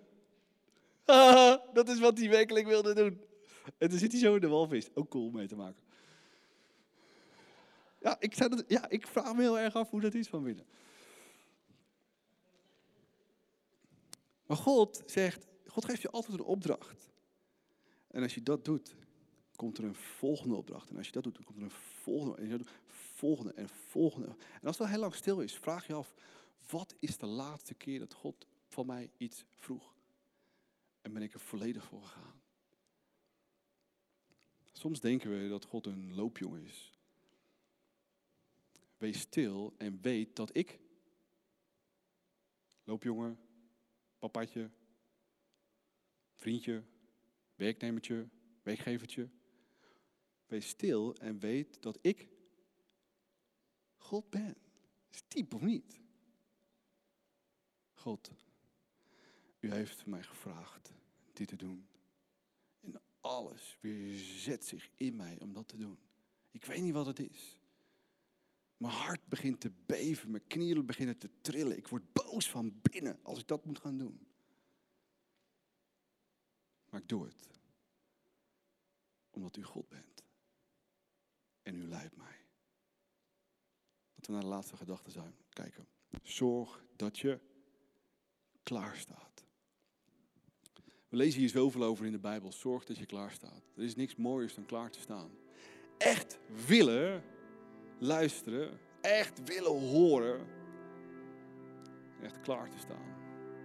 dat 1.72 1.88
is 1.88 1.98
wat 1.98 2.18
hij 2.18 2.28
werkelijk 2.28 2.66
wilde 2.66 2.94
doen. 2.94 3.20
En 3.78 3.88
dan 3.88 3.98
zit 3.98 4.12
hij 4.12 4.20
zo 4.20 4.34
in 4.34 4.40
de 4.40 4.48
walvis. 4.48 4.94
Ook 4.94 5.10
cool 5.10 5.30
mee 5.30 5.46
te 5.46 5.56
maken. 5.56 5.82
Ja 8.00 8.16
ik, 8.18 8.38
dat, 8.38 8.64
ja, 8.68 8.88
ik 8.88 9.06
vraag 9.06 9.34
me 9.34 9.40
heel 9.40 9.58
erg 9.58 9.74
af 9.74 9.90
hoe 9.90 10.00
dat 10.00 10.14
is 10.14 10.28
van 10.28 10.42
binnen. 10.42 10.66
Maar 14.46 14.56
God 14.56 15.02
zegt, 15.06 15.46
God 15.66 15.84
geeft 15.84 16.02
je 16.02 16.10
altijd 16.10 16.38
een 16.38 16.44
opdracht. 16.44 17.10
En 18.10 18.22
als 18.22 18.34
je 18.34 18.42
dat 18.42 18.64
doet, 18.64 18.94
komt 19.56 19.78
er 19.78 19.84
een 19.84 19.94
volgende 19.94 20.54
opdracht. 20.54 20.90
En 20.90 20.96
als 20.96 21.06
je 21.06 21.12
dat 21.12 21.22
doet, 21.22 21.44
komt 21.44 21.58
er 21.58 21.64
een 21.64 21.70
volgende. 22.02 22.36
En 22.36 22.66
volgende 23.24 23.52
en 23.52 23.68
volgende. 23.68 24.36
En 24.60 24.66
als 24.66 24.80
al 24.80 24.88
heel 24.88 24.98
lang 24.98 25.14
stil 25.14 25.40
is, 25.40 25.54
vraag 25.54 25.86
je 25.86 25.94
af, 25.94 26.14
wat 26.70 26.94
is 26.98 27.16
de 27.16 27.26
laatste 27.26 27.74
keer 27.74 27.98
dat 27.98 28.14
God 28.14 28.46
van 28.66 28.86
mij 28.86 29.10
iets 29.16 29.44
vroeg? 29.54 29.94
En 31.00 31.12
ben 31.12 31.22
ik 31.22 31.34
er 31.34 31.40
volledig 31.40 31.84
voor 31.84 32.02
gegaan? 32.02 32.42
Soms 34.72 35.00
denken 35.00 35.30
we 35.30 35.48
dat 35.48 35.64
God 35.64 35.86
een 35.86 36.14
loopjongen 36.14 36.64
is. 36.64 36.92
Wees 38.96 39.20
stil 39.20 39.74
en 39.76 40.00
weet 40.00 40.36
dat 40.36 40.56
ik, 40.56 40.80
loopjongen, 42.82 43.38
papaatje, 44.18 44.70
vriendje, 46.34 46.82
werknemertje, 47.54 48.28
werkgevertje. 48.62 49.28
Wees 50.46 50.68
stil 50.68 51.14
en 51.14 51.38
weet 51.38 51.82
dat 51.82 51.98
ik 52.00 52.32
God 54.04 54.30
ben. 54.30 54.56
Is 55.10 55.22
diep 55.28 55.54
of 55.54 55.60
niet? 55.60 56.00
God, 57.92 58.30
u 59.60 59.72
heeft 59.72 60.06
mij 60.06 60.22
gevraagd 60.22 60.92
dit 61.32 61.48
te 61.48 61.56
doen. 61.56 61.88
En 62.80 63.00
alles 63.20 63.78
weer 63.80 64.18
zet 64.18 64.64
zich 64.64 64.90
in 64.96 65.16
mij 65.16 65.40
om 65.40 65.52
dat 65.52 65.68
te 65.68 65.76
doen. 65.76 65.98
Ik 66.50 66.64
weet 66.64 66.82
niet 66.82 66.92
wat 66.92 67.06
het 67.06 67.18
is. 67.18 67.58
Mijn 68.76 68.92
hart 68.92 69.26
begint 69.28 69.60
te 69.60 69.70
beven, 69.86 70.30
mijn 70.30 70.46
knieën 70.46 70.86
beginnen 70.86 71.18
te 71.18 71.30
trillen. 71.40 71.76
Ik 71.76 71.88
word 71.88 72.12
boos 72.12 72.50
van 72.50 72.80
binnen 72.80 73.18
als 73.22 73.38
ik 73.38 73.46
dat 73.46 73.64
moet 73.64 73.78
gaan 73.78 73.98
doen. 73.98 74.26
Maar 76.90 77.00
ik 77.00 77.08
doe 77.08 77.24
het. 77.24 77.48
Omdat 79.30 79.56
u 79.56 79.62
God 79.62 79.88
bent. 79.88 80.24
En 81.62 81.74
u 81.74 81.84
leidt 81.84 82.16
mij. 82.16 82.43
We 84.26 84.32
naar 84.32 84.42
de 84.42 84.48
laatste 84.48 84.76
gedachte 84.76 85.10
zijn. 85.10 85.34
Kijken. 85.48 85.86
Zorg 86.22 86.84
dat 86.96 87.18
je 87.18 87.38
klaar 88.62 88.96
staat. 88.96 89.44
We 91.08 91.16
lezen 91.16 91.40
hier 91.40 91.48
zoveel 91.48 91.82
over 91.82 92.06
in 92.06 92.12
de 92.12 92.18
Bijbel. 92.18 92.52
Zorg 92.52 92.84
dat 92.84 92.98
je 92.98 93.06
klaar 93.06 93.30
staat. 93.30 93.62
Er 93.76 93.82
is 93.82 93.94
niks 93.94 94.16
mooiers 94.16 94.54
dan 94.54 94.66
klaar 94.66 94.90
te 94.90 95.00
staan. 95.00 95.30
Echt 95.98 96.38
willen 96.66 97.22
luisteren, 97.98 98.78
echt 99.00 99.44
willen 99.44 99.88
horen, 99.88 100.46
echt 102.22 102.40
klaar 102.40 102.70
te 102.70 102.78
staan 102.78 103.14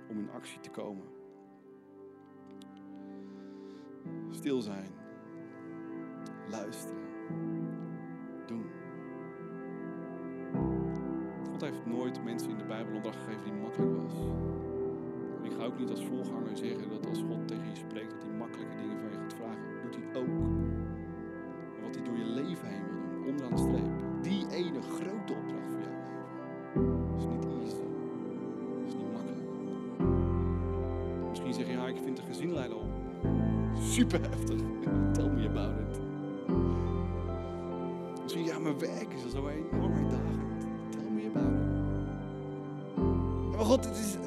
om 0.10 0.18
in 0.18 0.30
actie 0.30 0.60
te 0.60 0.70
komen. 0.70 1.07
Stil 4.32 4.62
zijn, 4.62 4.91
luisteren, 6.49 7.09
God 11.60 11.70
heeft 11.70 11.86
nooit 11.86 12.24
mensen 12.24 12.49
in 12.49 12.57
de 12.57 12.64
Bijbel 12.64 12.95
opdracht 12.95 13.18
gegeven 13.18 13.43
die 13.43 13.53
makkelijk 13.53 13.91
was. 14.01 14.14
Ik 15.41 15.51
ga 15.57 15.64
ook 15.64 15.80
niet 15.80 15.89
als 15.89 16.05
voorganger 16.05 16.57
zeggen 16.57 16.89
dat 16.89 17.05
als 17.05 17.24
God 17.30 17.47
tegen 17.47 17.70
je 17.70 17.76
spreekt, 17.76 18.12
dat 18.12 18.22
hij 18.22 18.32
makkelijke 18.38 18.76
dingen 18.76 18.99
van 18.99 19.10
je 19.12 19.18
gaat 19.18 19.34
vragen. 19.34 19.62
Doet 19.84 19.95
hij 19.95 20.22
ook. 20.22 20.34
Wat 21.84 21.95
hij 21.95 22.03
door 22.03 22.18
je 22.18 22.26
leven 22.26 22.68
heen 22.68 22.84
wil 22.89 22.99
doen, 23.01 23.28
onderaan 23.30 23.55
de 23.55 23.57
streep 23.57 23.91
die 24.22 24.45
ene 24.51 24.82
grote 24.82 25.34
opdracht 25.39 25.68
voor 25.70 25.80
leven. 25.80 26.07
is 27.18 27.26
niet 27.26 27.45
easy. 27.45 27.84
is 28.86 28.93
niet 28.93 29.12
makkelijk. 29.14 29.41
Misschien 31.30 31.53
zeg 31.53 31.68
je, 31.68 31.72
ja, 31.72 31.88
ik 31.88 31.97
vind 32.03 32.18
de 32.18 32.24
gezinleider 32.24 32.78
al 32.78 32.89
super 33.80 34.22
heftig. 34.22 34.60
Tell 35.16 35.30
me 35.30 35.47
about 35.47 35.80
it. 35.80 35.99
Misschien, 38.24 38.45
ja, 38.45 38.60
mijn 38.60 38.80
werk 38.80 39.14
is 39.14 39.24
al 39.24 39.30
zo 39.30 39.47
enorm 39.47 40.09
Is... 43.86 44.17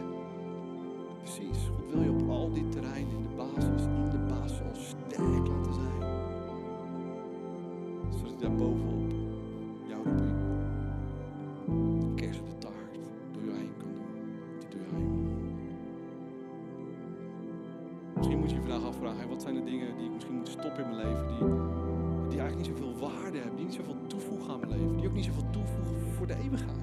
Precies, 1.19 1.69
God 1.77 1.93
wil 1.93 2.03
je 2.03 2.11
op 2.11 2.31
al 2.31 2.53
die 2.53 2.69
terreinen 2.69 3.13
in 3.13 3.23
de 3.23 3.35
basis, 3.37 3.83
in 3.83 4.11
de 4.11 4.19
basis 4.29 4.61
al 4.61 4.75
sterk 4.75 5.47
laten 5.47 5.75
zijn. 5.75 6.01
Zodat 8.19 8.41
daar 8.41 8.55
bovenop 8.55 9.03
Misschien 18.17 18.39
moet 18.39 18.51
je 18.51 18.57
je 18.57 18.63
vandaag 18.63 18.89
afvragen, 18.89 19.29
wat 19.29 19.43
zijn 19.43 19.55
de 19.55 19.65
dingen 19.65 19.97
die 19.97 20.07
ik 20.07 20.13
misschien 20.13 20.35
moet 20.35 20.49
stoppen 20.49 20.85
in 20.85 20.91
mijn 20.91 21.07
leven, 21.07 21.27
die, 21.29 21.39
die 22.29 22.41
eigenlijk 22.41 22.57
niet 22.57 22.67
zoveel 22.67 23.09
waarde 23.09 23.39
hebben, 23.39 23.57
die 23.57 23.65
niet 23.65 23.75
zoveel 23.75 23.97
toevoegen 24.07 24.53
aan 24.53 24.61
mijn 24.61 24.71
leven, 24.71 24.97
die 24.97 25.09
ook 25.09 25.15
niet 25.15 25.25
zoveel 25.25 25.51
toevoegen 25.51 26.13
voor 26.17 26.27
de 26.27 26.35
eeuwigheid. 26.35 26.82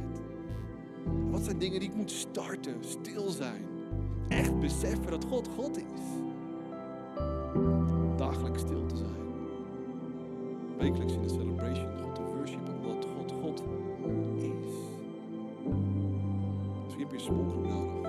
Wat 1.39 1.47
zijn 1.47 1.59
dingen 1.59 1.79
die 1.79 1.89
ik 1.89 1.95
moet 1.95 2.11
starten, 2.11 2.75
stil 2.79 3.29
zijn, 3.29 3.65
echt 4.27 4.59
beseffen 4.59 5.11
dat 5.11 5.25
God 5.25 5.47
God 5.55 5.77
is. 5.77 6.01
Dagelijks 8.17 8.61
stil 8.61 8.85
te 8.85 8.95
zijn. 8.95 9.25
Wekelijks 10.77 11.13
in 11.13 11.21
de 11.21 11.29
celebration 11.29 11.97
God 12.01 12.15
te 12.15 12.21
worshipen 12.21 12.75
omdat 12.75 13.05
God 13.05 13.31
God 13.41 13.63
is. 14.37 14.73
Heb 16.97 17.11
je 17.11 17.31
nodig 17.31 17.53
om 17.53 17.65
je 17.65 17.69
helpen 17.69 18.08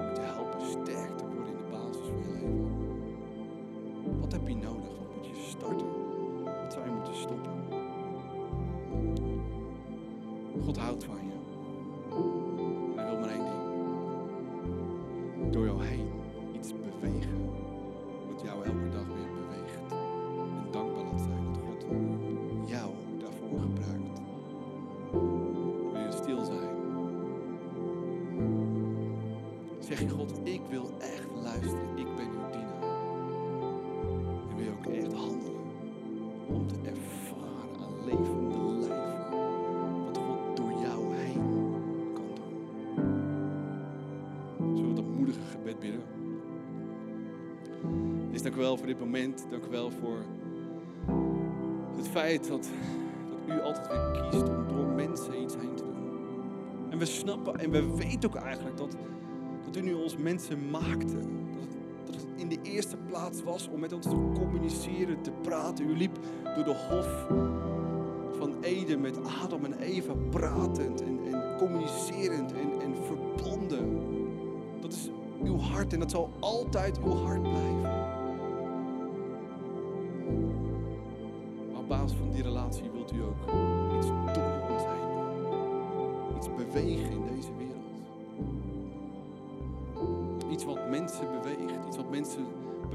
wel 48.60 48.76
voor 48.76 48.86
dit 48.86 48.98
moment. 48.98 49.46
Dank 49.50 49.64
u 49.64 49.70
wel 49.70 49.90
voor 49.90 50.18
het 51.96 52.08
feit 52.08 52.48
dat, 52.48 52.68
dat 53.30 53.56
u 53.56 53.60
altijd 53.60 53.88
weer 53.88 54.28
kiest 54.30 54.48
om 54.48 54.68
door 54.68 54.86
mensen 54.86 55.42
iets 55.42 55.54
heen 55.56 55.74
te 55.74 55.82
doen. 55.82 56.08
En 56.90 56.98
we 56.98 57.04
snappen 57.04 57.58
en 57.58 57.70
we 57.70 57.96
weten 57.96 58.28
ook 58.28 58.34
eigenlijk 58.34 58.76
dat, 58.76 58.96
dat 59.64 59.76
u 59.76 59.80
nu 59.80 59.94
ons 59.94 60.16
mensen 60.16 60.70
maakte. 60.70 61.18
Dat 61.18 61.76
dat 62.04 62.14
het 62.14 62.26
in 62.36 62.48
de 62.48 62.58
eerste 62.62 62.96
plaats 62.96 63.42
was 63.42 63.68
om 63.68 63.80
met 63.80 63.92
ons 63.92 64.06
te 64.06 64.30
communiceren, 64.34 65.22
te 65.22 65.30
praten. 65.30 65.88
U 65.90 65.96
liep 65.96 66.18
door 66.54 66.64
de 66.64 66.76
hof 66.88 67.26
van 68.38 68.54
Eden 68.60 69.00
met 69.00 69.18
Adam 69.42 69.64
en 69.64 69.78
Eva 69.78 70.12
pratend 70.30 71.02
en, 71.02 71.18
en 71.32 71.56
communicerend 71.58 72.52
en, 72.52 72.80
en 72.80 72.94
verbonden. 73.04 73.98
Dat 74.80 74.92
is 74.92 75.10
uw 75.42 75.58
hart 75.58 75.92
en 75.92 75.98
dat 75.98 76.10
zal 76.10 76.30
altijd 76.40 76.98
uw 76.98 77.14
hart 77.14 77.42
blijven. 77.42 77.99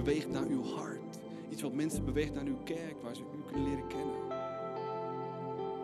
Beweegt 0.06 0.30
naar 0.30 0.47
uw 0.47 0.64
hart. 0.64 1.20
Iets 1.49 1.62
wat 1.62 1.74
mensen 1.74 2.06
beweegt 2.06 2.34
naar 2.34 2.45
uw 2.45 2.58
kerk 2.64 3.01
waar 3.01 3.16
ze 3.16 3.22
u 3.22 3.41
kunnen 3.45 3.70
leren 3.70 3.88
kennen. 3.88 4.16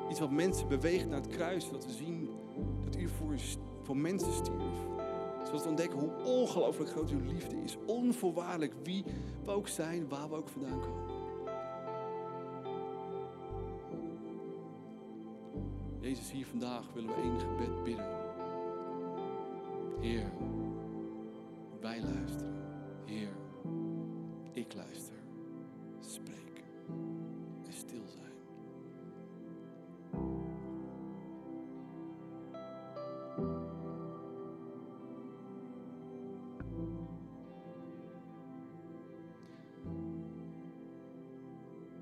Iets 0.09 0.19
wat 0.19 0.31
mensen 0.31 0.67
beweegt 0.67 1.07
naar 1.07 1.21
het 1.21 1.27
kruis, 1.27 1.65
zodat 1.65 1.85
we 1.85 1.91
zien 1.91 2.29
dat 2.83 2.95
u 2.95 3.07
voor, 3.07 3.35
voor 3.81 3.97
mensen 3.97 4.33
stierf. 4.33 4.75
Zodat 5.45 5.63
we 5.63 5.69
ontdekken 5.69 5.99
hoe 5.99 6.11
ongelooflijk 6.23 6.89
groot 6.89 7.09
uw 7.09 7.25
liefde 7.25 7.55
is. 7.63 7.77
Onvoorwaardelijk 7.85 8.73
wie 8.83 9.03
we 9.43 9.51
ook 9.51 9.67
zijn, 9.67 10.09
waar 10.09 10.29
we 10.29 10.35
ook 10.35 10.49
vandaan 10.49 10.79
komen. 10.79 11.09
Jezus, 15.99 16.31
hier 16.31 16.45
vandaag 16.45 16.93
willen 16.93 17.15
we 17.15 17.21
één 17.21 17.39
gebed 17.39 17.83
bidden. 17.83 18.05
Heer, 19.99 20.31
wij 21.79 22.01
luisteren. 22.01 22.53
Heer, 23.05 23.29
ik 24.53 24.73
luister. 24.73 25.15
Spreek 25.99 26.63
en 27.65 27.73
stil 27.73 28.07
zijn. 28.07 28.31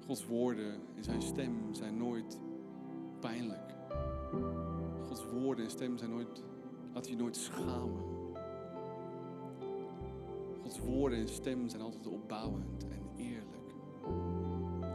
Gods 0.05 0.25
woorden 0.25 0.73
en 0.95 1.03
zijn 1.03 1.21
stem 1.21 1.73
zijn 1.73 1.97
nooit 1.97 2.39
pijnlijk. 3.19 3.73
Gods 5.07 5.25
woorden 5.25 5.65
en 5.65 5.71
stem 5.71 5.97
zijn 5.97 6.09
nooit, 6.09 6.43
laat 6.93 7.07
je 7.07 7.15
nooit 7.15 7.35
schamen. 7.35 8.18
Gods 10.69 10.81
woorden 10.81 11.19
en 11.19 11.27
stem 11.27 11.69
zijn 11.69 11.81
altijd 11.81 12.07
opbouwend 12.07 12.87
en 12.89 13.09
eerlijk. 13.17 13.73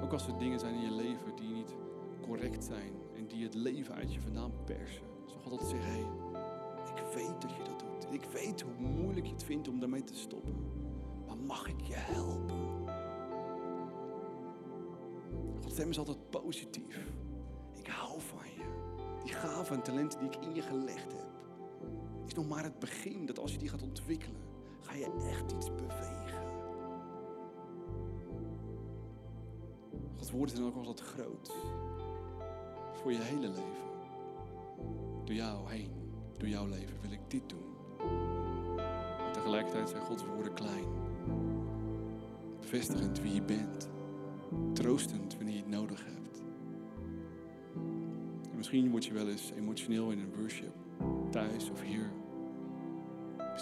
Ook 0.02 0.12
als 0.12 0.26
er 0.26 0.38
dingen 0.38 0.60
zijn 0.60 0.74
in 0.74 0.80
je 0.80 0.90
leven 0.90 1.36
die 1.36 1.48
niet 1.48 1.74
correct 2.22 2.64
zijn 2.64 2.92
en 3.16 3.26
die 3.28 3.44
het 3.44 3.54
leven 3.54 3.94
uit 3.94 4.14
je 4.14 4.20
vandaan 4.20 4.52
persen. 4.64 5.02
Zo 5.26 5.36
God 5.42 5.52
altijd 5.52 5.70
zeggen, 5.70 5.90
hey, 5.90 6.06
ik 6.94 7.14
weet 7.14 7.40
dat 7.40 7.50
je 7.56 7.62
dat 7.62 7.78
doet. 7.78 8.12
Ik 8.12 8.24
weet 8.24 8.60
hoe 8.60 8.88
moeilijk 8.88 9.26
je 9.26 9.32
het 9.32 9.44
vindt 9.44 9.68
om 9.68 9.80
daarmee 9.80 10.04
te 10.04 10.14
stoppen. 10.14 10.54
Maar 11.26 11.36
mag 11.36 11.68
ik 11.68 11.80
je 11.80 11.94
helpen? 11.94 12.58
Gods 15.62 15.74
stem 15.74 15.88
is 15.88 15.98
altijd 15.98 16.30
positief. 16.30 17.06
Ik 17.72 17.86
hou 17.86 18.20
van 18.20 18.46
je. 18.56 18.64
Die 19.24 19.32
gaven 19.32 19.76
en 19.76 19.82
talenten 19.82 20.18
die 20.18 20.28
ik 20.28 20.36
in 20.36 20.54
je 20.54 20.62
gelegd 20.62 21.12
heb, 21.12 21.30
is 22.26 22.34
nog 22.34 22.48
maar 22.48 22.64
het 22.64 22.78
begin 22.78 23.26
dat 23.26 23.38
als 23.38 23.52
je 23.52 23.58
die 23.58 23.68
gaat 23.68 23.82
ontwikkelen, 23.82 24.40
ga 24.94 25.00
je 25.00 25.28
echt 25.30 25.52
iets 25.52 25.74
bewegen. 25.74 26.42
Gods 30.16 30.30
woorden 30.30 30.56
zijn 30.56 30.66
ook 30.66 30.76
altijd 30.76 31.00
groot. 31.00 31.52
Voor 32.92 33.12
je 33.12 33.18
hele 33.18 33.48
leven. 33.48 33.84
Door 35.24 35.34
jou 35.34 35.70
heen, 35.70 35.90
door 36.38 36.48
jouw 36.48 36.66
leven 36.66 37.00
wil 37.00 37.12
ik 37.12 37.20
dit 37.28 37.48
doen. 37.48 37.98
En 39.26 39.32
tegelijkertijd 39.32 39.88
zijn 39.88 40.02
Gods 40.02 40.24
woorden 40.24 40.54
klein. 40.54 40.84
Bevestigend 42.60 43.20
wie 43.20 43.34
je 43.34 43.42
bent. 43.42 43.88
Troostend 44.72 45.36
wanneer 45.36 45.54
je 45.54 45.60
het 45.60 45.70
nodig 45.70 46.04
hebt. 46.04 46.42
En 48.50 48.56
misschien 48.56 48.90
word 48.90 49.04
je 49.04 49.12
wel 49.12 49.28
eens 49.28 49.52
emotioneel 49.56 50.10
in 50.10 50.18
een 50.18 50.34
worship, 50.36 50.74
thuis 51.30 51.70
of 51.70 51.82
hier. 51.82 52.10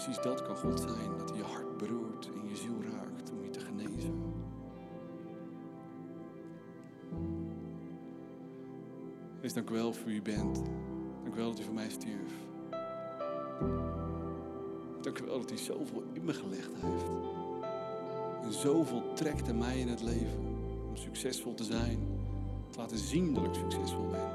Precies 0.03 0.23
dat 0.23 0.41
kan 0.41 0.55
God 0.55 0.79
zijn, 0.79 1.17
dat 1.17 1.31
je 1.35 1.43
hart 1.43 1.77
beroert 1.77 2.31
en 2.35 2.49
je 2.49 2.55
ziel 2.55 2.81
raakt 2.91 3.31
om 3.31 3.43
je 3.43 3.49
te 3.49 3.59
genezen. 3.59 4.21
Dus 9.41 9.53
dank 9.53 9.69
wel 9.69 9.93
voor 9.93 10.05
wie 10.05 10.15
u 10.15 10.21
bent. 10.21 10.61
Dank 11.23 11.35
wel 11.35 11.49
dat 11.49 11.59
u 11.59 11.63
voor 11.63 11.73
mij 11.73 11.89
stierf. 11.89 12.33
Dank 15.01 15.19
u 15.19 15.25
wel 15.25 15.39
dat 15.39 15.51
u 15.51 15.57
zoveel 15.57 16.03
in 16.13 16.25
me 16.25 16.33
gelegd 16.33 16.71
heeft. 16.75 17.05
En 18.43 18.53
zoveel 18.53 19.13
trekt 19.13 19.49
aan 19.49 19.57
mij 19.57 19.79
in 19.79 19.87
het 19.87 20.01
leven 20.01 20.39
om 20.87 20.95
succesvol 20.95 21.53
te 21.53 21.63
zijn. 21.63 21.99
Te 22.69 22.77
laten 22.77 22.97
zien 22.97 23.33
dat 23.33 23.43
ik 23.43 23.53
succesvol 23.53 24.07
ben. 24.07 24.31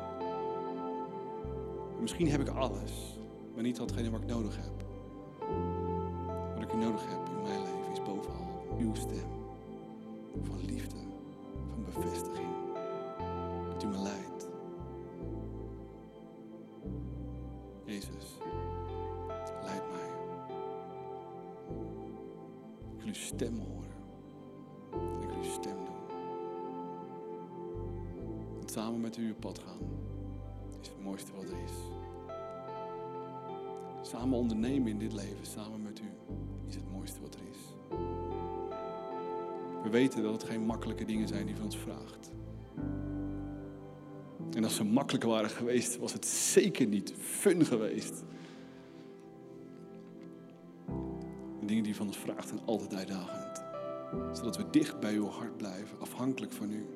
En 1.96 2.00
misschien 2.00 2.30
heb 2.30 2.40
ik 2.40 2.48
alles, 2.48 3.18
maar 3.54 3.62
niet 3.62 3.76
datgene 3.76 4.10
wat 4.10 4.20
ik 4.20 4.28
nodig 4.28 4.56
heb. 4.56 4.87
Uw 8.78 8.94
stem. 8.94 9.28
Van 10.42 10.64
liefde, 10.64 10.96
van 11.70 11.84
bevestiging. 11.84 12.48
Dat 13.68 13.82
u 13.82 13.86
me 13.86 13.98
leidt. 13.98 14.48
Jezus, 17.84 18.38
leid 19.62 19.82
mij. 19.90 20.08
Ik 22.96 22.98
wil 22.98 23.06
uw 23.06 23.14
stem 23.14 23.58
horen. 23.58 23.96
En 24.92 25.22
ik 25.22 25.28
wil 25.28 25.36
uw 25.36 25.50
stem 25.50 25.76
doen. 25.84 26.18
En 28.60 28.68
samen 28.68 29.00
met 29.00 29.16
u 29.16 29.30
op 29.30 29.40
pad 29.40 29.58
gaan 29.58 29.98
is 30.80 30.88
het 30.88 31.02
mooiste 31.02 31.32
wat 31.32 31.44
er 31.44 31.58
is. 31.64 31.72
Samen 34.08 34.38
ondernemen 34.38 34.88
in 34.88 34.98
dit 34.98 35.12
leven, 35.12 35.46
samen 35.46 35.82
met 35.82 36.00
u, 36.00 36.10
is 36.66 36.74
het 36.74 36.92
mooiste 36.92 37.20
wat 37.20 37.34
er 37.34 37.40
is. 37.50 37.58
We 39.88 39.94
weten 39.94 40.22
dat 40.22 40.32
het 40.32 40.50
geen 40.50 40.60
makkelijke 40.60 41.04
dingen 41.04 41.28
zijn 41.28 41.46
die 41.46 41.54
van 41.54 41.64
ons 41.64 41.78
vraagt. 41.78 42.30
En 44.52 44.64
als 44.64 44.74
ze 44.74 44.84
makkelijker 44.84 45.28
waren 45.28 45.50
geweest, 45.50 45.96
was 45.96 46.12
het 46.12 46.26
zeker 46.26 46.86
niet 46.86 47.14
fun 47.18 47.64
geweest. 47.64 48.24
De 51.60 51.66
dingen 51.66 51.82
die 51.82 51.96
van 51.96 52.06
ons 52.06 52.18
vraagt 52.18 52.48
zijn 52.48 52.60
altijd 52.64 52.94
uitdagend. 52.94 53.62
Zodat 54.36 54.56
we 54.56 54.70
dicht 54.70 55.00
bij 55.00 55.14
uw 55.14 55.26
hart 55.26 55.56
blijven, 55.56 56.00
afhankelijk 56.00 56.52
van 56.52 56.72
u. 56.72 56.86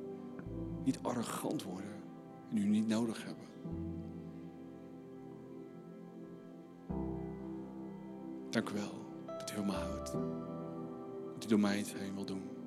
Niet 0.84 0.98
arrogant 1.02 1.62
worden 1.62 2.02
en 2.50 2.56
u 2.56 2.64
niet 2.64 2.88
nodig 2.88 3.24
hebben. 3.24 3.46
Dank 8.50 8.68
u 8.68 8.74
wel 8.74 9.04
dat 9.26 9.52
u 9.58 9.64
me 9.64 9.72
houdt. 9.72 10.12
Dat 11.34 11.44
u 11.44 11.48
door 11.48 11.60
mij 11.60 11.78
iets 11.78 11.92
heen 11.94 12.14
wil 12.14 12.24
doen. 12.24 12.60